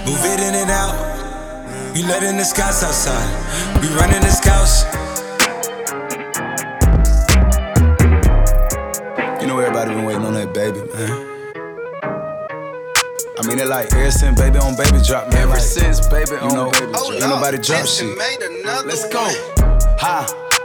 Move 0.05 0.23
it 0.23 0.39
in 0.39 0.55
and 0.55 0.71
out. 0.71 0.95
You 1.95 2.07
letting 2.07 2.37
the 2.37 2.45
scouts 2.45 2.83
outside. 2.83 3.27
We 3.81 3.87
running 3.99 4.21
the 4.21 4.31
scouts. 4.31 4.83
You 9.41 9.47
know 9.47 9.59
everybody 9.59 9.93
been 9.93 10.05
waiting 10.05 10.23
on 10.25 10.33
that 10.33 10.53
baby, 10.53 10.79
man. 10.93 11.31
I 13.37 13.47
mean, 13.47 13.59
it 13.59 13.67
like 13.67 13.93
ever 13.93 14.09
since 14.11 14.39
baby 14.39 14.57
on 14.59 14.75
baby 14.77 14.99
drop, 15.05 15.31
man. 15.31 15.49
Ever 15.49 15.59
since 15.59 16.07
baby 16.07 16.31
you 16.31 16.37
on 16.37 16.53
know, 16.55 16.71
Baby 16.71 16.91
Drop. 16.93 17.11
Ain't 17.11 17.19
nobody 17.21 17.57
drop 17.57 17.81
Listen, 17.81 18.15
shit. 18.17 18.85
Let's 18.85 19.07
go. 19.09 19.64
Ha. 19.97 20.54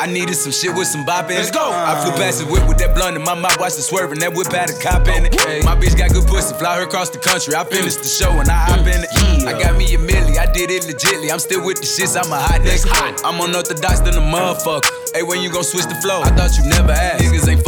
I 0.00 0.06
needed 0.06 0.34
some 0.34 0.50
shit 0.50 0.74
with 0.74 0.88
some 0.88 1.04
bop 1.04 1.28
in. 1.28 1.36
Let's 1.36 1.50
go. 1.50 1.60
I 1.60 2.00
flew 2.00 2.12
past 2.16 2.40
the 2.40 2.46
whip 2.48 2.66
with 2.66 2.78
that 2.78 2.96
blunt 2.96 3.16
in 3.16 3.22
my 3.22 3.34
mouth, 3.34 3.60
watched 3.60 3.76
it 3.76 3.84
swerving. 3.84 4.18
That 4.20 4.32
whip 4.32 4.48
had 4.48 4.70
a 4.70 4.76
cop 4.80 5.06
in 5.08 5.26
it. 5.28 5.36
My 5.62 5.76
bitch 5.76 5.92
got 5.92 6.08
good 6.16 6.24
pussy, 6.26 6.54
fly 6.56 6.80
her 6.80 6.84
across 6.84 7.10
the 7.10 7.18
country. 7.18 7.54
I 7.54 7.64
finished 7.64 8.00
the 8.00 8.08
show 8.08 8.32
and 8.40 8.48
I 8.48 8.56
hop 8.64 8.80
in 8.88 9.04
it. 9.04 9.10
I 9.44 9.52
got 9.52 9.76
me 9.76 9.84
a 9.92 9.98
milli, 9.98 10.40
I 10.40 10.50
did 10.50 10.70
it 10.70 10.88
legitly. 10.88 11.30
I'm 11.30 11.38
still 11.38 11.60
with 11.64 11.84
the 11.84 11.86
shits, 11.86 12.16
I'm 12.16 12.32
a 12.32 12.40
hot 12.40 12.64
nigga. 12.64 12.88
I'm 13.28 13.44
unorthodox 13.44 14.00
than 14.00 14.16
a 14.16 14.24
motherfucker. 14.24 14.88
Hey, 15.12 15.22
when 15.22 15.42
you 15.42 15.50
gon' 15.52 15.64
switch 15.64 15.84
the 15.84 15.96
flow? 16.00 16.22
I 16.22 16.30
thought 16.32 16.56
you 16.56 16.64
never 16.70 16.92
asked. 16.92 17.20
Niggas 17.20 17.48
ain't 17.50 17.64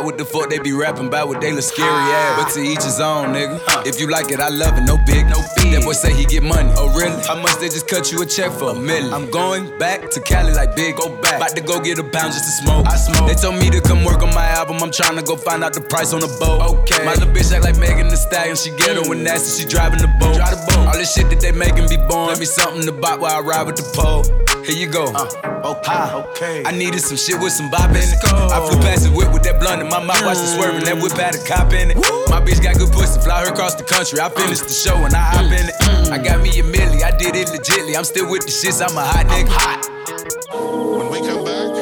fucking 0.00 0.06
with 0.06 0.16
me 0.16 0.18
and 0.18 0.18
ain't 0.18 0.18
bout 0.18 0.18
what 0.18 0.18
the 0.18 0.24
fuck 0.24 0.50
they 0.50 0.58
be 0.58 0.72
rapping 0.72 1.06
about 1.06 1.28
what 1.28 1.40
they 1.40 1.52
look 1.52 1.62
scary 1.62 1.88
ass. 1.88 2.42
But 2.42 2.54
to 2.54 2.60
each 2.60 2.84
his 2.84 3.00
own, 3.00 3.34
nigga. 3.34 3.86
If 3.86 4.00
you 4.00 4.08
like 4.08 4.30
it, 4.30 4.40
I 4.40 4.48
love 4.48 4.76
it, 4.78 4.82
no 4.82 4.96
big, 5.06 5.26
no 5.26 5.40
fee. 5.56 5.74
That 5.74 5.84
boy 5.84 5.92
say 5.92 6.14
he 6.14 6.24
get 6.24 6.42
money. 6.42 6.72
Oh, 6.76 6.88
really? 6.96 7.20
How 7.22 7.36
much 7.36 7.56
they 7.58 7.68
just 7.68 7.88
cut 7.88 8.10
you 8.12 8.22
a 8.22 8.26
check 8.26 8.52
for? 8.52 8.70
A 8.70 8.74
million. 8.74 9.12
I'm 9.12 9.30
going 9.30 9.78
back 9.78 10.10
to 10.10 10.20
Cali 10.20 10.52
like 10.52 10.76
big, 10.76 10.96
go 10.96 11.08
back. 11.20 11.36
About 11.36 11.56
to 11.56 11.62
go 11.62 11.80
get 11.80 11.98
a 11.98 12.04
pound 12.04 12.32
just 12.32 12.44
to 12.44 12.52
smoke. 12.64 12.86
I 12.86 12.96
smoke. 12.96 13.28
They 13.28 13.34
told 13.34 13.56
me 13.56 13.70
to 13.70 13.80
come 13.80 14.04
work 14.04 14.22
on 14.22 14.34
my 14.34 14.46
album. 14.46 14.82
I'm 14.82 14.90
trying 14.90 15.16
to 15.16 15.22
go 15.22 15.36
find 15.36 15.64
out 15.64 15.72
the 15.72 15.80
price 15.80 16.12
on 16.12 16.20
the 16.20 16.30
boat. 16.40 16.62
Okay. 16.80 17.04
My 17.04 17.14
little 17.14 17.32
bitch 17.32 17.52
act 17.52 17.64
like 17.64 17.78
Megan 17.78 18.08
Thee 18.08 18.16
Stallion. 18.16 18.56
She 18.56 18.70
get 18.70 18.94
ghetto 18.94 19.10
and 19.12 19.24
nasty. 19.24 19.62
She 19.62 19.68
driving 19.68 20.00
the 20.00 20.08
boat. 20.20 20.34
Drive 20.34 20.50
the 20.50 20.72
boat. 20.72 20.86
All 20.88 20.98
this 20.98 21.14
shit 21.14 21.28
that 21.30 21.40
they 21.40 21.52
making 21.52 21.88
be 21.88 21.96
born. 21.96 22.28
Let 22.28 22.38
me 22.38 22.46
something 22.46 22.84
to 22.86 22.92
bop 22.92 23.20
while 23.20 23.36
I 23.36 23.40
ride 23.40 23.66
with 23.66 23.76
the 23.76 23.86
pole. 23.94 24.24
Here 24.64 24.76
you 24.76 24.86
go. 24.86 25.10
Uh, 25.14 25.26
okay, 25.64 26.12
okay. 26.30 26.62
I 26.66 26.72
needed 26.72 27.00
some 27.00 27.16
shit 27.16 27.40
with 27.40 27.52
some 27.52 27.70
bop 27.70 27.90
in 27.90 27.96
it. 27.96 28.14
I 28.24 28.60
flew 28.68 28.78
past 28.80 29.04
the 29.04 29.10
whip 29.10 29.32
with 29.32 29.42
that 29.44 29.58
blunt 29.58 29.80
in 29.80 29.88
my 29.90 30.02
mouth, 30.02 30.24
watched 30.24 30.40
it 30.40 30.54
swerving. 30.54 30.84
That 30.84 31.02
whip 31.02 31.12
had 31.12 31.34
a 31.34 31.42
cop 31.44 31.72
in 31.72 31.90
it. 31.90 31.96
My 32.30 32.40
bitch 32.40 32.62
got 32.62 32.78
good 32.78 32.92
pussy, 32.92 33.20
fly 33.20 33.44
her 33.44 33.52
across 33.52 33.74
the 33.74 33.82
country. 33.82 34.20
I 34.20 34.28
finished 34.30 34.64
the 34.64 34.72
show 34.72 34.96
and 35.04 35.14
I 35.14 35.20
hop 35.20 35.50
in 35.50 35.66
it. 35.68 35.74
I 36.10 36.18
got 36.18 36.40
me 36.40 36.50
a 36.60 36.62
milli, 36.62 37.02
I 37.02 37.10
did 37.16 37.34
it 37.34 37.48
legitly. 37.48 37.96
I'm 37.96 38.04
still 38.04 38.30
with 38.30 38.46
the 38.46 38.52
shits, 38.54 38.80
I'm 38.80 38.96
a 38.96 39.02
hot 39.02 39.26
nigga. 39.26 39.50
hot. 39.50 39.82
When 40.54 41.10
we 41.10 41.18
come 41.26 41.44
back, 41.44 41.74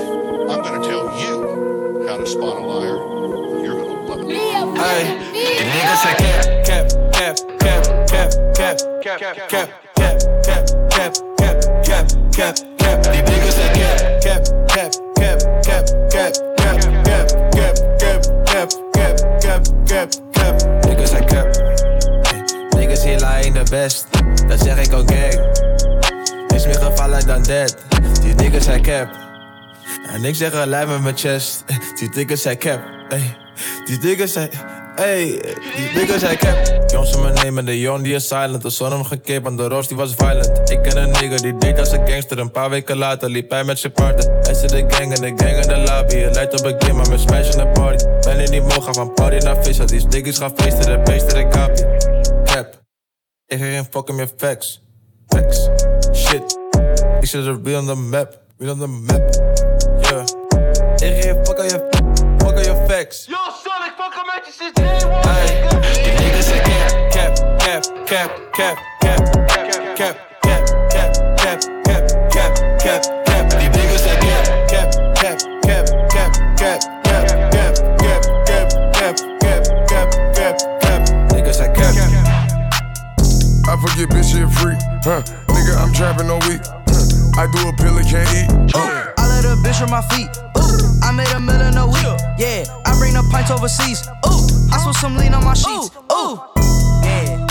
I'm 0.49 0.61
gonna 0.65 0.83
tell 0.83 1.05
you 1.21 2.09
how 2.09 2.17
to 2.17 2.27
spot 2.27 2.57
a 2.57 2.65
liar. 2.65 2.97
You're 3.63 3.77
gonna 3.77 4.09
love 4.09 4.25
it. 4.25 4.37
Hey, 4.81 5.05
the 5.59 5.65
nigga 5.69 5.97
say 6.01 6.15
cap, 6.17 6.45
cap, 6.65 6.85
cap, 7.13 7.37
cap, 7.61 7.83
cap, 8.09 8.29
cap, 8.57 8.77
cap, 9.05 9.21
cap, 9.21 9.37
cap, 9.49 9.69
cap, 9.97 10.17
cap, 10.47 11.13
cap, 11.37 11.53
cap, 11.85 12.05
cap, 12.33 12.55
cap. 12.79 12.97
The 13.05 13.21
nigga 13.29 13.51
say 13.53 13.69
cap, 13.77 13.97
cap, 14.25 14.41
cap, 14.69 14.91
cap, 15.17 15.39
cap, 15.65 15.85
cap, 15.85 15.85
cap, 16.11 16.33
cap, 16.35 16.48
cap, 19.89 20.09
cap. 20.33 20.85
Niggas 20.87 21.11
say 21.11 21.25
cap. 21.25 21.47
Niggas 22.77 23.05
hier 23.05 23.19
lijken 23.19 23.53
de 23.53 23.71
best, 23.71 24.07
dat 24.49 24.61
zeg 24.61 24.87
ik 24.87 24.93
ook 24.93 25.11
gang. 25.11 25.57
Is 26.55 26.67
meer 26.67 26.75
gevallen 26.75 27.27
dan 27.27 27.43
dead. 27.43 27.77
Die 28.23 28.35
niggas 28.35 28.65
zijn 28.65 28.83
cap. 28.83 29.09
En 30.13 30.25
ik 30.25 30.35
zeg 30.35 30.53
een 30.53 30.69
lijf 30.69 30.89
met 30.89 31.03
mijn 31.03 31.17
chest. 31.17 31.65
Die 31.99 32.09
niggas 32.15 32.43
zijn 32.43 32.59
cap. 32.59 32.81
Die 33.85 33.99
niggas 33.99 34.33
zijn. 34.33 34.51
Ey, 34.99 35.41
die 35.77 35.91
niggas 35.95 36.21
zijn 36.21 36.39
cap. 36.39 36.91
Jongens 36.91 37.17
om 37.17 37.23
me 37.23 37.33
nemen, 37.33 37.65
de 37.65 37.81
Jon 37.81 38.03
die 38.03 38.15
is 38.15 38.27
silent. 38.27 38.63
De 38.63 38.71
zon 38.71 38.91
hem 38.91 39.05
gekeerd, 39.05 39.43
want 39.43 39.59
de 39.59 39.69
roos 39.69 39.89
die 39.89 39.97
was 39.97 40.15
violent. 40.17 40.71
Ik 40.71 40.83
ken 40.83 40.97
een 40.97 41.11
nigger 41.11 41.43
die 41.43 41.59
deed 41.59 41.79
als 41.79 41.93
een 41.93 42.09
gangster. 42.09 42.39
Een 42.39 42.51
paar 42.51 42.71
weken 42.71 42.97
later 42.97 43.31
liep 43.31 43.51
hij 43.51 43.65
met 43.65 43.79
zijn 43.79 43.93
partner. 43.93 44.37
Hij 44.43 44.55
zit 44.55 44.71
de 44.71 44.85
gang 44.89 45.15
en 45.15 45.21
de 45.21 45.45
gang 45.45 45.63
in 45.63 45.69
de 45.69 45.77
lobby. 45.77 46.17
Het 46.17 46.35
lijkt 46.35 46.61
op 46.61 46.65
een 46.65 46.75
game, 46.79 46.93
maar 46.93 47.09
met 47.09 47.21
smash 47.21 47.51
in 47.51 47.59
de 47.59 47.69
party. 47.69 48.05
Ben 48.21 48.39
in 48.39 48.51
die 48.51 48.63
mogen 48.63 48.95
van 48.95 49.13
party 49.13 49.37
naar 49.37 49.65
vis. 49.65 49.77
Die 49.77 50.07
niggas 50.07 50.39
gaan 50.39 50.53
feesten, 50.57 50.87
de 50.87 51.01
beesten 51.05 51.35
de. 51.35 51.49
Cap. 52.45 52.83
Ik 53.47 53.59
ga 53.59 53.65
geen 53.65 53.87
fuck 53.91 54.13
meer 54.13 54.29
facts. 54.37 54.83
Facts. 55.27 55.69
Shit. 56.15 56.59
Ik 57.21 57.27
zet 57.27 57.47
er 57.47 57.59
real 57.63 57.81
on 57.81 57.87
the 57.87 57.95
map. 57.95 58.39
Real 58.59 58.73
on 58.73 58.79
the 58.79 58.87
map. 58.87 59.35
Yeah. 60.01 60.23
Ik 60.97 61.15
ga 61.15 61.21
geen 61.21 61.45
fuck 61.45 61.59
aan 61.59 61.65
je, 61.65 61.89
fuck 62.39 62.57
aan 62.57 62.63
je 62.63 62.85
facts. 62.89 63.29
I 87.39 87.47
do 87.47 87.69
a 87.69 87.73
pill 87.77 87.97
and 87.97 88.09
can't 88.09 88.29
eat. 88.35 88.51
Ooh, 88.75 89.15
I 89.17 89.29
let 89.29 89.45
a 89.45 89.55
bitch 89.63 89.79
from 89.79 89.91
my 89.91 90.03
feet. 90.11 90.27
Ooh, 90.59 91.07
I 91.07 91.13
made 91.13 91.31
a 91.31 91.39
million 91.39 91.77
a 91.79 91.87
week 91.87 92.18
pints 93.31 93.51
overseas. 93.51 94.07
Ooh, 94.27 94.47
I 94.73 94.79
switch 94.83 94.97
some 94.97 95.17
lean 95.17 95.35
on 95.35 95.45
my 95.45 95.55
sheets. 95.55 95.91
Ooh, 96.13 96.41
yeah. 97.05 97.47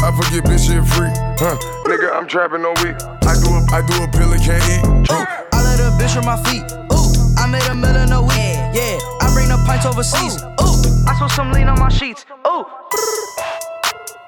I 0.00 0.10
forget 0.14 0.44
bitch 0.44 0.66
shit 0.66 0.84
free, 0.94 1.10
huh? 1.38 1.56
Nigga, 1.84 2.14
I'm 2.14 2.26
trapping 2.28 2.64
all 2.64 2.74
week. 2.84 2.96
I 3.26 3.34
do 3.40 3.48
a, 3.50 3.60
I 3.72 3.82
do 3.86 3.94
a 4.02 4.08
pill 4.08 4.32
and 4.32 4.42
can't 4.42 4.62
eat. 4.70 5.10
Uh. 5.10 5.26
I 5.52 5.62
let 5.62 5.80
a 5.80 5.90
bitch 5.98 6.16
on 6.16 6.24
my 6.24 6.36
feet. 6.44 6.62
Ooh, 6.92 7.10
I 7.38 7.46
made 7.46 7.66
a 7.66 7.74
million 7.74 8.12
a 8.12 8.22
week. 8.22 8.56
Yeah, 8.74 8.98
I 9.20 9.30
bring 9.34 9.48
the 9.48 9.62
pints 9.66 9.86
overseas. 9.86 10.42
Ooh, 10.42 11.08
I 11.08 11.16
switch 11.18 11.32
some 11.32 11.52
lean 11.52 11.68
on 11.68 11.78
my 11.78 11.88
sheets. 11.88 12.24
Ooh. 12.46 12.64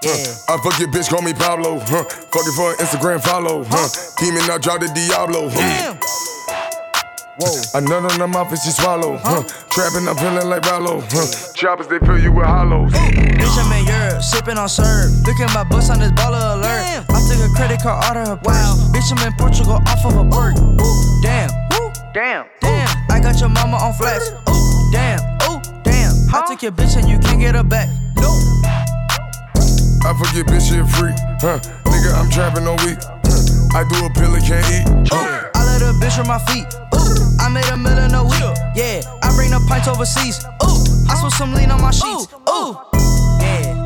Huh. 0.00 0.54
I 0.54 0.56
fuck 0.62 0.78
your 0.78 0.88
bitch, 0.88 1.10
call 1.10 1.22
me 1.22 1.32
Pablo. 1.34 1.80
Huh. 1.80 2.04
Fuck 2.04 2.46
it 2.46 2.54
for 2.54 2.70
an 2.70 2.76
Instagram 2.78 3.20
follow. 3.22 3.64
Huh. 3.64 3.88
Demon, 4.18 4.48
I 4.50 4.58
drop 4.58 4.80
the 4.80 4.88
Diablo. 4.94 5.50
Huh. 5.52 6.27
Whoa. 7.38 7.78
A 7.78 7.80
nut 7.80 8.02
on 8.02 8.18
the 8.18 8.26
mouth 8.26 8.50
and 8.50 8.58
she 8.58 8.70
swallow. 8.70 9.16
Huh. 9.22 9.46
Trapping, 9.70 10.08
I'm 10.08 10.16
feeling 10.16 10.50
like 10.50 10.66
Rollo. 10.66 11.00
Huh. 11.06 11.54
Choppers, 11.54 11.86
they 11.86 12.00
fill 12.00 12.18
you 12.18 12.32
with 12.32 12.46
hollows. 12.46 12.90
Bitch, 12.92 13.54
I'm 13.62 13.70
in 13.78 13.86
Europe, 13.86 14.22
sipping 14.22 14.58
on 14.58 14.68
syrup. 14.68 15.14
Look 15.22 15.38
at 15.38 15.54
my 15.54 15.62
bus 15.62 15.88
on 15.90 16.00
this 16.00 16.10
baller 16.18 16.58
alert. 16.58 16.82
Damn. 16.82 17.04
I 17.14 17.22
took 17.30 17.38
a 17.38 17.54
credit 17.54 17.80
card 17.80 18.02
out 18.04 18.16
of 18.16 18.26
her 18.26 18.36
purse. 18.42 18.90
Bitch, 18.90 19.14
I'm 19.14 19.22
in 19.24 19.32
Portugal 19.38 19.78
off 19.86 20.04
of 20.04 20.16
a 20.18 20.24
bird. 20.24 20.58
Damn, 21.22 21.50
damn, 22.12 22.46
damn. 22.60 22.88
I 23.08 23.20
got 23.22 23.38
your 23.38 23.50
mama 23.50 23.76
on 23.76 23.94
flex. 23.94 24.30
Ooh, 24.50 24.90
damn, 24.90 25.22
ooh, 25.46 25.62
damn. 25.84 26.14
I 26.34 26.42
took 26.48 26.62
your 26.62 26.72
bitch 26.72 26.96
and 26.96 27.08
you 27.08 27.20
can't 27.20 27.38
get 27.38 27.54
her 27.54 27.62
back. 27.62 27.88
No. 28.16 28.34
I 30.02 30.10
forget 30.18 30.46
bitch 30.46 30.74
shit 30.74 30.86
free, 30.98 31.14
huh? 31.38 31.60
Nigga, 31.86 32.18
I'm 32.18 32.30
trapping 32.30 32.66
all 32.66 32.76
week. 32.82 32.98
Huh. 33.70 33.78
I 33.78 33.84
do 33.88 34.04
a 34.04 34.10
pill 34.10 34.34
and 34.34 34.44
can't 34.44 34.64
eat. 34.72 35.12
Uh. 35.12 35.50
I 35.54 35.64
let 35.66 35.82
a 35.82 35.92
bitch 35.98 36.18
on 36.18 36.26
my 36.26 36.38
feet. 36.48 36.66
Ooh, 36.94 37.36
I 37.40 37.48
made 37.48 37.68
a 37.68 37.76
million 37.76 38.14
a 38.14 38.24
week. 38.24 38.40
Yeah, 38.74 39.02
I 39.22 39.34
bring 39.36 39.50
the 39.50 39.60
pints 39.68 39.88
overseas. 39.88 40.44
Ooh, 40.64 41.10
I 41.10 41.16
switch 41.20 41.34
some 41.34 41.54
lean 41.54 41.70
on 41.70 41.80
my 41.80 41.90
sheets. 41.90 42.28
Ooh, 42.48 42.76
yeah. 43.40 43.84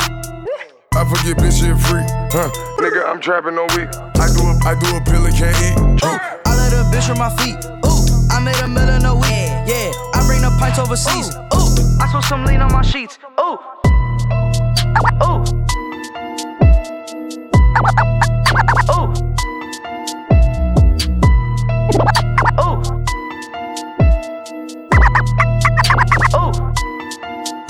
I 0.95 1.05
forget 1.09 1.37
bitch 1.39 1.61
shit 1.61 1.77
free, 1.79 2.05
huh? 2.31 2.51
Nigga, 2.79 3.09
I'm 3.09 3.21
trapping 3.21 3.59
all 3.59 3.67
week. 3.75 3.89
I 4.21 4.29
do 4.31 4.43
a, 4.47 4.55
I 4.63 4.75
do 4.79 4.97
a 4.97 5.01
pill 5.03 5.25
and 5.27 5.35
can't 5.35 5.57
eat. 5.59 6.05
Uh. 6.05 6.19
I 6.47 6.57
let 6.57 6.73
a 6.73 6.85
bitch 6.95 7.11
on 7.11 7.19
my 7.19 7.31
feet. 7.37 7.59
Ooh, 7.85 8.07
I 8.31 8.39
made 8.41 8.59
a 8.63 8.69
million 8.69 9.05
a 9.05 9.15
week. 9.15 9.51
Yeah, 9.67 9.91
I 10.15 10.23
bring 10.27 10.43
the 10.43 10.55
pints 10.59 10.79
overseas. 10.79 11.35
Ooh, 11.35 12.01
I 12.01 12.09
switch 12.11 12.25
some 12.27 12.45
lean 12.45 12.61
on 12.61 12.73
my 12.73 12.83
sheets. 12.83 13.19
Ooh, 13.41 13.59
ooh. 15.23 15.43
Ooh. 18.91 19.22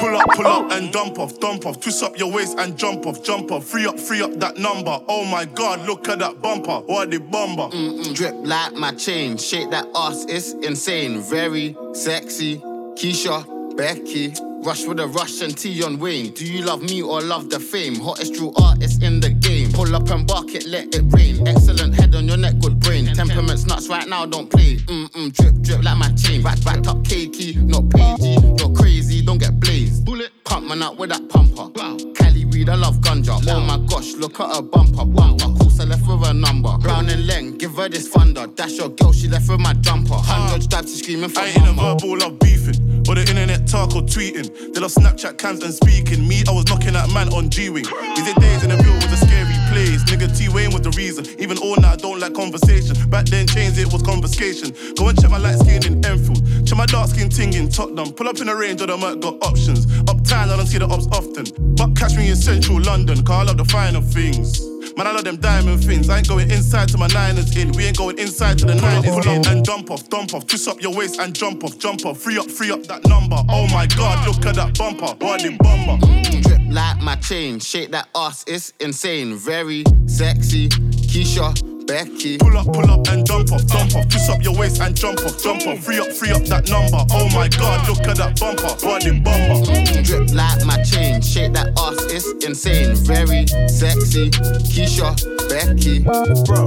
Pull 0.03 0.17
up, 0.17 0.29
pull 0.31 0.47
up 0.49 0.73
and 0.73 0.93
dump 0.93 1.21
off, 1.21 1.39
dump 1.39 1.65
off. 1.65 1.79
Twist 1.79 2.03
up 2.03 2.19
your 2.19 2.33
waist 2.33 2.59
and 2.59 2.77
jump 2.77 3.07
off, 3.07 3.23
jump 3.23 3.53
off. 3.53 3.65
Free 3.65 3.87
up, 3.87 4.01
free 4.01 4.21
up 4.21 4.33
that 4.41 4.57
number. 4.57 5.01
Oh 5.09 5.25
my 5.25 5.45
god, 5.45 5.87
look 5.87 6.09
at 6.09 6.19
that 6.19 6.43
bumper. 6.43 6.81
What 6.87 7.13
the 7.13 7.21
bumper? 7.21 7.73
Mm-mm, 7.73 8.13
drip 8.13 8.35
like 8.39 8.73
my 8.73 8.93
chain. 8.95 9.37
Shake 9.37 9.71
that 9.71 9.87
ass, 9.95 10.25
it's 10.29 10.55
insane. 10.55 11.21
Very 11.21 11.77
sexy. 11.93 12.59
Keisha, 12.97 13.77
Becky. 13.77 14.35
Rush 14.65 14.87
with 14.87 15.01
a 15.01 15.09
rush 15.09 15.41
and 15.43 15.59
Tion 15.59 15.99
Wayne. 15.99 16.31
Do 16.33 16.47
you 16.47 16.63
love 16.65 16.83
me 16.83 17.03
or 17.03 17.21
love 17.21 17.51
the 17.51 17.59
fame? 17.59 17.97
Hottest 17.97 18.37
true 18.37 18.53
artist 18.63 19.03
in 19.03 19.19
the 19.19 19.31
game. 19.31 19.73
Pull 19.73 19.95
up 19.97 20.09
and 20.11 20.25
bark 20.25 20.55
it, 20.55 20.67
let 20.67 20.95
it 20.95 21.03
rain. 21.09 21.47
Excellent 21.49 21.95
head 21.97 22.15
on 22.15 22.29
your 22.29 22.37
neck, 22.37 22.55
good 22.61 22.79
brain. 22.79 23.07
Temperaments 23.07 23.67
nuts 23.67 23.89
right 23.89 24.09
now, 24.09 24.25
don't 24.25 24.49
play. 24.49 24.77
Mm-mm, 24.77 25.33
drip, 25.33 25.61
drip 25.63 25.83
like 25.83 25.99
my 25.99 26.13
chain. 26.13 26.43
Back, 26.43 26.63
backed 26.63 26.87
up 26.87 26.99
cakey, 26.99 27.57
not 27.57 27.83
pagey. 27.91 28.39
You're 28.61 28.73
crazy, 28.73 29.21
don't 29.21 29.39
get 29.39 29.59
blazed. 29.59 30.05
Bullet, 30.05 30.31
pump 30.45 30.69
man 30.69 30.81
out 30.83 30.97
with 30.97 31.11
that 31.11 31.29
pumper. 31.29 31.67
Wow. 31.75 31.97
Cali 32.15 32.45
weed, 32.45 32.69
I 32.69 32.77
love 32.77 32.99
ganja. 32.99 33.43
Oh 33.49 33.61
my 33.61 33.85
gosh, 33.89 34.13
look 34.15 34.39
at 34.39 34.55
her 34.55 34.63
bumper. 34.63 35.05
Wow, 35.05 35.35
of 35.35 35.59
course 35.59 35.81
I 35.81 35.85
left 35.85 36.07
with 36.07 36.25
a 36.29 36.33
number. 36.33 36.79
Brown 36.79 37.09
and 37.09 37.29
Leng, 37.29 37.59
give 37.59 37.75
her 37.75 37.89
this 37.89 38.07
thunder. 38.07 38.47
That's 38.47 38.79
your 38.79 38.91
girl, 38.91 39.13
she 39.13 39.27
left 39.27 39.49
with 39.51 39.59
my 39.59 39.73
jumper. 39.75 40.15
Hundred 40.15 40.63
stabs, 40.63 40.93
she 40.93 41.03
screaming 41.03 41.31
for 41.31 41.41
I 41.41 41.47
ain't 41.49 41.57
a 41.57 41.73
mama. 41.73 41.99
verbal, 41.99 42.19
love 42.19 42.39
beefing. 42.39 42.92
Or 43.09 43.15
the 43.15 43.27
internet 43.29 43.67
talk 43.67 43.95
or 43.95 44.03
tweeting. 44.03 44.49
They 44.73 44.81
love 44.81 44.93
Snapchat 44.93 45.37
cams 45.37 45.63
and 45.63 45.75
speaking. 45.75 46.27
Me, 46.27 46.43
I 46.49 46.53
was 46.53 46.67
knocking 46.67 46.95
at 46.95 47.11
man 47.11 47.29
on 47.35 47.51
G 47.51 47.69
Wing. 47.69 47.85
These 48.15 48.35
days 48.35 48.63
in 48.63 48.71
the 48.71 48.79
real 48.79 48.95
was 48.95 49.13
a 49.13 49.17
scary 49.17 49.59
place. 49.69 50.03
Nigga 50.07 50.31
Tion 50.31 50.53
Wayne 50.53 50.73
was 50.73 50.83
the 50.83 50.91
reason. 50.97 51.27
Even 51.39 51.59
all 51.59 51.77
night, 51.77 51.95
I 51.95 51.97
don't 51.97 52.21
like 52.21 52.35
conversation. 52.35 52.95
Back 53.11 53.27
then, 53.27 53.47
chains, 53.47 53.77
it 53.79 53.93
was 53.93 54.03
confiscation. 54.03 54.73
Go 54.97 55.09
and 55.09 55.21
check 55.21 55.31
my 55.31 55.39
light 55.39 55.59
skin 55.59 55.85
in 55.85 56.05
Enfield. 56.07 56.41
Check 56.67 56.79
my 56.79 56.87
dark 56.87 57.11
skin 57.11 57.29
ting 57.29 57.53
in 57.55 57.69
Tottenham. 57.69 58.13
Pull 58.13 58.29
up 58.29 58.41
in 58.41 58.49
a 58.49 58.57
range 58.57 58.81
of 58.81 58.89
the 58.89 58.97
Merc 58.97 59.21
got 59.21 59.43
options. 59.45 59.87
Uptown, 60.09 60.51
I 60.51 60.57
don't 60.57 60.67
see 60.67 60.79
the 60.79 60.87
ops 60.87 61.07
often. 61.13 61.45
But 61.77 61.97
catch 61.97 62.17
me 62.17 62.31
in 62.31 62.37
central 62.37 62.81
London, 62.81 63.19
I 63.29 63.43
love 63.43 63.59
the 63.59 63.65
finer 63.65 64.01
things. 64.01 64.72
Man, 64.97 65.07
I 65.07 65.13
love 65.13 65.25
them 65.25 65.37
diamond 65.37 65.85
things. 65.85 66.09
I 66.09 66.19
ain't 66.19 66.29
going 66.29 66.51
inside 66.51 66.89
to 66.89 66.99
my 66.99 67.09
niners 67.09 67.57
in. 67.57 67.73
We 67.73 67.85
ain't 67.85 67.99
going 67.99 68.19
inside 68.19 68.59
to 68.59 68.67
the 68.67 68.75
nineties 68.75 69.27
in. 69.27 69.47
And 69.47 69.65
dump 69.65 69.91
off, 69.91 70.09
dump 70.09 70.35
off. 70.35 70.47
Twist 70.47 70.69
up 70.69 70.81
your 70.81 70.95
waist 70.95 71.21
and 71.21 71.35
jump 71.35 71.65
off, 71.65 71.79
jump 71.79 72.05
off. 72.05 72.19
Free 72.19 72.39
up, 72.39 72.51
free 72.51 72.71
up 72.71 72.83
that 72.85 73.07
number. 73.07 73.37
Oh 73.49 73.67
my 73.69 73.87
god, 73.87 74.27
look 74.27 74.45
at 74.47 74.57
that 74.57 74.77
bumper. 74.79 75.15
Body 75.15 75.57
bumper. 75.59 76.07
Mm. 76.07 76.43
Drip 76.43 76.61
like 76.73 77.01
my 77.01 77.17
chain, 77.17 77.59
shake 77.59 77.91
that 77.91 78.09
ass, 78.15 78.45
it's 78.47 78.73
insane. 78.81 79.35
Very 79.35 79.85
sexy, 80.07 80.69
Keisha, 80.69 81.53
Becky. 81.87 82.39
Pull 82.39 82.57
up, 82.57 82.67
pull 82.67 82.91
up 82.91 83.09
and 83.09 83.25
dump 83.27 83.53
off, 83.53 83.67
dump 83.67 83.95
off. 83.97 84.09
Twist 84.09 84.31
up 84.31 84.43
your 84.43 84.57
waist 84.57 84.81
and 84.81 84.97
jump 84.97 85.21
off, 85.21 85.43
jump 85.43 85.67
off. 85.67 85.79
Free 85.81 85.99
up, 85.99 86.13
free 86.13 86.31
up 86.31 86.43
that 86.45 86.69
number. 86.69 87.05
Oh 87.11 87.29
my 87.35 87.49
god, 87.49 87.89
look 87.89 88.07
at 88.07 88.17
that 88.17 88.39
bumper. 88.39 88.75
Body 88.85 89.21
bumper. 89.21 90.03
Drip 90.03 90.31
like 90.35 90.65
my 90.65 90.83
chain, 90.83 91.21
shake 91.21 91.53
that 91.55 91.69
ass, 91.79 91.97
it's 92.13 92.45
insane. 92.45 92.95
Very 92.97 93.47
sexy, 93.69 94.31
Keisha, 94.31 95.15
Becky. 95.49 96.01
Bro, 96.01 96.65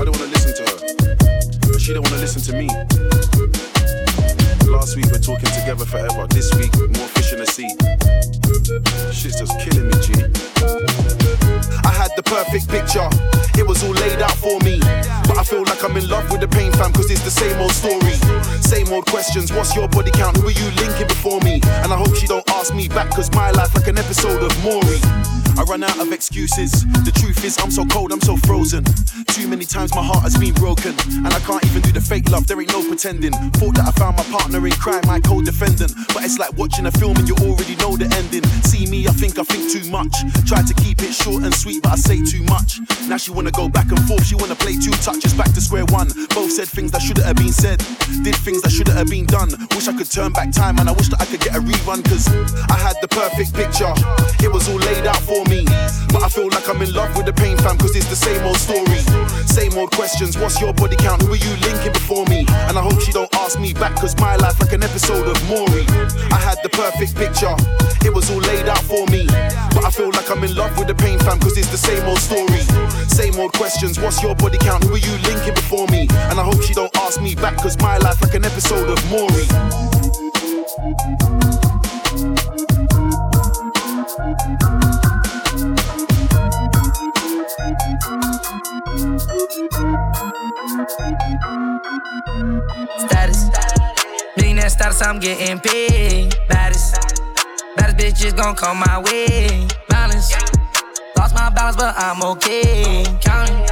I 0.00 0.04
don't 0.04 0.16
wanna 0.16 0.30
listen 0.30 0.54
to 0.54 0.62
her, 0.70 0.78
but 1.72 1.80
she 1.80 1.92
don't 1.92 2.04
wanna 2.04 2.18
listen 2.18 2.42
to 2.42 2.52
me. 2.58 2.68
Last 4.66 4.96
week 4.96 5.06
we're 5.06 5.18
talking 5.18 5.50
together 5.50 5.84
forever. 5.84 6.26
This 6.28 6.52
week, 6.54 6.74
more 6.76 7.08
fish 7.14 7.32
in 7.32 7.38
the 7.38 7.46
sea. 7.46 7.70
Shit's 9.12 9.38
just 9.38 9.58
killing 9.60 9.88
me, 9.88 9.96
G. 10.02 10.12
I 11.84 11.92
had 11.92 12.10
the 12.16 12.22
perfect 12.22 12.68
picture. 12.68 13.08
It 13.56 13.66
was 13.66 13.82
all 13.84 13.92
laid 13.92 14.20
out 14.20 14.36
for 14.36 14.58
me. 14.60 14.80
But 15.28 15.38
I 15.38 15.44
feel 15.44 15.62
like 15.62 15.82
I'm 15.84 15.96
in 15.96 16.08
love 16.08 16.30
with 16.30 16.40
the 16.40 16.48
pain 16.48 16.72
fam, 16.72 16.92
cause 16.92 17.10
it's 17.10 17.22
the 17.22 17.30
same 17.30 17.60
old 17.60 17.72
story. 17.72 18.12
Same 18.60 18.92
old 18.92 19.06
questions. 19.06 19.52
What's 19.52 19.74
your 19.74 19.88
body 19.88 20.10
count? 20.10 20.36
Who 20.38 20.48
are 20.48 20.50
you 20.50 20.70
linking 20.82 21.08
before 21.08 21.40
me? 21.40 21.60
And 21.82 21.92
I 21.92 21.96
hope 21.96 22.14
she 22.16 22.26
don't 22.26 22.48
ask 22.50 22.74
me 22.74 22.88
back, 22.88 23.10
cause 23.10 23.30
my 23.32 23.50
life 23.50 23.74
like 23.74 23.88
an 23.88 23.98
episode 23.98 24.42
of 24.42 24.52
Maury. 24.64 25.00
I 25.56 25.62
run 25.68 25.84
out 25.84 25.98
of 26.00 26.12
excuses. 26.12 26.84
The 27.06 27.12
truth 27.14 27.44
is, 27.44 27.56
I'm 27.62 27.70
so 27.70 27.84
cold, 27.86 28.12
I'm 28.12 28.20
so 28.20 28.36
frozen. 28.38 28.84
Too 29.28 29.46
many 29.46 29.64
times 29.64 29.94
my 29.94 30.02
heart 30.02 30.22
has 30.22 30.36
been 30.36 30.54
broken. 30.54 30.94
And 31.14 31.28
I 31.28 31.38
can't 31.40 31.64
even 31.64 31.82
do 31.82 31.92
the 31.92 32.00
fake 32.00 32.28
love, 32.28 32.46
there 32.46 32.60
ain't 32.60 32.72
no 32.72 32.82
pretending. 32.86 33.32
Thought 33.58 33.76
that 33.76 33.86
I 33.86 33.92
found 33.92 34.13
my 34.16 34.24
partner 34.24 34.64
in 34.66 34.72
crime, 34.72 35.02
my 35.06 35.20
co 35.20 35.42
defendant. 35.42 35.92
But 36.12 36.24
it's 36.24 36.38
like 36.38 36.52
watching 36.56 36.86
a 36.86 36.92
film 36.92 37.16
and 37.16 37.28
you 37.28 37.34
already 37.42 37.76
know 37.76 37.96
the 37.96 38.08
ending. 38.16 38.44
See 38.64 38.86
me, 38.86 39.06
I 39.06 39.12
think 39.12 39.38
I 39.38 39.44
think 39.44 39.70
too 39.70 39.88
much. 39.90 40.14
Try 40.46 40.62
to 40.62 40.74
keep 40.74 41.02
it 41.02 41.12
short 41.12 41.44
and 41.44 41.54
sweet, 41.54 41.82
but 41.82 41.92
I 41.92 41.96
say 41.96 42.22
too 42.24 42.42
much. 42.44 42.80
Now 43.08 43.16
she 43.16 43.30
wanna 43.30 43.50
go 43.50 43.68
back 43.68 43.90
and 43.90 44.00
forth, 44.08 44.26
she 44.26 44.34
wanna 44.34 44.54
play 44.54 44.76
two 44.76 44.94
touches 45.02 45.34
back 45.34 45.52
to 45.54 45.60
square 45.60 45.84
one. 45.90 46.08
Both 46.34 46.52
said 46.52 46.68
things 46.68 46.90
that 46.92 47.02
shouldn't 47.02 47.26
have 47.26 47.36
been 47.36 47.52
said, 47.52 47.78
did 48.22 48.36
things 48.36 48.62
that 48.62 48.70
shouldn't 48.70 48.96
have 48.96 49.08
been 49.08 49.26
done. 49.26 49.50
Wish 49.74 49.88
I 49.88 49.96
could 49.96 50.10
turn 50.10 50.32
back 50.32 50.52
time 50.52 50.78
and 50.78 50.88
I 50.88 50.92
wish 50.92 51.08
that 51.08 51.20
I 51.20 51.26
could 51.26 51.40
get 51.40 51.54
a 51.56 51.60
rerun, 51.60 52.04
cause 52.04 52.28
I 52.70 52.78
had 52.78 52.96
the 53.02 53.08
perfect 53.08 53.54
picture. 53.54 53.92
It 54.44 54.52
was 54.52 54.68
all 54.68 54.78
laid 54.78 55.06
out 55.06 55.20
for 55.22 55.44
me. 55.46 55.64
But 56.14 56.22
I 56.22 56.28
feel 56.28 56.48
like 56.48 56.68
I'm 56.68 56.80
in 56.82 56.92
love 56.92 57.16
with 57.16 57.26
the 57.26 57.32
pain 57.32 57.56
fam, 57.58 57.76
cause 57.78 57.96
it's 57.96 58.08
the 58.08 58.16
same 58.16 58.42
old 58.46 58.56
story. 58.56 59.02
Same 59.46 59.74
old 59.78 59.90
questions, 59.92 60.38
what's 60.38 60.60
your 60.60 60.72
body 60.72 60.96
count? 60.96 61.22
Who 61.22 61.32
are 61.32 61.36
you 61.36 61.54
linking 61.62 61.92
before 61.92 62.24
me? 62.26 62.46
And 62.68 62.78
I 62.78 62.82
hope 62.82 63.00
she 63.00 63.12
don't 63.12 63.32
ask 63.36 63.58
me 63.58 63.72
back, 63.74 63.93
cause 63.96 64.16
my 64.18 64.36
life 64.36 64.58
like 64.60 64.72
an 64.72 64.82
episode 64.82 65.26
of 65.28 65.36
Maury. 65.48 65.86
I 66.30 66.38
had 66.38 66.58
the 66.62 66.68
perfect 66.68 67.14
picture, 67.16 67.54
it 68.06 68.12
was 68.12 68.30
all 68.30 68.40
laid 68.40 68.68
out 68.68 68.82
for 68.82 69.06
me. 69.06 69.26
But 69.74 69.84
I 69.84 69.90
feel 69.90 70.10
like 70.10 70.30
I'm 70.30 70.42
in 70.44 70.54
love 70.54 70.76
with 70.78 70.88
the 70.88 70.94
pain 70.94 71.18
fam, 71.18 71.40
cause 71.40 71.56
it's 71.56 71.70
the 71.70 71.78
same 71.78 72.04
old 72.04 72.18
story. 72.18 72.62
Same 73.08 73.38
old 73.38 73.52
questions, 73.54 73.98
what's 73.98 74.22
your 74.22 74.34
body 74.34 74.58
count? 74.58 74.84
Who 74.84 74.94
are 74.94 74.98
you 74.98 75.16
linking 75.28 75.54
before 75.54 75.86
me? 75.88 76.08
And 76.30 76.38
I 76.40 76.44
hope 76.44 76.62
she 76.62 76.74
don't 76.74 76.94
ask 76.98 77.20
me 77.20 77.34
back, 77.34 77.56
cause 77.56 77.78
my 77.78 77.98
life 77.98 78.20
like 78.22 78.34
an 78.34 78.44
episode 78.44 78.88
of 78.90 78.98
Maury. 79.10 79.46
I'm 95.02 95.18
getting 95.18 95.58
paid. 95.58 96.36
Baddest. 96.48 96.94
Baddest 97.76 97.96
bitches 97.96 98.36
gon' 98.36 98.54
come 98.54 98.78
my 98.78 99.02
way. 99.02 99.66
Balance. 99.88 100.32
Lost 101.16 101.34
my 101.34 101.50
balance, 101.50 101.76
but 101.76 101.94
I'm 101.96 102.22
okay. 102.22 103.04
Counting. 103.20 103.66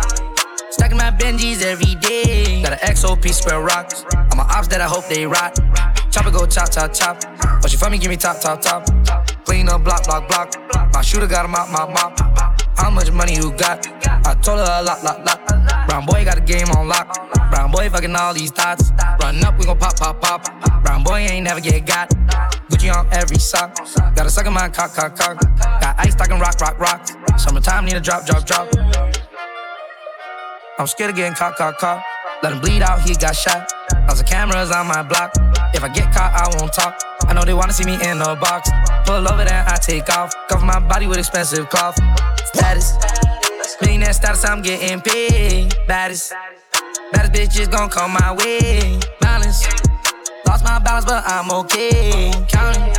Stacking 0.70 0.97
my 0.97 1.11
Benjis 1.11 1.62
every 1.62 1.95
day. 1.97 2.62
Got 2.62 2.73
an 2.73 2.79
XOP 2.79 3.33
square 3.33 3.61
rocks. 3.61 4.05
I'm 4.14 4.39
my 4.39 4.45
ops 4.45 4.68
that 4.68 4.81
I 4.81 4.87
hope 4.87 5.07
they 5.09 5.27
rock. 5.27 5.55
Chopper 6.11 6.31
go 6.31 6.47
chop, 6.47 6.70
chop, 6.70 6.93
chop. 6.93 7.20
But 7.61 7.70
she 7.70 7.77
for 7.77 7.89
me, 7.89 7.99
give 7.99 8.11
me 8.11 8.16
top, 8.16 8.41
top, 8.41 8.61
top. 8.61 8.87
Clean 9.45 9.68
up, 9.68 9.85
block, 9.85 10.05
block, 10.05 10.29
block. 10.29 10.55
My 10.93 11.03
shooter 11.03 11.27
got 11.27 11.45
a 11.45 11.49
mop, 11.49 11.70
mop, 11.70 11.91
mop. 11.91 12.18
How 12.77 12.91
much 12.91 13.11
money 13.12 13.35
you 13.35 13.53
got? 13.53 13.87
I 14.27 14.35
told 14.43 14.59
her 14.59 14.81
a 14.81 14.83
lot, 14.83 15.05
lot, 15.05 15.25
lot. 15.25 15.72
Brown 15.93 16.07
boy 16.07 16.24
got 16.24 16.38
a 16.38 16.40
game 16.40 16.70
on 16.70 16.88
lock. 16.88 17.07
Brown 17.51 17.70
boy 17.70 17.90
fucking 17.90 18.16
all 18.16 18.32
these 18.32 18.51
thoughts. 18.51 18.93
Run 19.20 19.45
up, 19.45 19.59
we 19.59 19.66
gon' 19.66 19.76
pop, 19.76 19.95
pop, 19.95 20.22
pop. 20.22 20.82
Brown 20.82 21.05
boy 21.05 21.18
ain't 21.18 21.45
never 21.45 21.61
get 21.61 21.84
got. 21.84 22.09
Gucci 22.70 22.90
on 22.90 23.07
every 23.12 23.36
sock. 23.36 23.76
Got 24.16 24.24
a 24.24 24.30
suck 24.30 24.47
in 24.47 24.55
my 24.55 24.70
cock, 24.70 24.95
cock, 24.95 25.14
cock. 25.14 25.38
Got 25.82 25.95
ice 25.99 26.14
stocking 26.14 26.38
rock, 26.38 26.59
rock, 26.62 26.80
rock. 26.80 27.07
Summertime 27.38 27.84
need 27.84 27.93
a 27.93 28.01
drop, 28.01 28.24
drop, 28.24 28.47
drop. 28.47 28.74
I'm 30.78 30.86
scared 30.86 31.11
of 31.11 31.16
getting 31.16 31.34
caught, 31.34 31.57
caught, 31.57 31.76
caught. 31.76 32.03
Let 32.43 32.55
him 32.55 32.62
bleed 32.62 32.80
out, 32.80 33.03
he 33.03 33.14
got 33.14 33.36
shot. 33.36 33.70
Lots 34.09 34.22
of 34.22 34.26
cameras 34.26 34.70
on 34.70 34.86
my 34.86 35.03
block. 35.03 35.34
If 35.74 35.84
I 35.84 35.88
get 35.93 36.11
caught, 36.11 36.32
I 36.32 36.49
won't 36.57 36.72
talk. 36.72 36.99
I 37.28 37.34
know 37.34 37.45
they 37.45 37.53
wanna 37.53 37.74
see 37.74 37.84
me 37.84 37.97
in 37.97 38.18
the 38.18 38.34
box. 38.40 38.70
Pull 39.05 39.28
over, 39.28 39.45
then 39.45 39.66
I 39.68 39.76
take 39.76 40.09
off. 40.09 40.32
Cover 40.49 40.64
my 40.64 40.80
body 40.80 41.07
with 41.07 41.18
expensive 41.18 41.68
cloth. 41.68 41.99
Status. 42.47 43.22
Millionaire 43.83 44.12
status, 44.12 44.45
I'm 44.45 44.62
getting 44.62 45.01
paid. 45.01 45.74
Baddest. 45.89 46.33
Baddest 47.12 47.33
bitches 47.33 47.70
gon' 47.70 47.91
come 47.91 48.12
my 48.12 48.33
way. 48.33 49.01
Balance. 49.20 49.66
Lost 50.47 50.64
my 50.64 50.78
balance, 50.78 51.05
but 51.05 51.24
I'm 51.26 51.51
okay. 51.51 52.30
Counting. 52.49 52.95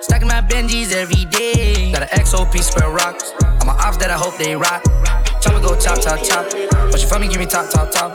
Stacking 0.00 0.28
my 0.28 0.40
Benjis 0.40 0.92
every 0.92 1.24
day. 1.26 1.90
Got 1.92 2.02
an 2.02 2.08
XOP 2.20 2.62
square 2.62 2.90
rocks. 2.90 3.32
I'm 3.60 3.66
my 3.66 3.74
ops 3.74 3.96
that 3.98 4.10
I 4.10 4.14
hope 4.14 4.38
they 4.38 4.54
rock. 4.54 4.82
Chopper 5.42 5.60
go 5.60 5.74
chop, 5.76 6.00
chop, 6.00 6.22
chop. 6.22 6.46
But 6.90 7.00
she 7.00 7.06
for 7.06 7.18
me, 7.18 7.26
give 7.26 7.40
me 7.40 7.46
top, 7.46 7.68
top, 7.70 7.90
top. 7.90 8.14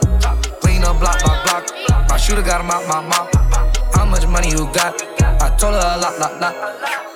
Clean 0.62 0.82
up, 0.82 0.98
block, 0.98 1.20
block, 1.22 1.44
block. 1.44 2.08
My 2.08 2.16
shooter 2.16 2.42
got 2.42 2.62
a 2.62 2.64
mop, 2.64 2.88
mop, 2.88 3.04
mop. 3.04 3.94
How 3.94 4.06
much 4.06 4.26
money 4.26 4.48
you 4.48 4.64
got? 4.72 4.96
I 5.42 5.54
told 5.58 5.74
her 5.74 5.80
a 5.80 6.00
lot, 6.00 6.18
lot, 6.18 6.40
lot. 6.40 7.09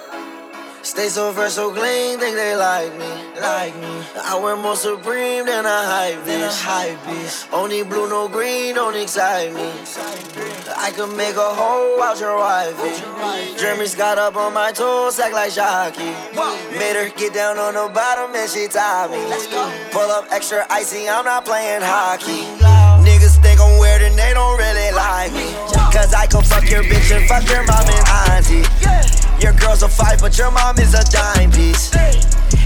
Stay 0.84 1.08
so 1.08 1.32
fresh, 1.32 1.52
so 1.52 1.72
clean, 1.72 2.18
think 2.18 2.36
they 2.36 2.54
like 2.54 2.92
me, 2.98 3.08
like 3.40 3.74
me. 3.74 4.04
I 4.22 4.38
wear 4.38 4.54
more 4.54 4.76
supreme 4.76 5.46
than 5.46 5.64
a 5.64 5.80
hype 5.82 6.18
bitch, 6.26 6.60
hype 6.60 6.98
bitch. 7.08 7.50
Only 7.54 7.82
blue, 7.82 8.06
no 8.06 8.28
green, 8.28 8.74
don't 8.74 8.94
excite 8.94 9.54
me. 9.54 9.72
I 10.76 10.92
could 10.94 11.16
make 11.16 11.36
a 11.36 11.54
hole 11.56 12.02
out 12.02 12.20
your 12.20 12.36
wife. 12.36 12.76
Eh. 12.80 13.56
Jeremy's 13.56 13.94
got 13.94 14.18
up 14.18 14.36
on 14.36 14.52
my 14.52 14.72
toes, 14.72 15.18
act 15.18 15.32
like 15.32 15.52
Shocky. 15.52 16.04
Made 16.76 16.96
her 17.00 17.08
get 17.16 17.32
down 17.32 17.56
on 17.56 17.72
the 17.72 17.90
bottom 17.94 18.36
and 18.36 18.50
she 18.50 18.68
tied 18.68 19.10
me. 19.10 19.24
Pull 19.90 20.10
up 20.10 20.26
extra 20.30 20.66
icy, 20.68 21.08
I'm 21.08 21.24
not 21.24 21.46
playing 21.46 21.80
hockey. 21.80 22.44
Niggas 23.00 23.40
think 23.40 23.58
I'm 23.58 23.78
weird 23.80 24.02
and 24.02 24.18
they 24.18 24.34
don't 24.34 24.58
really 24.58 24.92
like 24.92 25.32
me. 25.32 25.48
Cause 25.96 26.12
I 26.12 26.26
can 26.26 26.42
fuck 26.44 26.68
your 26.68 26.82
bitch 26.82 27.16
and 27.16 27.26
fuck 27.26 27.48
your 27.48 27.64
mom 27.64 27.88
and 27.88 28.04
auntie. 28.36 29.23
Your 29.40 29.52
girl's 29.52 29.82
a 29.82 29.88
five, 29.88 30.20
but 30.20 30.36
your 30.38 30.50
mom 30.50 30.78
is 30.78 30.94
a 30.94 31.04
dime 31.10 31.50
piece. 31.50 31.90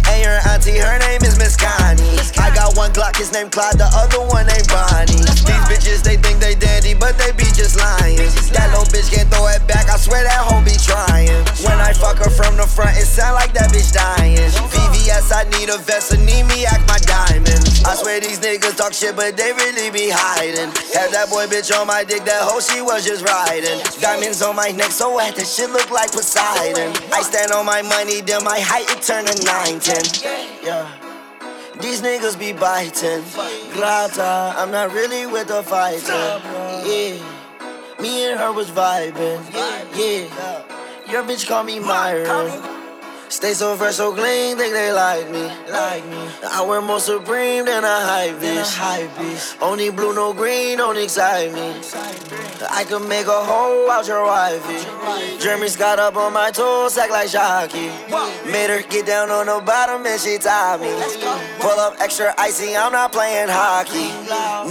And 0.09 0.25
your 0.25 0.41
auntie, 0.49 0.81
her 0.81 0.99
name 0.99 1.23
is 1.23 1.37
Miss 1.39 1.57
Connie. 1.57 2.17
I 2.41 2.49
got 2.55 2.77
one 2.77 2.93
Glock, 2.93 3.17
his 3.17 3.33
name 3.33 3.51
Clyde, 3.51 3.77
the 3.77 3.89
other 3.93 4.25
one 4.25 4.47
named 4.49 4.69
Bonnie. 4.73 5.21
These 5.21 5.65
bitches, 5.69 6.01
they 6.03 6.17
think 6.17 6.41
they 6.41 6.55
dandy, 6.57 6.95
but 6.95 7.19
they 7.21 7.33
be 7.33 7.45
just 7.53 7.77
lying. 7.77 8.17
That 8.57 8.73
little 8.73 8.89
bitch 8.89 9.13
can't 9.13 9.29
throw 9.29 9.47
it 9.53 9.61
back, 9.69 9.89
I 9.93 9.97
swear 10.01 10.25
that 10.25 10.41
hoe 10.49 10.65
be 10.65 10.77
trying. 10.81 11.45
When 11.61 11.77
I 11.77 11.93
fuck 11.93 12.17
her 12.25 12.31
from 12.33 12.57
the 12.57 12.65
front, 12.65 12.97
it 12.97 13.05
sound 13.05 13.37
like 13.37 13.53
that 13.53 13.69
bitch 13.69 13.93
dying. 13.93 14.49
VVS, 14.73 15.29
I 15.29 15.45
need 15.59 15.69
a 15.69 15.79
vest, 15.79 16.13
and 16.13 16.25
need 16.25 16.49
me 16.49 16.65
act 16.65 16.89
my 16.89 16.99
diamond. 17.05 17.61
I 17.85 17.95
swear 17.95 18.21
these 18.21 18.41
niggas 18.41 18.77
talk 18.77 18.93
shit, 18.93 19.15
but 19.15 19.37
they 19.37 19.53
really 19.53 19.91
be 19.93 20.09
hiding. 20.09 20.73
Had 20.97 21.13
that 21.13 21.29
boy 21.29 21.47
bitch 21.47 21.69
on 21.69 21.87
my 21.87 22.05
dick, 22.05 22.25
that 22.25 22.43
hoe 22.49 22.61
she 22.61 22.81
was 22.81 23.05
just 23.05 23.25
riding. 23.25 23.79
Diamonds 24.01 24.41
on 24.41 24.57
my 24.57 24.73
neck, 24.73 24.91
so 24.91 25.15
wet, 25.17 25.37
that 25.37 25.47
shit 25.47 25.71
look 25.71 25.91
like 25.91 26.13
Poseidon. 26.13 26.97
I 27.13 27.21
stand 27.23 27.53
on 27.53 27.67
my 27.67 27.83
money, 27.83 28.21
then 28.21 28.45
my 28.45 28.59
height 28.59 28.89
it 28.89 29.03
turn 29.05 29.27
to 29.27 29.37
910. 29.99 30.65
Yeah. 30.65 30.87
These 31.81 32.03
niggas 32.03 32.39
be 32.39 32.53
biting. 32.53 33.25
Grata, 33.73 34.55
I'm 34.57 34.71
not 34.71 34.93
really 34.93 35.27
with 35.27 35.49
the 35.49 35.63
fighting. 35.63 36.07
Yeah. 36.87 37.19
Me 38.01 38.31
and 38.31 38.39
her 38.39 38.53
was 38.53 38.71
vibing. 38.71 39.43
Yeah. 39.53 41.11
Your 41.11 41.25
bitch 41.25 41.49
call 41.49 41.65
me 41.65 41.81
Myron. 41.81 42.63
Stay 43.31 43.53
so 43.53 43.77
fresh, 43.77 43.97
so 43.97 44.13
clean, 44.13 44.57
think 44.57 44.73
they 44.73 44.91
like 44.91 45.31
me. 45.31 45.45
Like 45.71 46.05
me. 46.07 46.29
I 46.51 46.65
wear 46.67 46.81
more 46.81 46.99
supreme 46.99 47.67
than 47.67 47.85
a 47.85 48.01
hype 48.01 48.37
bitch. 48.37 49.61
Only 49.61 49.91
blue, 49.91 50.15
no 50.15 50.33
green, 50.33 50.79
don't 50.79 50.97
excite 50.97 51.53
me. 51.53 51.75
I 52.71 52.85
could 52.85 53.07
make 53.07 53.27
a 53.27 53.45
hoe 53.45 53.91
out 53.91 54.07
your 54.07 54.25
wifey. 54.25 55.39
Jeremy 55.41 55.69
Scott 55.69 55.99
up 55.99 56.17
on 56.17 56.33
my 56.33 56.51
toes, 56.51 56.97
act 56.97 57.13
like 57.13 57.29
Shocky. 57.29 57.89
Made 58.51 58.71
her 58.71 58.83
get 58.89 59.07
down 59.07 59.31
on 59.31 59.47
the 59.47 59.63
bottom 59.65 60.07
and 60.07 60.21
she 60.21 60.39
tied 60.39 60.81
me. 60.81 60.89
Pull 61.61 61.79
up 61.79 61.97
extra 62.01 62.35
icy, 62.39 62.75
I'm 62.77 62.93
not 62.93 63.13
playing 63.13 63.49
hockey. 63.49 64.09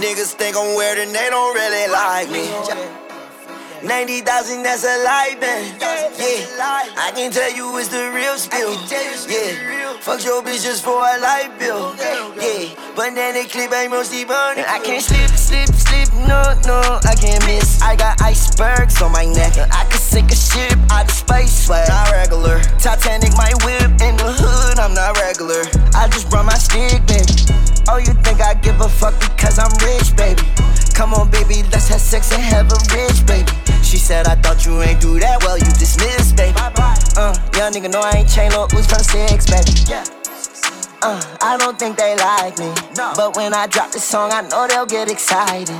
Niggas 0.00 0.34
think 0.34 0.56
I'm 0.56 0.76
weird 0.76 0.98
and 0.98 1.14
they 1.14 1.30
don't 1.30 1.54
really 1.54 1.92
like 1.92 2.28
me. 2.30 2.97
90,000, 3.82 4.62
that's 4.62 4.84
a 4.84 5.04
lie, 5.04 5.36
man. 5.40 5.76
Yeah, 5.80 6.48
I 6.98 7.12
can 7.14 7.30
tell 7.30 7.52
you 7.54 7.76
it's 7.78 7.88
the 7.88 8.10
real 8.12 8.36
spill. 8.36 8.72
Yeah, 8.90 9.94
fuck 10.00 10.24
your 10.24 10.42
bitch 10.42 10.64
just 10.64 10.84
for 10.84 10.98
a 10.98 11.18
light 11.20 11.56
bill. 11.58 11.94
Yeah, 11.96 12.74
but 12.96 13.14
then 13.14 13.34
they 13.34 13.46
clip 13.46 13.72
ain't 13.72 13.90
mostly 13.90 14.24
burning. 14.24 14.64
I 14.66 14.80
can't 14.80 15.02
sleep, 15.02 15.30
sleep, 15.30 15.68
sleep, 15.68 16.07
no, 16.26 16.42
no, 16.66 16.98
I 17.04 17.14
can't 17.14 17.44
miss. 17.46 17.80
I 17.82 17.96
got 17.96 18.20
icebergs 18.22 19.00
on 19.02 19.12
my 19.12 19.24
neck. 19.24 19.58
I 19.58 19.84
could 19.84 20.00
sink 20.00 20.32
a 20.32 20.36
ship 20.36 20.78
out 20.90 21.04
of 21.04 21.10
space, 21.10 21.66
swag. 21.66 21.88
Not 21.88 22.10
regular. 22.10 22.60
Titanic, 22.78 23.36
my 23.36 23.52
whip 23.64 23.92
in 24.02 24.16
the 24.16 24.32
hood, 24.32 24.78
I'm 24.78 24.94
not 24.94 25.18
regular. 25.18 25.62
I 25.94 26.08
just 26.08 26.30
brought 26.30 26.46
my 26.46 26.54
stick, 26.54 27.04
baby. 27.06 27.30
Oh, 27.88 27.98
you 27.98 28.12
think 28.24 28.40
I 28.40 28.54
give 28.54 28.80
a 28.80 28.88
fuck 28.88 29.18
because 29.20 29.58
I'm 29.58 29.72
rich, 29.84 30.16
baby? 30.16 30.42
Come 30.94 31.14
on, 31.14 31.30
baby, 31.30 31.62
let's 31.70 31.88
have 31.88 32.00
sex 32.00 32.32
and 32.32 32.42
have 32.42 32.72
a 32.72 32.78
rich, 32.94 33.24
baby. 33.26 33.52
She 33.82 33.96
said, 33.96 34.26
I 34.26 34.34
thought 34.34 34.66
you 34.66 34.82
ain't 34.82 35.00
do 35.00 35.18
that 35.20 35.42
well, 35.42 35.56
you 35.56 35.70
dismissed, 35.78 36.36
baby. 36.36 36.58
Uh, 36.58 37.34
young 37.56 37.72
nigga 37.72 37.90
know 37.90 38.00
I 38.00 38.18
ain't 38.18 38.28
chain 38.28 38.50
no 38.50 38.66
who's 38.66 38.86
from 38.86 39.00
six, 39.00 39.46
baby. 39.46 40.27
Uh, 41.00 41.22
I 41.40 41.56
don't 41.56 41.78
think 41.78 41.96
they 41.96 42.16
like 42.16 42.58
me. 42.58 42.74
But 42.96 43.36
when 43.36 43.54
I 43.54 43.68
drop 43.68 43.92
this 43.92 44.02
song, 44.02 44.32
I 44.32 44.42
know 44.42 44.66
they'll 44.66 44.86
get 44.86 45.08
excited. 45.08 45.70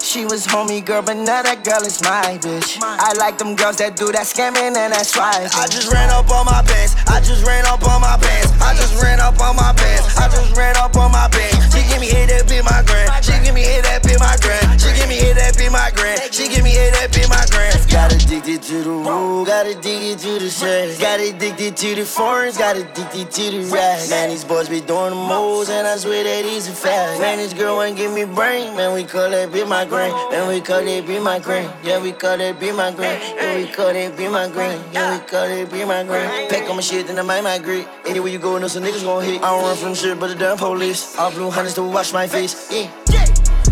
She 0.00 0.24
was 0.24 0.46
homie 0.46 0.80
girl, 0.84 1.02
but 1.02 1.16
now 1.20 1.42
that 1.42 1.64
girl 1.64 1.84
is 1.84 2.00
my 2.00 2.40
bitch. 2.40 2.80
I 2.80 3.12
like 3.20 3.36
them 3.36 3.56
girls 3.56 3.76
that 3.76 3.96
do 3.96 4.08
that 4.12 4.24
scamming 4.24 4.72
and 4.72 4.92
that 4.92 5.04
swiping. 5.04 5.52
I 5.52 5.68
just 5.68 5.92
ran 5.92 6.08
up 6.08 6.30
on 6.30 6.46
my 6.46 6.64
pants. 6.64 6.96
I 7.12 7.20
just 7.20 7.44
ran 7.44 7.66
up 7.66 7.84
on 7.84 8.00
my 8.00 8.16
pants. 8.16 8.56
I 8.62 8.72
just 8.72 8.96
ran 9.02 9.20
up 9.20 9.36
on 9.40 9.56
my 9.56 9.76
pants. 9.76 10.16
I 10.16 10.32
just 10.32 10.56
ran 10.56 10.76
up 10.80 10.96
on 10.96 11.12
my 11.12 11.28
pants. 11.28 11.74
She 11.74 11.84
give 11.84 12.00
me 12.00 12.08
hit 12.08 12.32
that 12.32 12.48
be 12.48 12.64
my 12.64 12.80
grand. 12.88 13.10
She 13.20 13.36
give 13.44 13.52
me 13.52 13.68
hit 13.68 13.84
that 13.84 14.00
be 14.00 14.16
my 14.16 14.32
grand. 14.40 14.80
She 14.80 14.96
give 14.96 15.08
me 15.10 15.20
hit 15.20 15.36
that 15.36 15.58
be 15.60 15.68
my 15.68 15.90
grand. 15.92 16.32
She 16.32 16.48
give 16.48 16.64
me 16.64 16.70
hit 16.72 16.94
that 16.96 17.12
be 17.12 17.26
my 17.28 17.44
grand. 17.52 17.76
Got 17.90 18.14
addicted 18.14 18.62
to 18.70 18.76
the 18.86 18.96
rule, 18.96 19.44
got 19.44 19.66
addicted 19.66 20.18
to 20.24 20.38
the 20.38 20.48
sex. 20.50 20.96
Got 20.98 21.20
addicted 21.20 21.76
to 21.76 21.94
the 21.98 22.06
foreigns, 22.06 22.56
got 22.56 22.76
addicted 22.78 23.28
to 23.30 23.44
the 23.50 23.60
rap. 23.74 23.98
Man, 24.08 24.30
these 24.30 24.46
boys 24.46 24.53
be 24.62 24.80
doing 24.80 25.10
the 25.10 25.16
moves, 25.16 25.68
and 25.68 25.84
I 25.84 25.96
swear 25.96 26.22
that 26.22 26.44
he's 26.44 26.68
a 26.68 26.72
fast. 26.72 27.20
Man, 27.20 27.38
this 27.38 27.52
girl 27.52 27.76
wanna 27.76 27.92
give 27.92 28.12
me 28.12 28.24
brain. 28.24 28.76
Man, 28.76 28.94
we 28.94 29.02
call 29.02 29.28
that 29.28 29.52
be 29.52 29.64
my 29.64 29.84
grand. 29.84 30.14
Man, 30.30 30.48
we 30.48 30.60
call 30.60 30.82
that 30.84 31.06
be 31.06 31.18
my 31.18 31.40
grand. 31.40 31.68
Yeah, 31.82 32.00
we 32.00 32.12
call 32.12 32.38
that 32.38 32.60
be 32.60 32.70
my 32.70 32.92
grand. 32.92 33.20
Yeah, 33.36 33.56
we 33.56 33.66
call 33.66 33.92
that 33.92 34.16
be 34.16 34.28
my 34.28 34.48
grand. 34.48 34.80
Yeah, 34.92 35.18
we 35.18 35.24
call 35.26 35.48
that 35.48 35.72
be 35.72 35.84
my 35.84 36.04
grand. 36.04 36.50
Pack 36.50 36.70
on 36.70 36.76
my 36.76 36.82
shit, 36.82 37.08
then 37.08 37.18
I 37.18 37.22
might 37.22 37.42
migrate. 37.42 37.88
Anywhere 38.06 38.30
you 38.30 38.38
go, 38.38 38.56
know 38.58 38.68
some 38.68 38.84
niggas 38.84 39.02
gon' 39.02 39.24
hit. 39.24 39.42
I 39.42 39.50
don't 39.50 39.64
run 39.64 39.76
from 39.76 39.94
shit, 39.94 40.20
but 40.20 40.28
the 40.28 40.36
damn 40.36 40.56
police. 40.56 41.18
All 41.18 41.32
blue 41.32 41.50
hunters 41.50 41.74
to 41.74 41.82
wash 41.82 42.12
my 42.12 42.28
face. 42.28 42.70
Yeah. 42.70 42.88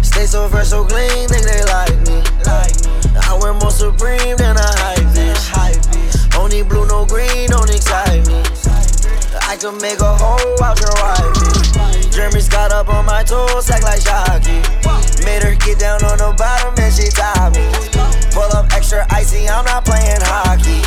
Stay 0.03 0.26
so 0.26 0.49
fresh, 0.49 0.68
so 0.68 0.85
clean, 0.85 1.28
think 1.28 1.45
they 1.47 1.62
like 1.70 1.97
me. 2.09 2.18
Like 2.45 2.74
me. 2.85 3.20
I 3.22 3.39
wear 3.41 3.55
more 3.55 3.70
supreme 3.70 4.37
than 4.37 4.57
a. 4.57 4.68
Hype 4.83 5.07
bitch. 5.14 6.37
Only 6.37 6.62
blue, 6.62 6.87
no 6.87 7.07
green, 7.07 7.49
don't 7.51 7.70
excite 7.70 8.26
me. 8.26 8.82
I 9.48 9.57
could 9.57 9.80
make 9.80 10.00
a 10.00 10.12
hoe 10.16 10.64
out 10.64 10.80
your 10.80 10.94
wife. 11.00 12.11
Jeremy 12.11 12.40
Scott 12.40 12.72
up 12.72 12.88
on 12.88 13.07
my 13.07 13.22
toes, 13.22 13.70
act 13.70 13.84
like 13.84 14.00
Shocky. 14.00 14.61
Made 15.24 15.42
her 15.42 15.55
get 15.55 15.78
down 15.78 16.05
on 16.05 16.18
the 16.18 16.34
bottom 16.36 16.74
and 16.78 16.92
she 16.92 17.09
tied 17.09 17.55
me. 17.57 17.64
Pull 18.32 18.50
up 18.57 18.72
extra 18.72 19.07
icy, 19.11 19.48
I'm 19.48 19.64
not 19.64 19.84
playing 19.84 20.20
hockey. 20.20 20.82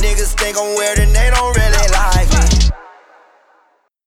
Niggas 0.00 0.34
think 0.34 0.56
I'm 0.58 0.76
weird 0.76 0.98
and 0.98 1.14
they 1.14 1.30
don't 1.30 1.50